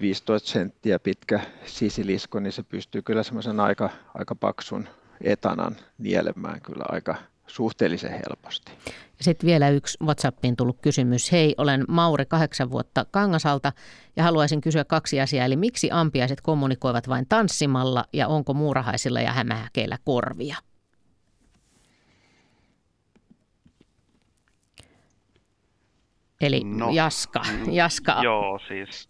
[0.00, 4.88] 15 senttiä pitkä sisilisko, niin se pystyy kyllä semmoisen aika, aika paksun
[5.20, 7.14] etanan nielemään kyllä aika
[7.46, 8.72] suhteellisen helposti.
[9.20, 11.32] Sitten vielä yksi WhatsAppiin tullut kysymys.
[11.32, 13.72] Hei, olen Mauri, kahdeksan vuotta Kangasalta
[14.16, 15.46] ja haluaisin kysyä kaksi asiaa.
[15.46, 20.56] Eli miksi ampiaiset kommunikoivat vain tanssimalla ja onko muurahaisilla ja hämähäkeillä korvia?
[26.42, 27.42] Eli no, Jaska.
[27.52, 28.20] Mm, Jaska.
[28.22, 29.08] Joo, siis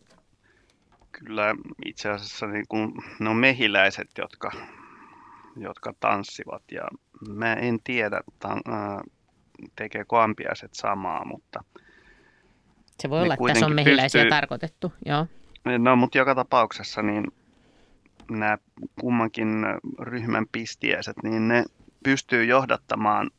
[1.12, 1.54] kyllä
[1.84, 4.50] itse asiassa niin kuin, ne on mehiläiset, jotka,
[5.56, 6.62] jotka tanssivat.
[6.72, 6.88] Ja
[7.28, 9.02] mä en tiedä, tan, äh,
[9.76, 11.64] tekeekö ampiaiset samaa, mutta...
[13.00, 15.26] Se voi olla, että tässä on mehiläisiä pystyy, tarkoitettu, joo.
[15.78, 17.32] No, mutta joka tapauksessa niin
[18.30, 18.58] nämä
[19.00, 19.48] kummankin
[20.00, 21.64] ryhmän pistiäiset, niin ne
[22.04, 23.30] pystyy johdattamaan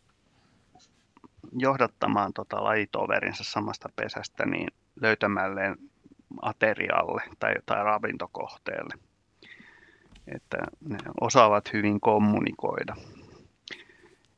[1.52, 4.68] johdattamaan tota lajitoverinsa samasta pesästä niin
[5.02, 5.78] löytämälleen
[6.42, 8.94] aterialle tai, tai ravintokohteelle.
[10.28, 10.58] Että
[10.90, 12.96] ne osaavat hyvin kommunikoida.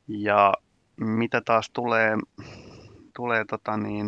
[0.07, 0.53] Ja
[0.97, 2.17] mitä taas tulee,
[3.15, 4.07] tulee tota niin,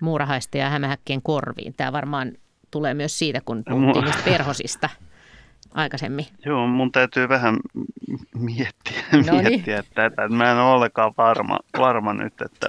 [0.00, 1.74] muurahaisten ja hämähäkkien korviin.
[1.74, 2.32] Tämä varmaan
[2.70, 4.88] tulee myös siitä, kun puhuttiin niistä perhosista
[5.76, 6.26] aikaisemmin?
[6.46, 7.56] Joo, mun täytyy vähän
[8.34, 10.28] miettiä, no miettiä tätä.
[10.28, 12.68] Mä en ole ollenkaan varma, varma nyt, että...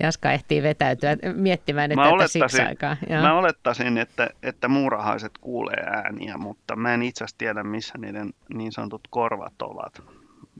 [0.00, 2.96] Jaska ehtii vetäytyä miettimään että tätä siksi aikaa.
[3.10, 3.22] Joo.
[3.22, 8.30] Mä olettaisin, että, että muurahaiset kuulee ääniä, mutta mä en itse asiassa tiedä, missä niiden
[8.54, 10.02] niin sanotut korvat ovat.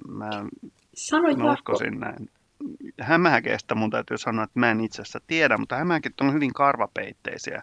[0.08, 0.30] Mä,
[0.94, 2.30] Sano mä uskoisin näin.
[3.00, 7.62] Hämähäkeestä mun täytyy sanoa, että mä en itse asiassa tiedä, mutta hämähäkit on hyvin karvapeitteisiä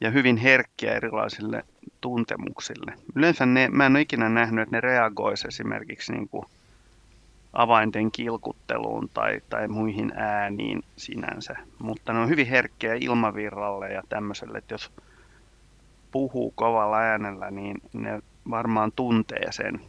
[0.00, 1.64] ja hyvin herkkiä erilaisille
[2.04, 2.92] tuntemuksille.
[3.14, 6.44] Yleensä ne, mä en ole ikinä nähnyt, että ne reagoisi esimerkiksi niin kuin
[7.52, 14.58] avainten kilkutteluun tai, tai muihin ääniin sinänsä, mutta ne on hyvin herkkiä ilmavirralle ja tämmöiselle,
[14.58, 14.92] että jos
[16.12, 19.80] puhuu kovalla äänellä, niin ne varmaan tuntee sen,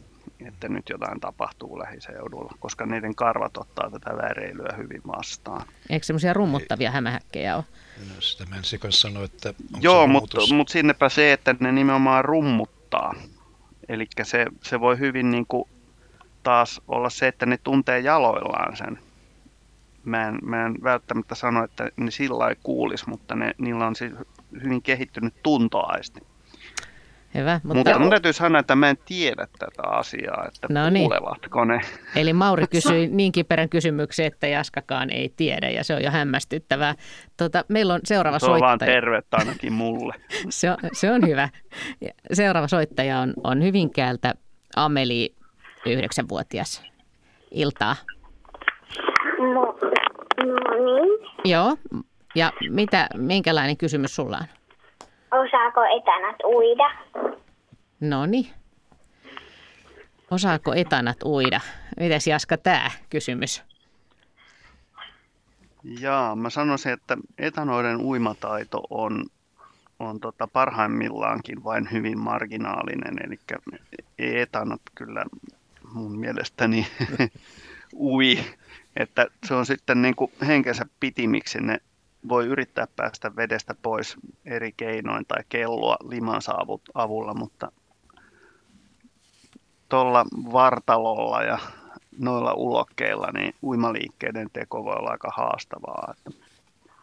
[0.44, 5.66] että nyt jotain tapahtuu lähiseudulla, koska niiden karvat ottaa tätä väreilyä hyvin vastaan.
[5.90, 7.64] Eikö semmoisia rummuttavia hämähäkkejä ole?
[8.14, 13.14] No, sitä mä ensin sanoa, että Joo, mutta mut sinnepä se, että ne nimenomaan rummuttaa.
[13.88, 15.68] Eli se, se voi hyvin niin kuin
[16.42, 18.98] taas olla se, että ne tuntee jaloillaan sen.
[20.04, 23.96] Mä en, mä en välttämättä sano, että ne sillä ei kuulisi, mutta ne, niillä on
[23.96, 24.12] siis
[24.62, 26.20] hyvin kehittynyt tuntoaisti.
[27.36, 27.74] Hyvä, mutta...
[27.74, 31.02] mutta mun täytyy sanoa, että mä en tiedä tätä asiaa, että no niin.
[31.02, 31.80] kuulevatko ne.
[32.16, 36.94] Eli Mauri kysyi niin kiperän kysymyksen, että Jaskakaan ei tiedä ja se on jo hämmästyttävää.
[37.36, 38.68] Tota, meillä on seuraava se on soittaja.
[38.68, 40.14] vaan tervettä ainakin mulle.
[40.48, 41.48] se, on, se on hyvä.
[42.32, 44.34] Seuraava soittaja on, on Hyvinkäältä
[44.76, 45.34] Ameli,
[45.86, 46.82] yhdeksänvuotias.
[47.50, 47.96] Iltaa.
[49.38, 49.78] Mo,
[50.36, 51.18] no niin.
[51.44, 51.76] Joo.
[52.34, 54.46] Ja mitä, minkälainen kysymys sulla on?
[55.36, 56.90] Osaako etänät uida?
[58.00, 58.46] No niin.
[60.30, 61.60] Osaako etanat uida?
[62.00, 63.62] Mitäs Jaska tämä kysymys?
[66.00, 69.24] Jaa, mä sanoisin, että etanoiden uimataito on,
[69.98, 73.38] on tota parhaimmillaankin vain hyvin marginaalinen, eli
[74.18, 75.24] ei etanot kyllä
[75.92, 76.86] mun mielestäni
[77.94, 78.38] ui,
[78.96, 81.80] että se on sitten niin kuin henkensä pitimiksi ne
[82.28, 86.52] voi yrittää päästä vedestä pois eri keinoin tai kellua limansa
[86.94, 87.72] avulla, mutta
[89.88, 91.58] tuolla vartalolla ja
[92.18, 96.14] noilla ulokkeilla niin uimaliikkeiden teko voi olla aika haastavaa.
[96.16, 96.40] Että...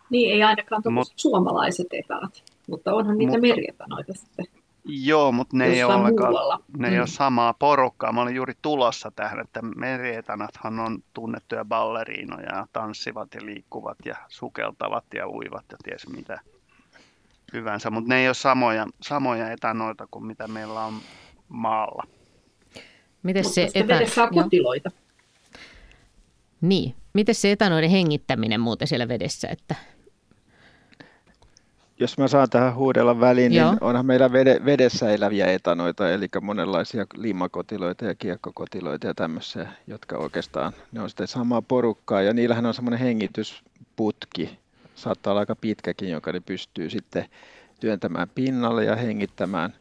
[0.10, 4.46] Niin, ei ainakaan Mut, suomalaiset etanat, mutta onhan niitä mutta, merietanoita sitten.
[4.86, 6.34] Joo, mutta ne ei, ole ollenkaan,
[6.78, 6.94] ne mm.
[6.94, 8.12] ei ole samaa porukkaa.
[8.12, 14.16] Mä olin juuri tulossa tähän, että merietanathan on tunnettuja balleriinoja ja tanssivat ja liikkuvat ja
[14.28, 16.40] sukeltavat ja uivat ja ties mitä
[17.54, 20.94] hyvänsä, mutta ne ei ole samoja, samoja etanoita kuin mitä meillä on
[21.48, 22.04] maalla.
[23.24, 23.94] Miten se etä...
[23.94, 24.92] vedessä on kotiloita.
[26.62, 26.96] Niin.
[27.14, 29.76] Miten se etanoiden hengittäminen muuten siellä vedessä, että
[32.00, 33.72] jos mä saan tähän huudella väliin, niin Joo.
[33.72, 34.32] niin onhan meillä
[34.66, 41.28] vedessä eläviä etanoita, eli monenlaisia limakotiloita ja kiekkokotiloita ja tämmöisiä, jotka oikeastaan, ne on sitten
[41.28, 44.60] samaa porukkaa ja niillähän on semmoinen hengitysputki,
[44.96, 47.26] saattaa olla aika pitkäkin, joka ne pystyy sitten
[47.80, 49.74] työntämään pinnalle ja hengittämään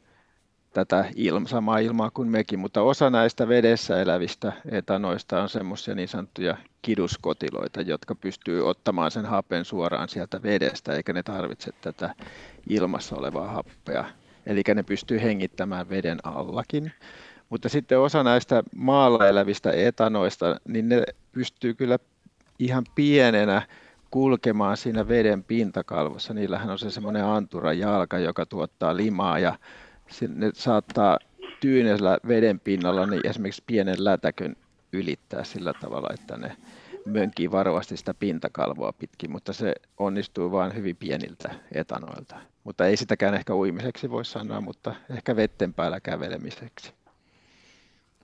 [0.73, 6.09] tätä ilma, samaa ilmaa kuin mekin, mutta osa näistä vedessä elävistä etanoista on semmoisia niin
[6.09, 12.15] sanottuja kiduskotiloita, jotka pystyy ottamaan sen hapen suoraan sieltä vedestä, eikä ne tarvitse tätä
[12.69, 14.05] ilmassa olevaa happea.
[14.47, 16.93] Eli ne pystyy hengittämään veden allakin.
[17.51, 21.99] Mutta sitten osa näistä maalla elävistä etanoista, niin ne pystyy kyllä
[22.59, 23.63] ihan pienenä
[24.11, 26.35] kulkemaan siinä veden pintakalvossa.
[26.35, 29.59] Niillähän on se semmoinen antura jalka, joka tuottaa limaa ja
[30.29, 31.19] ne saattaa
[31.61, 34.57] tyynellä veden pinnalla niin esimerkiksi pienen lätäkön
[34.93, 36.57] ylittää sillä tavalla, että ne
[37.07, 42.37] mönkii varovasti sitä pintakalvoa pitkin, mutta se onnistuu vain hyvin pieniltä etanoilta.
[42.65, 46.93] Mutta ei sitäkään ehkä uimiseksi voi sanoa, mutta ehkä vetten päällä kävelemiseksi.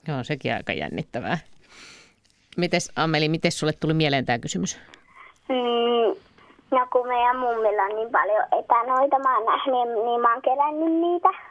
[0.07, 1.37] Joo, sekin aika jännittävää.
[2.57, 4.79] Mites Ameli, miten sulle tuli mieleen tämä kysymys?
[5.49, 6.19] Mm,
[6.71, 11.01] no kun meidän mummilla on niin paljon etanoita, mä oon nähnyt, niin mä oon kerännyt
[11.01, 11.48] niitä.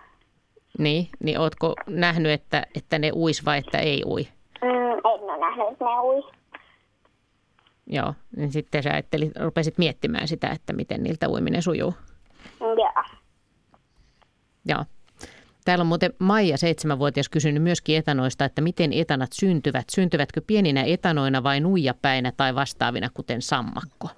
[0.78, 4.28] Niin, niin ootko nähnyt, että, että ne uis vai että ei ui?
[4.62, 6.22] Mm, en ole nähnyt, että ne ui.
[7.86, 11.94] Joo, niin sitten sä ajattelit, rupesit miettimään sitä, että miten niiltä uiminen sujuu.
[12.60, 13.04] Joo.
[14.64, 14.84] Joo.
[15.64, 19.84] Täällä on muuten Maija, seitsemänvuotias, kysynyt myöskin etanoista, että miten etanat syntyvät.
[19.90, 24.08] Syntyvätkö pieninä etanoina vai nuijapäinä tai vastaavina, kuten sammakko?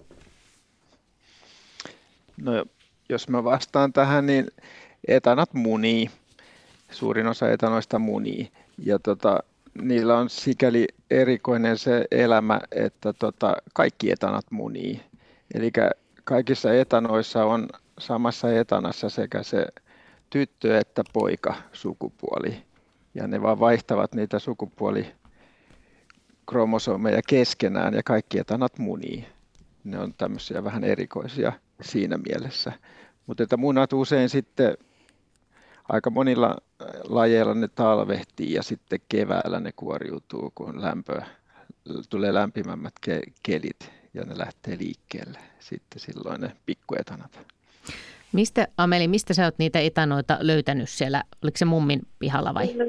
[2.42, 2.64] No
[3.08, 4.46] jos mä vastaan tähän, niin
[5.08, 6.10] etanat munii
[6.90, 8.52] suurin osa etanoista munii.
[8.78, 9.38] Ja tota,
[9.82, 15.00] niillä on sikäli erikoinen se elämä, että tota, kaikki etanat munii.
[15.54, 15.72] Eli
[16.24, 17.68] kaikissa etanoissa on
[17.98, 19.66] samassa etanassa sekä se
[20.30, 22.62] tyttö että poika sukupuoli.
[23.14, 25.12] Ja ne vaan vaihtavat niitä sukupuoli
[26.50, 29.26] kromosomeja keskenään ja kaikki etanat munii.
[29.84, 32.72] Ne on tämmöisiä vähän erikoisia siinä mielessä.
[33.26, 34.76] Mutta että munat usein sitten
[35.92, 41.22] aika monilla äh, lajeilla ne talvehtii ja sitten keväällä ne kuoriutuu, kun lämpö,
[42.10, 45.38] tulee lämpimämmät ke- kelit ja ne lähtee liikkeelle.
[45.58, 47.40] Sitten silloin ne pikkuetanat.
[48.32, 51.22] Mistä, Ameli, mistä sä oot niitä etanoita löytänyt siellä?
[51.42, 52.66] Oliko se mummin pihalla vai?
[52.66, 52.84] No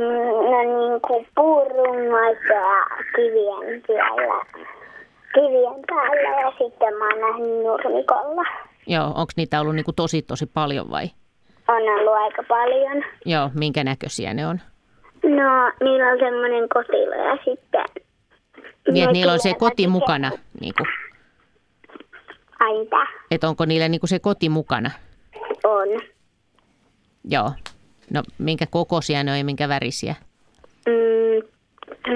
[0.92, 4.46] niin kuin puurungoissa ja kivien siellä.
[5.34, 8.44] Kivien päällä ja sitten mä oon nähnyt nurmikolla.
[8.88, 11.10] Joo, onko niitä ollut niin kuin tosi tosi paljon vai?
[11.72, 13.04] On ollut aika paljon.
[13.26, 14.60] Joo, minkä näköisiä ne on?
[15.24, 17.86] No, niillä on semmoinen kotilo ja sitten...
[18.92, 20.32] Niin, että niillä on se koti mukana,
[20.62, 20.88] niin kuin.
[22.60, 22.88] Ai
[23.32, 24.92] Että onko niillä niin kuin se koti mukana?
[25.64, 25.88] On.
[27.30, 27.52] Joo.
[28.14, 30.16] No, minkä kokoisia ne on ja minkä värisiä?
[30.88, 31.48] Mm,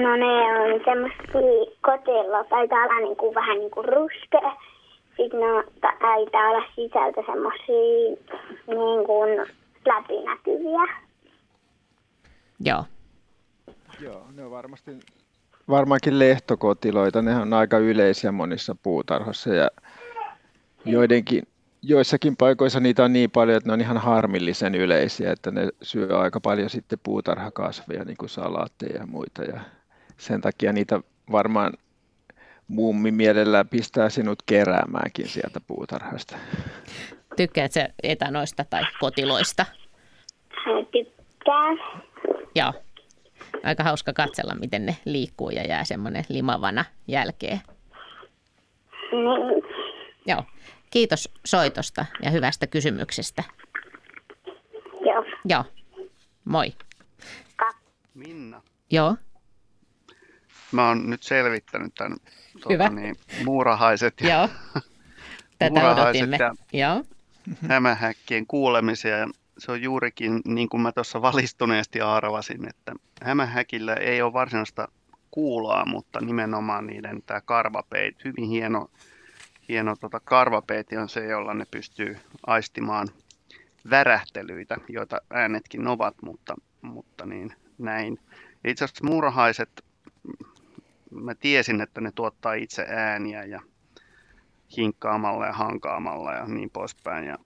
[0.02, 4.52] no ne on semmoisia kotilla, taitaa olla niin kuin, vähän niin kuin ruskea
[5.16, 8.16] sitten no, taitaa olla sisältä semmoisia
[8.66, 9.46] niin kuin
[9.86, 10.96] läpinäkyviä.
[12.60, 12.84] Joo.
[14.00, 14.90] Joo, ne on varmasti
[15.68, 17.22] varmaankin lehtokotiloita.
[17.22, 19.70] Ne on aika yleisiä monissa puutarhoissa ja
[20.84, 21.42] joidenkin,
[21.82, 26.18] joissakin paikoissa niitä on niin paljon, että ne on ihan harmillisen yleisiä, että ne syö
[26.18, 29.42] aika paljon sitten puutarhakasveja, niin kuin salaatteja ja muita.
[29.42, 29.60] Ja
[30.16, 31.00] sen takia niitä
[31.32, 31.72] varmaan
[32.68, 36.36] mummi mielellään pistää sinut keräämäänkin sieltä puutarhasta.
[37.36, 39.66] Tykkäätkö etanoista tai kotiloista?
[40.92, 41.78] Tykkään.
[42.54, 42.72] Joo.
[43.64, 47.60] Aika hauska katsella, miten ne liikkuu ja jää semmoinen limavana jälkeen.
[49.12, 49.64] Niin.
[50.26, 50.42] Joo.
[50.90, 53.44] Kiitos soitosta ja hyvästä kysymyksestä.
[55.00, 55.24] Joo.
[55.44, 55.64] Joo.
[56.44, 56.72] Moi.
[58.14, 58.62] Minna.
[58.90, 59.16] Joo.
[60.72, 62.18] Mä oon nyt selvittänyt tämän.
[62.62, 64.48] Tuota, niin, muurahaiset ja Joo.
[65.58, 66.36] Tätä Muurahaiset odotimme.
[66.36, 67.04] ja- Joo.
[67.68, 69.16] hämähäkkien kuulemisia.
[69.16, 69.28] Ja
[69.58, 72.92] se on juurikin niin kuin mä tuossa valistuneesti arvasin, että
[73.22, 74.88] hämähäkillä ei ole varsinaista
[75.30, 78.90] kuuloa, mutta nimenomaan niiden tämä karvapeit, hyvin hieno,
[79.68, 82.16] hieno tota karvapeiti on se, jolla ne pystyy
[82.46, 83.08] aistimaan
[83.90, 88.18] värähtelyitä, joita äänetkin ovat, mutta, mutta niin näin.
[88.64, 89.84] Itse asiassa muurahaiset,
[91.20, 93.60] mä tiesin, että ne tuottaa itse ääniä ja
[94.76, 97.24] hinkkaamalla ja hankaamalla ja niin poispäin.
[97.24, 97.38] Ja,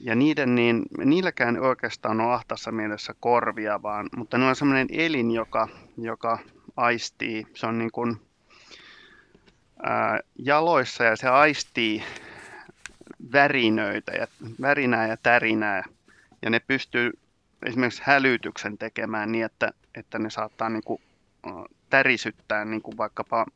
[0.00, 5.30] ja niiden, niin, niilläkään oikeastaan ole ahtassa mielessä korvia, vaan, mutta ne on sellainen elin,
[5.30, 5.68] joka,
[5.98, 6.38] joka
[6.76, 7.46] aistii.
[7.54, 8.20] Se on niin kuin,
[9.82, 12.02] ää, jaloissa ja se aistii
[13.32, 14.26] värinöitä ja
[14.60, 15.84] värinää ja tärinää.
[16.42, 17.12] Ja ne pystyy
[17.66, 21.00] esimerkiksi hälytyksen tekemään niin, että, että ne saattaa niin kuin,
[21.90, 23.46] tärisyttää niin kuin vaikkapa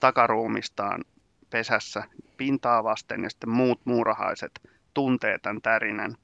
[0.00, 1.04] takaruumistaan
[1.50, 2.04] pesässä
[2.36, 4.60] pintaa vasten ja sitten muut muurahaiset
[4.94, 6.16] tuntee tämän tärinän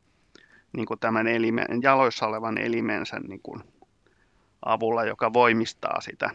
[0.73, 3.63] niin kuin tämän elimen, jaloissa olevan elimensä niin kuin
[4.65, 6.31] avulla, joka voimistaa sitä,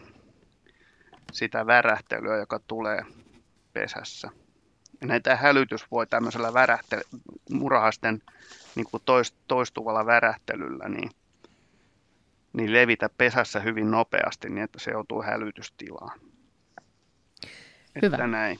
[1.32, 3.02] sitä värähtelyä, joka tulee
[3.72, 4.30] pesässä.
[5.00, 7.00] Ja näitä hälytys voi tämmöisellä värähte,
[7.50, 8.22] murahaisten
[8.74, 11.10] niin kuin toist, toistuvalla värähtelyllä niin,
[12.54, 16.20] niin levitä pesässä hyvin nopeasti niin, että se joutuu hälytystilaan.
[18.02, 18.16] Hyvä.
[18.16, 18.58] Että näin.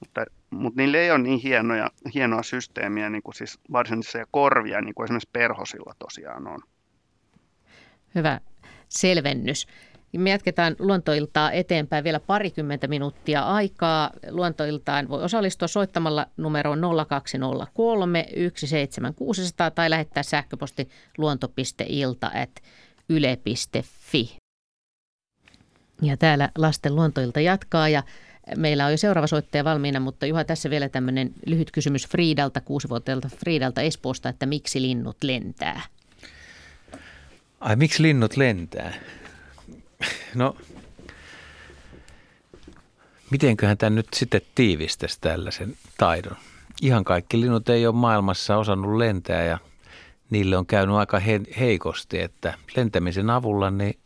[0.00, 4.94] Mutta, mutta niillä ei ole niin hienoja, hienoa systeemiä, niin kuin siis varsinaisia korvia, niin
[4.94, 6.60] kuin esimerkiksi perhosilla tosiaan on.
[8.14, 8.40] Hyvä
[8.88, 9.66] selvennys.
[10.16, 14.10] Me jatketaan luontoiltaa eteenpäin vielä parikymmentä minuuttia aikaa.
[14.30, 20.88] Luontoiltaan voi osallistua soittamalla numeroon 0203 17600 tai lähettää sähköposti
[21.18, 22.30] luonto.ilta
[23.08, 24.36] yle.fi.
[26.02, 28.02] Ja täällä lasten luontoilta jatkaa ja
[28.56, 33.28] meillä on jo seuraava soittaja valmiina, mutta Juha, tässä vielä tämmöinen lyhyt kysymys Friidalta, kuusivuotiaalta
[33.28, 35.82] Friidalta Espoosta, että miksi linnut lentää?
[37.60, 38.94] Ai miksi linnut lentää?
[40.34, 40.56] No,
[43.30, 46.36] mitenköhän tämä nyt sitten tiivistäisi tällaisen taidon?
[46.82, 49.58] Ihan kaikki linnut ei ole maailmassa osannut lentää ja
[50.30, 53.98] niille on käynyt aika he- heikosti, että lentämisen avulla niin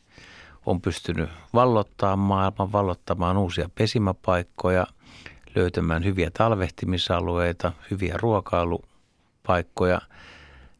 [0.66, 4.86] on pystynyt vallottamaan maailman, vallottamaan uusia pesimäpaikkoja,
[5.54, 10.00] löytämään hyviä talvehtimisalueita, hyviä ruokailupaikkoja.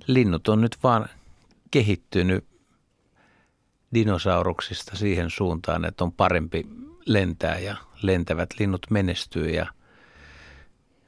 [0.06, 1.08] Linnut on nyt vaan
[1.70, 2.44] kehittynyt
[3.94, 6.66] dinosauruksista siihen suuntaan, että on parempi
[7.06, 9.66] lentää ja lentävät linnut menestyy ja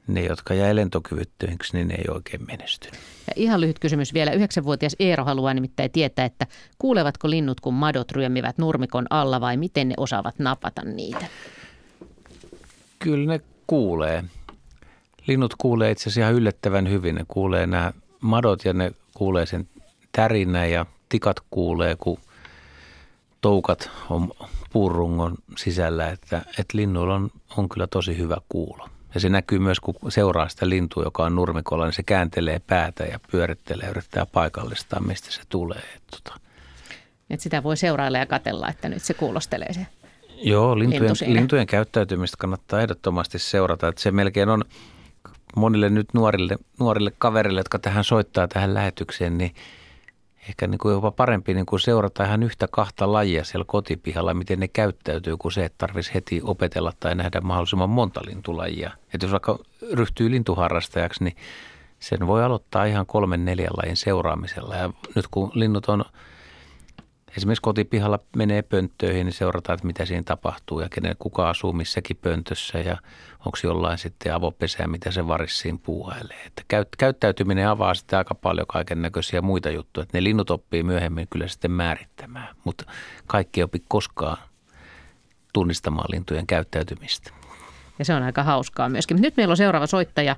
[0.07, 2.99] ne, jotka jäi lentokyvyttömiksi, niin ne ei oikein menestynyt.
[3.27, 4.31] Ja ihan lyhyt kysymys vielä.
[4.31, 9.89] Yhdeksänvuotias Eero haluaa nimittäin tietää, että kuulevatko linnut, kun madot ryömivät nurmikon alla vai miten
[9.89, 11.25] ne osaavat napata niitä?
[12.99, 14.23] Kyllä ne kuulee.
[15.27, 17.15] Linnut kuulee itse asiassa ihan yllättävän hyvin.
[17.15, 19.67] Ne kuulee nämä madot ja ne kuulee sen
[20.11, 22.17] tärinä ja tikat kuulee, kun
[23.41, 24.31] toukat on
[24.73, 28.89] puurungon sisällä, että, että linnuilla on, on kyllä tosi hyvä kuulo.
[29.15, 33.03] Ja se näkyy myös, kun seuraa sitä lintua, joka on nurmikolla, niin se kääntelee päätä
[33.03, 35.81] ja pyörittelee yrittää paikallistaa, mistä se tulee.
[35.95, 36.39] Et tota,
[37.29, 39.87] Et sitä voi seurailla ja katella, että nyt se kuulostelee se.
[40.41, 43.87] Joo, lintujen, Lintu lintujen käyttäytymistä kannattaa ehdottomasti seurata.
[43.87, 44.63] Että se melkein on
[45.55, 49.55] monille nyt nuorille, nuorille kaverille, jotka tähän soittaa tähän lähetykseen, niin
[50.49, 54.59] ehkä niin kuin jopa parempi niin kuin seurata ihan yhtä kahta lajia siellä kotipihalla, miten
[54.59, 58.91] ne käyttäytyy, kuin se, että tarvitsisi heti opetella tai nähdä mahdollisimman monta lintulajia.
[59.13, 59.59] Että jos vaikka
[59.93, 61.35] ryhtyy lintuharrastajaksi, niin
[61.99, 64.75] sen voi aloittaa ihan kolmen neljän lajin seuraamisella.
[64.75, 66.05] Ja nyt kun linnut on
[67.37, 72.17] esimerkiksi kotipihalla menee pönttöihin, niin seurataan, että mitä siinä tapahtuu ja kenen, kuka asuu missäkin
[72.17, 72.97] pöntössä ja
[73.39, 76.43] onko jollain sitten avopesää, mitä se varissiin puuhailee.
[76.45, 80.03] Että käyt, käyttäytyminen avaa sitten aika paljon kaiken näköisiä muita juttuja.
[80.03, 82.85] Että ne linnut oppii myöhemmin kyllä sitten määrittämään, mutta
[83.27, 84.37] kaikki ei opi koskaan
[85.53, 87.31] tunnistamaan lintujen käyttäytymistä.
[87.99, 89.21] Ja se on aika hauskaa myöskin.
[89.21, 90.35] Nyt meillä on seuraava soittaja.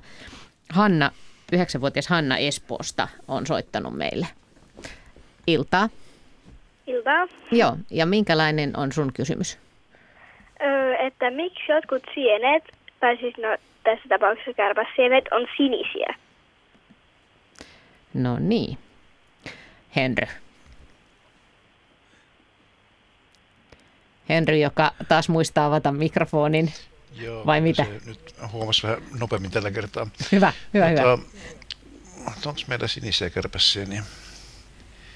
[0.70, 1.10] Hanna,
[1.52, 4.28] yhdeksänvuotias Hanna Espoosta on soittanut meille.
[5.46, 5.88] Iltaa.
[6.88, 7.26] Iltaa.
[7.50, 9.58] Joo, ja minkälainen on sun kysymys?
[10.62, 12.64] Öö, että miksi jotkut sienet,
[13.00, 16.14] tai siis no tässä tapauksessa kärpäsienet, on sinisiä?
[18.14, 18.78] No niin.
[19.96, 20.26] Henry.
[24.28, 26.72] Henry, joka taas muistaa avata mikrofonin.
[27.20, 27.84] Joo, Vai mitä?
[27.84, 30.06] Se nyt huomasi vähän nopeammin tällä kertaa.
[30.32, 31.18] Hyvä, hyvä, hyvä.
[32.46, 34.02] Onko meillä sinisiä kärpäsieniä?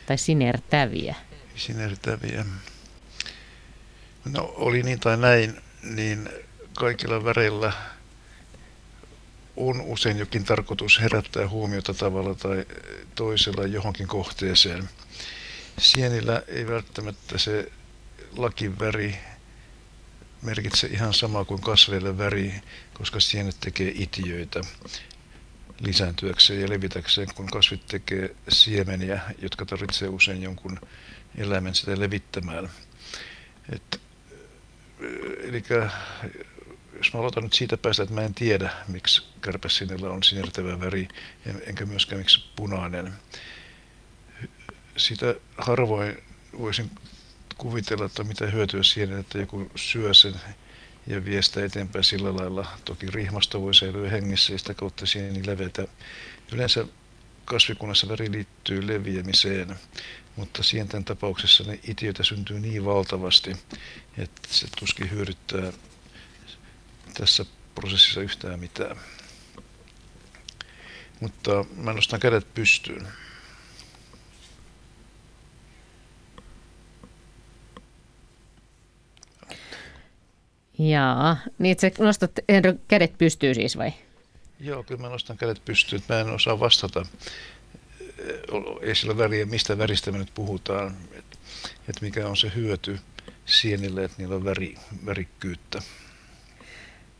[0.06, 1.14] Tai sinertäviä.
[1.56, 2.44] Sinertäviä.
[4.24, 6.28] No oli niin tai näin, niin
[6.74, 7.72] kaikilla väreillä
[9.56, 12.66] on usein jokin tarkoitus herättää huomiota tavalla tai
[13.14, 14.88] toisella johonkin kohteeseen.
[15.78, 17.72] Sienillä ei välttämättä se
[18.36, 19.18] lakiväri
[20.42, 22.54] merkitse ihan sama kuin kasveilla väri,
[22.94, 24.60] koska sienet tekee itiöitä
[25.80, 30.80] lisääntyäkseen ja levitäkseen, kun kasvit tekee siemeniä, jotka tarvitsee usein jonkun
[31.36, 32.70] eläimen sitä levittämään.
[33.72, 34.00] Et,
[35.42, 35.64] eli
[36.96, 41.08] jos mä aloitan nyt siitä päästä, että mä en tiedä, miksi kärpäsinellä on sinertävä väri,
[41.66, 43.12] enkä myöskään miksi punainen.
[44.96, 46.22] Sitä harvoin
[46.58, 46.90] voisin
[47.58, 50.34] kuvitella, että mitä hyötyä siinä, että joku syö sen
[51.06, 52.66] ja vie sitä eteenpäin sillä lailla.
[52.84, 55.86] Toki rihmasta voi säilyä hengissä ja sitä kautta sieni levetä.
[56.52, 56.86] Yleensä
[57.44, 59.76] kasvikunnassa väri liittyy leviämiseen,
[60.36, 63.56] mutta sienten tapauksessa ne itiöitä syntyy niin valtavasti,
[64.18, 65.72] että se tuskin hyödyttää
[67.14, 67.44] tässä
[67.74, 68.96] prosessissa yhtään mitään.
[71.20, 73.08] Mutta mä nostan kädet pystyyn.
[80.78, 83.92] Jaa, niin sä nostat Henry, kädet pystyy siis vai?
[84.60, 86.02] Joo, kyllä mä nostan kädet pystyyn.
[86.08, 87.06] Mä en osaa vastata.
[88.80, 90.96] Ei sillä väliä, mistä väristä me nyt puhutaan.
[91.12, 91.36] Että
[91.88, 92.98] et mikä on se hyöty
[93.46, 94.74] sienille, että niillä on väri,
[95.06, 95.82] värikkyyttä.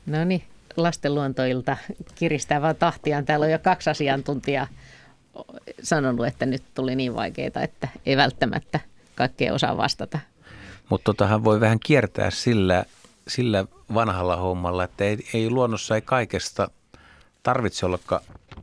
[0.07, 0.43] No niin,
[0.77, 1.77] lasten luontoilta
[2.15, 3.25] kiristää vaan tahtiaan.
[3.25, 4.67] Täällä on jo kaksi asiantuntijaa
[5.83, 8.81] sanonut, että nyt tuli niin vaikeita, että ei välttämättä
[9.15, 10.19] kaikkea osaa vastata.
[10.89, 12.85] Mutta totahan voi vähän kiertää sillä,
[13.29, 13.65] sillä
[13.95, 16.71] vanhalla hommalla, että ei, ei luonnossa ei kaikesta
[17.43, 17.99] tarvitse olla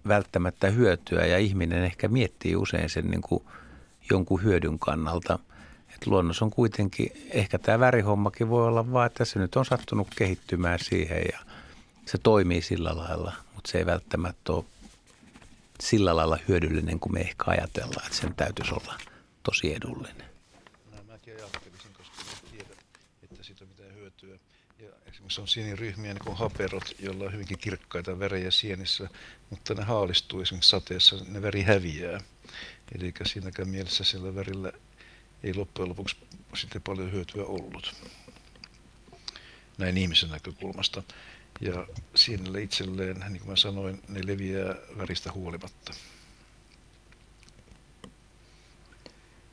[0.10, 3.44] välttämättä hyötyä ja ihminen ehkä miettii usein sen niin kuin
[4.12, 5.40] jonkun hyödyn kannalta.
[5.96, 10.08] Et luonnos on kuitenkin, ehkä tämä värihommakin voi olla vaan, että se nyt on sattunut
[10.16, 11.40] kehittymään siihen ja
[12.06, 14.66] se toimii sillä lailla, mutta se ei välttämättä ole
[15.82, 18.96] sillä lailla hyödyllinen kuin me ehkä ajatellaan, että sen täytyisi olla
[19.44, 20.30] tosi edullinen.
[21.08, 22.74] Mäkin ajattelisin, koska en tiedä,
[23.24, 24.40] että siitä on mitään hyötyä.
[25.30, 29.10] Esimerkiksi on sieniryhmiä niin kuin haperot, joilla on hyvinkin kirkkaita värejä sienissä,
[29.50, 32.20] mutta ne haalistuu esimerkiksi sateessa, ne väri häviää.
[32.96, 34.72] Eli siinäkään mielessä sillä värillä
[35.44, 36.16] ei loppujen lopuksi
[36.56, 37.96] sitten paljon hyötyä ollut.
[39.78, 41.04] Näin ihmisen näkökulmasta.
[41.62, 45.94] Ja sienille itselleen, niin kuin mä sanoin, ne leviää väristä huolimatta.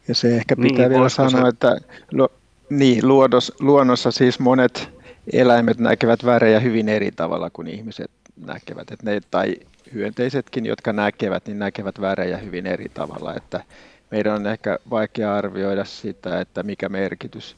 [0.08, 1.48] Ja se ehkä pitää niin, vielä sanoa, se...
[1.48, 1.80] että
[2.12, 2.28] lu,
[2.70, 4.95] niin, luodos, luonnossa siis monet
[5.32, 8.90] eläimet näkevät värejä hyvin eri tavalla kuin ihmiset näkevät.
[8.90, 9.56] Että ne, tai
[9.94, 13.34] hyönteisetkin, jotka näkevät, niin näkevät värejä hyvin eri tavalla.
[13.34, 13.64] Että
[14.10, 17.56] meidän on ehkä vaikea arvioida sitä, että mikä merkitys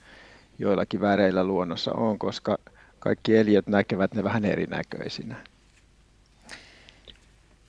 [0.58, 2.58] joillakin väreillä luonnossa on, koska
[2.98, 5.36] kaikki eliöt näkevät ne vähän erinäköisinä.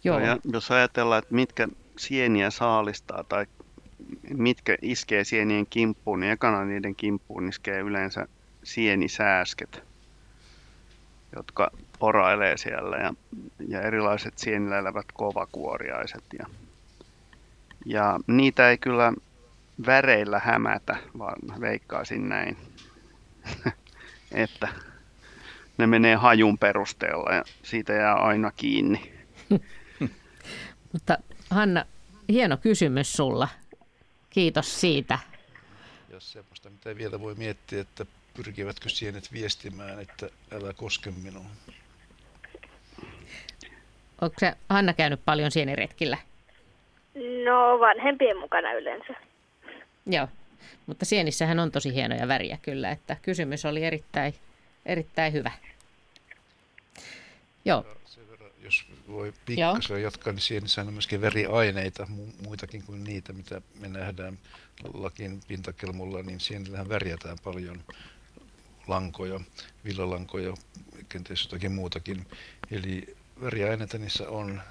[0.03, 0.19] Joo.
[0.19, 1.67] No ja jos ajatellaan, että mitkä
[1.97, 3.45] sieniä saalistaa tai
[4.33, 8.27] mitkä iskee sienien kimppuun, niin ekana niiden kimppuun iskee yleensä
[8.63, 9.83] sienisääsket,
[11.35, 13.13] jotka porailee siellä ja,
[13.67, 16.23] ja erilaiset sienillä elävät kovakuoriaiset.
[16.39, 16.45] Ja,
[17.85, 19.13] ja niitä ei kyllä
[19.85, 22.57] väreillä hämätä, vaan veikkaisin näin,
[24.31, 24.67] että
[25.77, 29.13] ne menee hajun perusteella ja siitä jää aina kiinni.
[30.93, 31.17] Mutta
[31.49, 31.85] Hanna,
[32.29, 33.47] hieno kysymys sulla.
[34.29, 35.19] Kiitos siitä.
[36.09, 41.51] Ja semmoista, mitä vielä voi miettiä, että pyrkivätkö sienet viestimään, että älä koske minuun.
[44.21, 46.17] Onko se Hanna käynyt paljon sieniretkillä?
[47.45, 49.13] No vanhempien mukana yleensä.
[50.05, 50.27] Joo,
[50.85, 54.33] mutta sienissähän on tosi hienoja väriä kyllä, että kysymys oli erittäin,
[54.85, 55.51] erittäin hyvä.
[57.65, 57.85] Joo.
[58.29, 62.07] Verran, jos voi pikkasen jatkaa, niin sienissä on myöskin veriaineita,
[62.45, 64.37] muitakin kuin niitä, mitä me nähdään
[64.93, 67.83] lakin pintakelmulla, niin sienillähän värjätään paljon
[68.89, 69.39] lankoja,
[69.85, 70.53] villalankoja,
[71.09, 72.27] kenties jotakin muutakin.
[72.71, 74.61] Eli väriaineita niissä on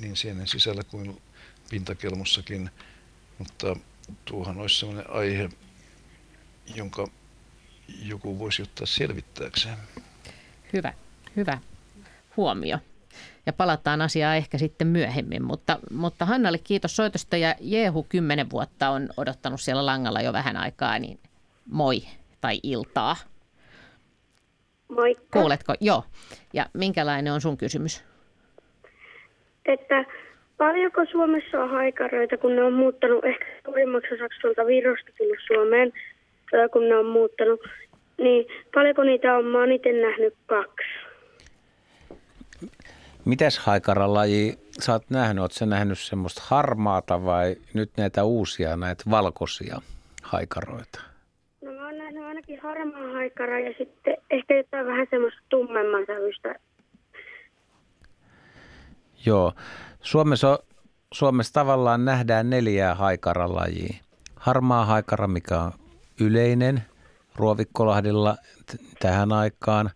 [0.00, 1.22] niin sienen sisällä kuin
[1.70, 2.70] pintakelmussakin,
[3.38, 3.76] mutta
[4.24, 5.48] tuohan olisi sellainen aihe,
[6.74, 7.08] jonka
[8.02, 9.78] joku voisi ottaa selvittääkseen.
[10.72, 10.94] Hyvä,
[11.36, 11.58] hyvä
[12.36, 12.78] huomio.
[13.46, 18.90] Ja palataan asiaan ehkä sitten myöhemmin, mutta, mutta Hannalle kiitos soitosta ja Jehu kymmenen vuotta
[18.90, 21.20] on odottanut siellä langalla jo vähän aikaa, niin
[21.66, 22.02] moi
[22.40, 23.16] tai iltaa.
[24.88, 25.40] Moikka.
[25.40, 25.74] Kuuletko?
[25.80, 26.04] Joo.
[26.52, 28.04] Ja minkälainen on sun kysymys?
[29.66, 30.04] Että
[30.58, 35.92] paljonko Suomessa on haikaroita, kun ne on muuttanut ehkä suurimmaksi osaksi tuolta Virosta tullut Suomeen,
[36.72, 37.60] kun ne on muuttanut,
[38.18, 39.44] niin paljonko niitä on?
[39.44, 40.88] Mä oon itse nähnyt kaksi.
[43.24, 45.42] Mitäs haikaralaji sä oot nähnyt?
[45.42, 49.80] Oletko nähnyt semmoista harmaata vai nyt näitä uusia, näitä valkoisia
[50.22, 51.07] haikaroita?
[52.12, 56.54] No ainakin harmaa haikara ja sitten ehkä jotain vähän semmoista tummemman sävystä.
[59.26, 59.52] Joo.
[60.00, 60.58] Suomessa,
[61.12, 63.94] Suomessa tavallaan nähdään neljää haikaralajia.
[64.36, 65.72] Harmaa haikara, mikä on
[66.20, 66.82] yleinen
[67.36, 68.36] Ruovikkolahdilla
[68.66, 69.90] t- tähän aikaan.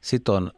[0.00, 0.50] Sitten on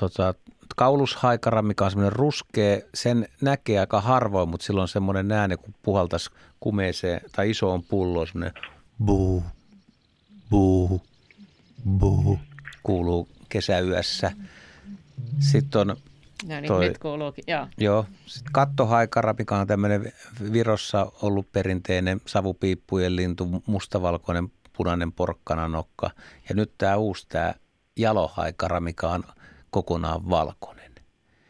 [0.00, 0.34] tota,
[0.76, 2.80] kaulushaikara, mikä on semmoinen ruskea.
[2.94, 6.30] Sen näkee aika harvoin, mutta silloin semmoinen ääni, kun puhaltaisi
[6.60, 8.62] kumeeseen tai isoon pulloon, semmoinen
[9.04, 9.42] buu,
[10.50, 11.02] buu,
[11.98, 12.38] buu,
[12.82, 14.32] kuuluu kesäyössä.
[15.38, 15.96] Sitten on
[16.48, 17.44] No niin, Toi- nyt kuuluukin.
[17.46, 17.66] Joo.
[17.78, 20.12] Joo, sitten kattohaikara, mikä on tämmöinen
[20.52, 26.10] Virossa ollut perinteinen savupiippujen lintu, mustavalkoinen punainen porkkananokka.
[26.48, 27.54] Ja nyt tämä uusi, tämä
[27.96, 29.24] jalohaikara, mikä on
[29.70, 30.92] kokonaan valkoinen.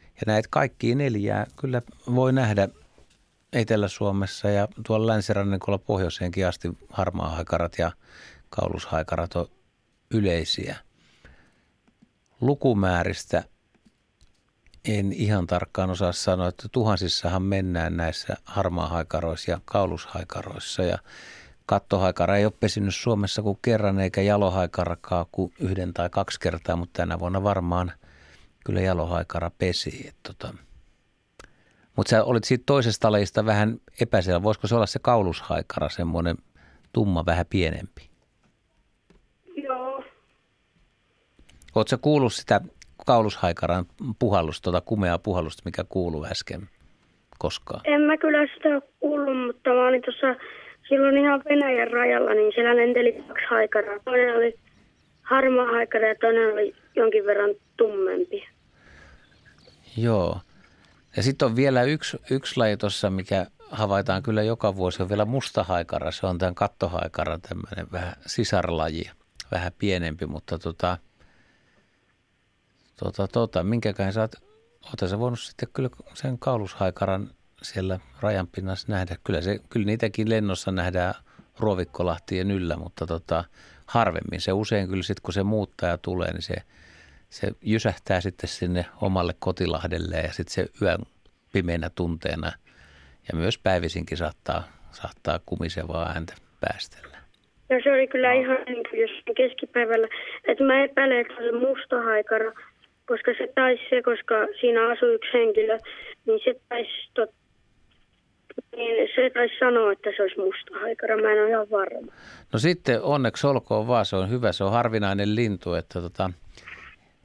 [0.05, 1.83] Ja näitä kaikkia neljää kyllä
[2.15, 2.69] voi nähdä
[3.53, 7.93] Etelä-Suomessa ja tuolla länsirannikolla pohjoiseenkin asti harmaahaikarat ja
[8.51, 9.49] kaulushaikarat on
[10.11, 10.77] yleisiä.
[12.41, 13.45] Lukumääristä
[14.85, 20.99] en ihan tarkkaan osaa sanoa, että tuhansissahan mennään näissä harmaahaikaroissa ja kaulushaikaroissa ja
[21.67, 26.97] kattohaikara ei ole pesinyt Suomessa kuin kerran eikä jalohaikarakaan kuin yhden tai kaksi kertaa, mutta
[26.97, 27.93] tänä vuonna varmaan
[28.65, 30.15] kyllä jalohaikara pesi.
[30.23, 30.55] Tota.
[31.97, 34.43] Mutta sä olit siitä toisesta lajista vähän epäselvä.
[34.43, 36.37] Voisiko se olla se kaulushaikara, semmoinen
[36.93, 38.11] tumma, vähän pienempi?
[39.57, 40.05] Joo.
[41.77, 42.61] Oletko kuullut sitä
[43.07, 43.85] kaulushaikaran
[44.19, 46.69] puhallusta, tuota kumeaa puhallusta, mikä kuuluu äsken
[47.39, 47.81] koskaan?
[47.85, 50.45] En mä kyllä sitä kuullut, mutta mä olin tuossa
[50.89, 53.99] silloin ihan Venäjän rajalla, niin siellä lenteli kaksi haikaraa.
[54.05, 54.55] Toinen oli
[55.23, 58.49] harmaa haikara ja toinen oli jonkin verran tummempi.
[59.97, 60.41] Joo.
[61.17, 65.25] Ja sitten on vielä yksi, yksi laji tuossa, mikä havaitaan kyllä joka vuosi, on vielä
[65.25, 66.11] mustahaikara.
[66.11, 69.11] Se on tämän kattohaikara, tämmöinen vähän sisarlaji,
[69.53, 70.99] vähän pienempi, mutta tota,
[72.97, 74.35] tota, tota, minkäkään sä oot,
[74.85, 77.31] oot sä voinut sitten kyllä sen kaulushaikaran
[77.63, 79.17] siellä rajan pinnassa nähdä.
[79.25, 81.15] Kyllä, se, kyllä niitäkin lennossa nähdään
[81.59, 83.45] Ruovikkolahtien yllä, mutta tota,
[83.87, 84.41] harvemmin.
[84.41, 86.55] Se usein kyllä sitten, kun se muuttaja tulee, niin se,
[87.31, 90.99] se jysähtää sitten sinne omalle kotilahdelle ja sitten se yön
[91.53, 92.53] pimeänä tunteena
[93.29, 97.17] ja myös päivisinkin saattaa, saattaa kumisevaa ääntä päästellä.
[97.71, 100.09] Ja se oli kyllä ihan niin kuin jossain keskipäivällä.
[100.49, 102.53] Että mä epäilen, että se oli musta haikara,
[103.07, 105.79] koska se taisi se, koska siinä asui yksi henkilö,
[106.27, 107.31] niin se taisi, tot,
[108.77, 111.17] niin se taisi sanoa, että se olisi musta haikara.
[111.17, 112.13] Mä en ole ihan varma.
[112.53, 116.31] No sitten onneksi olkoon vaan, se on hyvä, se on harvinainen lintu, että, tota,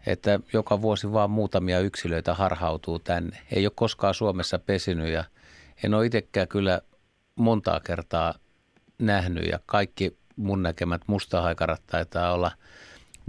[0.07, 3.37] että joka vuosi vaan muutamia yksilöitä harhautuu tänne.
[3.55, 5.23] Ei ole koskaan Suomessa pesinyt ja
[5.83, 6.81] en ole itsekään kyllä
[7.35, 8.33] montaa kertaa
[8.99, 12.51] nähnyt ja kaikki mun näkemät mustahaikarat taitaa olla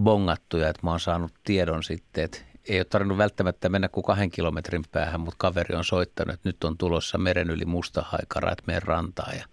[0.02, 2.38] bongattuja, että mä oon saanut tiedon sitten, että
[2.68, 6.64] ei ole tarvinnut välttämättä mennä kuin kahden kilometrin päähän, mutta kaveri on soittanut, että nyt
[6.64, 9.44] on tulossa meren yli mustahaikara, että menen rantaan ja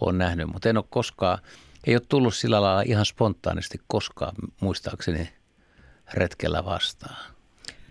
[0.00, 1.38] olen nähnyt, mutta en ole koskaan,
[1.86, 5.28] ei ole tullut sillä lailla ihan spontaanisti koskaan muistaakseni
[6.14, 7.16] retkellä vastaan.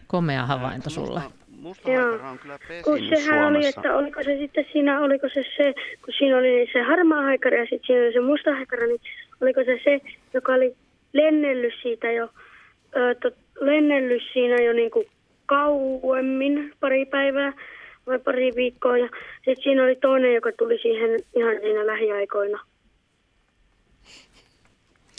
[0.08, 1.32] Komea havainto sulla.
[1.50, 3.82] Mustahaikara on kyllä Kun sehän oli, Suomessa.
[3.82, 5.74] että oliko se sitten siinä, oliko se se,
[6.06, 9.02] kun siinä oli se harmaa haikara ja sitten siinä oli se musta haikara, niin
[9.42, 10.02] oliko se se,
[10.34, 10.76] joka oli
[11.14, 12.30] lennellyt siitä jo,
[12.96, 15.08] ö, tot, lennellyt siinä jo niin kuin
[15.46, 17.54] kauemmin, pari päivää
[18.08, 18.98] vai pari viikkoa.
[18.98, 22.60] Ja sitten siinä oli toinen, joka tuli siihen ihan siinä lähiaikoina.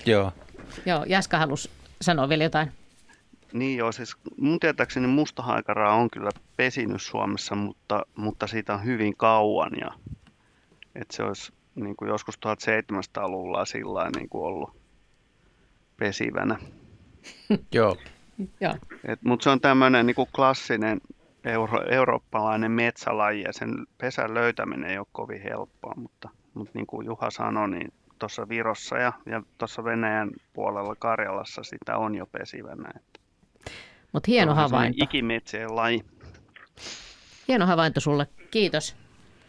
[0.06, 0.32] Joo.
[0.86, 1.70] Joo, Jaska halusi
[2.00, 2.68] sanoa vielä jotain.
[3.52, 9.16] Niin joo, siis mun tietääkseni mustahaikaraa on kyllä pesinyt Suomessa, mutta, mutta siitä on hyvin
[9.16, 9.90] kauan ja
[10.94, 14.77] että se olisi niin kuin joskus 1700-luvulla sillä niin kuin ollut
[15.98, 16.58] pesivänä.
[17.74, 17.96] Joo.
[18.60, 18.74] Joo.
[19.04, 21.00] Et, mutta se on tämmöinen niin kuin klassinen
[21.44, 27.06] euro, eurooppalainen metsälaji ja sen pesän löytäminen ei ole kovin helppoa, mutta, mutta niin kuin
[27.06, 32.90] Juha sanoi, niin tuossa Virossa ja, ja tuossa Venäjän puolella Karjalassa sitä on jo pesivänä.
[34.12, 35.04] Mutta hieno havainto.
[35.04, 36.04] Ikimetsien laji.
[37.48, 38.26] Hieno havainto sulle.
[38.50, 38.96] Kiitos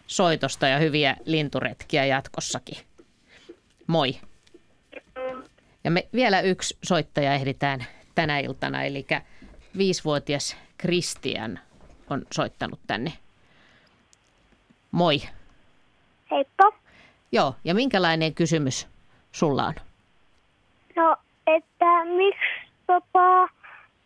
[0.08, 2.78] soitosta ja hyviä linturetkiä jatkossakin.
[3.88, 4.16] Moi.
[5.84, 7.86] Ja me vielä yksi soittaja ehditään
[8.16, 9.06] tänä iltana, eli
[9.78, 11.60] viisivuotias Kristian
[12.10, 13.14] on soittanut tänne.
[14.92, 15.22] Moi.
[16.32, 16.64] Heippa.
[17.32, 18.88] Joo, ja minkälainen kysymys
[19.32, 19.74] sulla on?
[20.96, 21.16] No,
[21.48, 23.50] että miksi tota,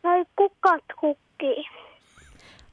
[0.04, 1.66] noi kukat kukkii?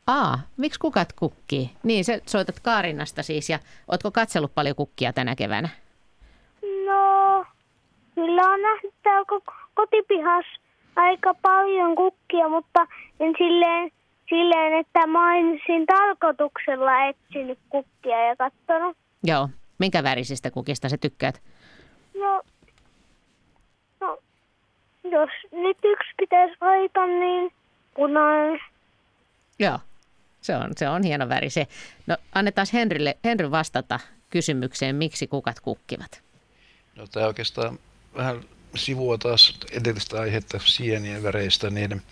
[0.07, 1.71] Aa, miksi kukat kukkii?
[1.83, 3.59] Niin, sä soitat Kaarinasta siis, ja
[3.89, 5.69] ootko katsellut paljon kukkia tänä keväänä?
[8.21, 9.25] Kyllä on nähnyt täällä
[9.75, 10.45] kotipihas
[10.97, 12.87] aika paljon kukkia, mutta
[13.21, 13.91] en silleen,
[14.29, 18.97] silleen että mä olisin tarkoituksella etsinyt kukkia ja katsonut.
[19.23, 19.49] Joo,
[19.79, 21.43] minkä värisistä kukista sä tykkäät?
[22.15, 22.43] No,
[24.01, 24.19] no
[25.05, 27.53] jos nyt yksi pitäisi valita, niin
[27.95, 28.61] punainen.
[29.59, 29.79] Joo,
[30.41, 31.67] se on, se on hieno väri se.
[32.07, 36.23] No annetaan Henrylle, Henry vastata kysymykseen, miksi kukat kukkivat.
[36.97, 37.79] No tämä oikeastaan
[38.17, 38.45] vähän
[38.77, 42.03] sivua taas edellistä aihetta sienien väreistä, niin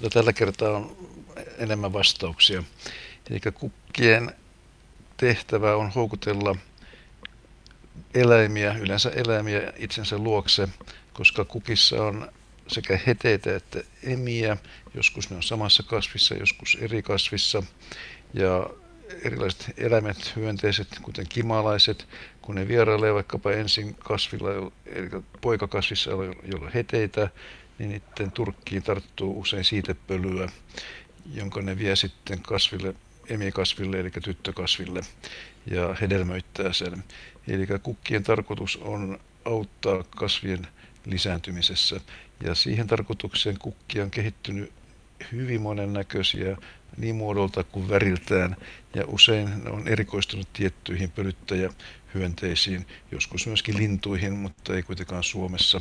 [0.00, 0.96] mutta tällä kertaa on
[1.58, 2.62] enemmän vastauksia.
[3.30, 4.32] Eli kukkien
[5.16, 6.56] tehtävä on houkutella
[8.14, 10.68] eläimiä, yleensä eläimiä itsensä luokse,
[11.12, 12.32] koska kukissa on
[12.68, 14.56] sekä heteitä että emiä.
[14.94, 17.62] Joskus ne on samassa kasvissa, joskus eri kasvissa.
[18.34, 18.70] Ja
[19.22, 22.08] erilaiset eläimet, hyönteiset, kuten kimalaiset,
[22.42, 25.10] kun ne vierailee vaikkapa ensin kasvilla, eli
[25.40, 26.10] poikakasvissa,
[26.42, 27.30] jolla heteitä,
[27.78, 30.48] niin niiden turkkiin tarttuu usein siitepölyä,
[31.34, 32.94] jonka ne vie sitten kasville,
[33.28, 35.00] emikasville, eli tyttökasville,
[35.70, 37.04] ja hedelmöittää sen.
[37.48, 40.66] Eli kukkien tarkoitus on auttaa kasvien
[41.06, 42.00] lisääntymisessä.
[42.44, 44.72] Ja siihen tarkoitukseen kukkia on kehittynyt
[45.32, 46.56] hyvin monennäköisiä
[46.96, 48.56] niin muodolta kuin väriltään
[48.94, 55.80] ja usein ne on erikoistunut tiettyihin pölyttäjähyönteisiin, joskus myöskin lintuihin, mutta ei kuitenkaan Suomessa.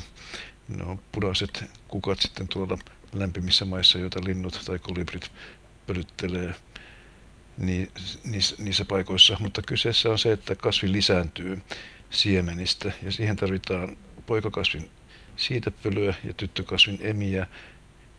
[0.68, 2.78] Ne on punaiset kukat sitten tuolla
[3.14, 5.32] lämpimissä maissa, joita linnut tai kolibrit
[5.88, 6.56] pölyttelee
[8.58, 11.62] niissä paikoissa, mutta kyseessä on se, että kasvi lisääntyy
[12.10, 14.90] siemenistä ja siihen tarvitaan poikakasvin
[15.38, 17.48] siitepölyä ja tyttökasvin emiä,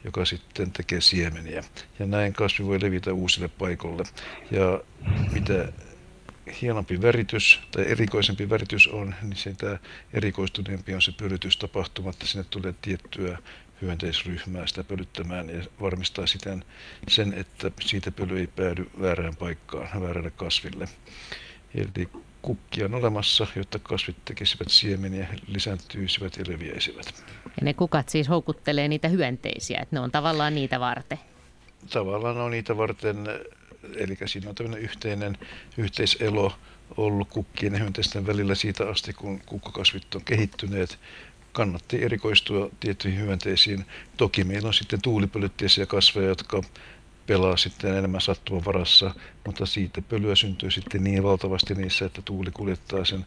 [0.06, 1.64] joka sitten tekee siemeniä.
[1.98, 4.04] Ja näin kasvi voi levitä uusille paikoille.
[4.50, 4.80] Ja
[5.32, 5.72] mitä
[6.62, 9.78] hienompi väritys tai erikoisempi väritys on, niin sitä
[10.12, 13.38] erikoistuneempi on se pölytystapahtuma, että sinne tulee tiettyä
[13.82, 16.64] hyönteisryhmää sitä pölyttämään ja varmistaa siten
[17.08, 20.88] sen, että siitä pöly ei päädy väärään paikkaan, väärälle kasville.
[21.74, 22.08] Eli
[22.42, 27.24] kukkia on olemassa, jotta kasvit tekisivät siemeniä, lisääntyisivät ja leviäisivät.
[27.56, 31.18] Ja ne kukat siis houkuttelee niitä hyönteisiä, että ne on tavallaan niitä varten.
[31.92, 33.16] Tavallaan on niitä varten,
[33.96, 35.38] eli siinä on tämmöinen yhteinen
[35.78, 36.52] yhteiselo
[36.96, 40.98] ollut kukkien ja hyönteisten välillä siitä asti, kun kukkakasvit on kehittyneet.
[41.52, 43.84] Kannatti erikoistua tiettyihin hyönteisiin.
[44.16, 46.62] Toki meillä on sitten tuulipölytteisiä kasveja, jotka
[47.26, 49.14] pelaa sitten enemmän sattuman varassa,
[49.46, 53.26] mutta siitä pölyä syntyy sitten niin valtavasti niissä, että tuuli kuljettaa sen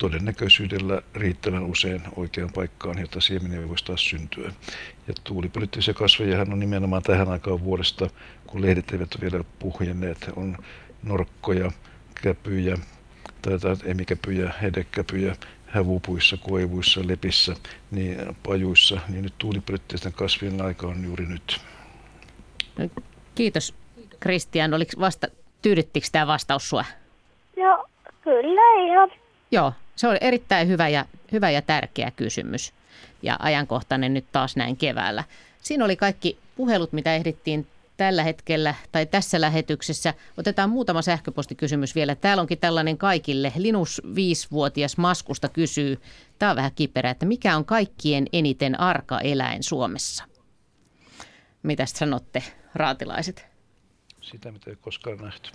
[0.00, 4.52] todennäköisyydellä riittävän usein oikeaan paikkaan, jotta siemeniä voisi taas syntyä.
[5.08, 8.10] Ja tuulipölytteisiä kasveja on nimenomaan tähän aikaan vuodesta,
[8.46, 10.56] kun lehdet eivät ole vielä puhjenneet, on
[11.02, 11.70] norkkoja,
[12.22, 12.78] käpyjä,
[13.42, 15.36] tai emikäpyjä, hedekäpyjä,
[15.66, 17.56] hävupuissa, koivuissa, lepissä,
[17.90, 21.60] niin pajuissa, niin nyt tuulipölytteisten kasvien aika on juuri nyt.
[23.34, 23.74] Kiitos
[24.20, 24.74] Kristian.
[24.74, 25.26] Oliko vasta,
[25.62, 26.84] tyydyttikö tämä vastaus sua?
[27.56, 27.86] Joo,
[28.24, 29.10] kyllä ihan.
[29.50, 32.72] Joo, se oli erittäin hyvä ja, hyvä ja tärkeä kysymys
[33.22, 35.24] ja ajankohtainen nyt taas näin keväällä.
[35.62, 37.66] Siinä oli kaikki puhelut, mitä ehdittiin
[37.96, 40.14] tällä hetkellä tai tässä lähetyksessä.
[40.36, 42.14] Otetaan muutama sähköpostikysymys vielä.
[42.14, 43.52] Täällä onkin tällainen kaikille.
[43.56, 46.00] Linus 5-vuotias Maskusta kysyy,
[46.38, 50.24] tämä on vähän kiperä, että mikä on kaikkien eniten arka eläin Suomessa?
[51.62, 52.42] Mitä sanotte,
[52.74, 53.46] raatilaiset?
[54.20, 55.50] Sitä, mitä ei koskaan nähty.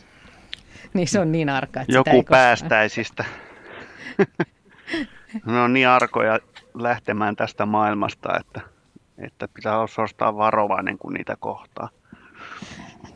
[0.94, 3.26] Niin se on niin arka, että Joku sitä ei päästäisistä.
[5.46, 6.40] ne on niin arkoja
[6.74, 8.62] lähtemään tästä maailmasta, että,
[9.18, 11.90] että pitää ostaa varovainen, kun niitä kohtaa.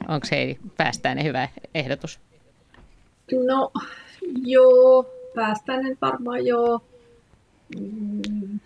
[0.08, 2.20] Onko Heidi päästäinen hyvä ehdotus?
[3.48, 3.72] No
[4.44, 5.06] joo,
[5.36, 6.82] päästäinen varmaan joo.
[7.80, 8.60] Mm,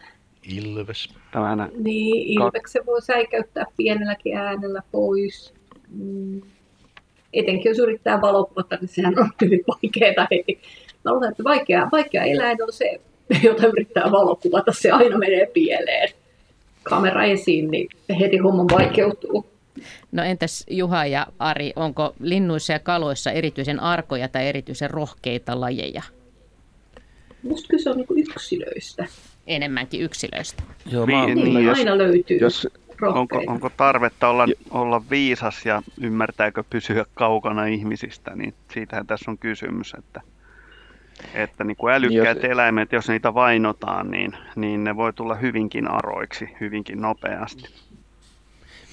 [0.44, 1.10] Ilves.
[1.32, 1.70] Tämänä.
[1.78, 5.54] Niin, Ilveksen voi säikäyttää pienelläkin äänellä pois.
[5.90, 6.42] Mm.
[7.34, 10.62] Etenkin jos yrittää valokuvatta, niin sehän on hyvin vaikeaa heti.
[11.06, 13.00] Mä luulen, että vaikea, vaikea eläin on se
[13.44, 16.10] jota yrittää valokuvata, se aina menee pieleen.
[16.84, 17.88] Kamera esiin, niin
[18.20, 19.46] heti homma vaikeutuu.
[20.12, 26.02] No entäs Juha ja Ari, onko linnuissa ja kaloissa erityisen arkoja tai erityisen rohkeita lajeja?
[27.44, 29.06] Musta kyse on niin yksilöistä.
[29.48, 30.64] Enemmänkin yksilöistä.
[30.92, 32.68] Joo, Niin, mä, Niin, no jos- aina löytyy Jos,
[33.02, 39.38] Onko, onko tarvetta olla, olla viisas ja ymmärtääkö pysyä kaukana ihmisistä, niin siitähän tässä on
[39.38, 40.22] kysymys, että,
[41.34, 45.92] että niin kuin älykkäät Niin eläimet, jos niitä vainotaan, niin, niin ne voi tulla hyvinkin
[45.92, 47.64] aroiksi hyvinkin nopeasti.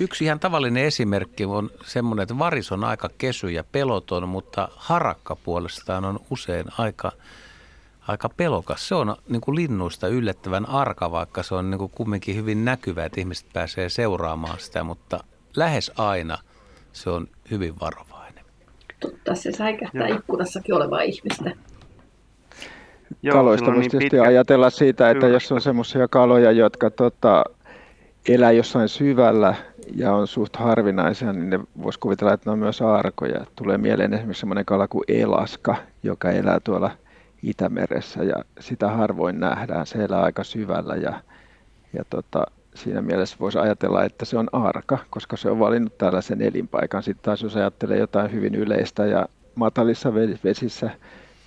[0.00, 5.36] Yksi ihan tavallinen esimerkki on semmoinen, että varis on aika kesy ja peloton, mutta harakka
[5.36, 7.12] puolestaan on usein aika,
[8.08, 8.88] aika pelokas.
[8.88, 13.04] Se on niin kuin linnuista yllättävän arka, vaikka se on niin kuin kumminkin hyvin näkyvä,
[13.04, 15.24] että ihmiset pääsee seuraamaan sitä, mutta
[15.56, 16.38] lähes aina
[16.92, 18.44] se on hyvin varovainen.
[19.00, 21.50] Totta, se säikähtää ikkunassakin olevaa ihmistä.
[23.32, 25.32] Kaloista sillä on voisi tietysti pitkä- ajatella siitä, että Kyllä.
[25.36, 27.44] jos on semmoisia kaloja, jotka tota,
[28.28, 29.54] elää jossain syvällä
[29.94, 33.46] ja on suht harvinaisia, niin ne voisi kuvitella, että ne on myös arkoja.
[33.56, 36.90] Tulee mieleen esimerkiksi semmoinen kala kuin elaska, joka elää tuolla
[37.42, 39.86] Itämeressä ja sitä harvoin nähdään.
[39.86, 41.20] Se elää aika syvällä ja,
[41.92, 46.42] ja tota, siinä mielessä voisi ajatella, että se on arka, koska se on valinnut tällaisen
[46.42, 47.02] elinpaikan.
[47.02, 50.90] Sitten taas jos ajattelee jotain hyvin yleistä ja matalissa ve- vesissä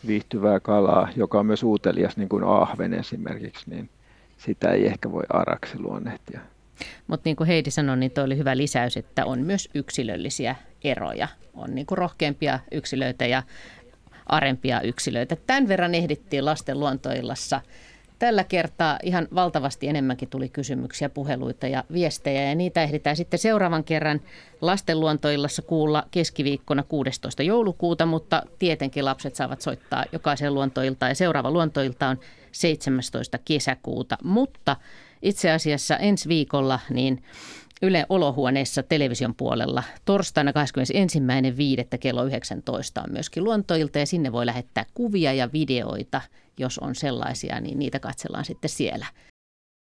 [0.08, 3.90] viihtyvää kalaa, joka on myös utelias, niin kuin ahven esimerkiksi, niin
[4.38, 6.40] sitä ei ehkä voi araksi luonnehtia.
[7.08, 11.28] Mutta niin kuin Heidi sanoi, niin toi oli hyvä lisäys, että on myös yksilöllisiä eroja.
[11.54, 13.44] On niin kuin rohkeampia yksilöitä ja
[14.26, 15.36] arempia yksilöitä.
[15.48, 17.62] Tämän verran ehdittiin lasten luontoillassa.
[18.24, 23.84] Tällä kertaa ihan valtavasti enemmänkin tuli kysymyksiä, puheluita ja viestejä ja niitä ehditään sitten seuraavan
[23.84, 24.22] kerran
[24.62, 27.44] lasten luontoillassa kuulla keskiviikkona 16.
[27.44, 32.20] joulukuuta, mutta tietenkin lapset saavat soittaa jokaisen luontoiltaan ja seuraava luontoilta on
[32.52, 33.38] 17.
[33.46, 34.76] kesäkuuta, mutta
[35.22, 37.24] itse asiassa ensi viikolla niin
[37.82, 41.98] Yle Olohuoneessa television puolella torstaina 21.5.
[42.00, 46.22] kello 19 on myöskin luontoilta ja sinne voi lähettää kuvia ja videoita,
[46.58, 49.06] jos on sellaisia, niin niitä katsellaan sitten siellä.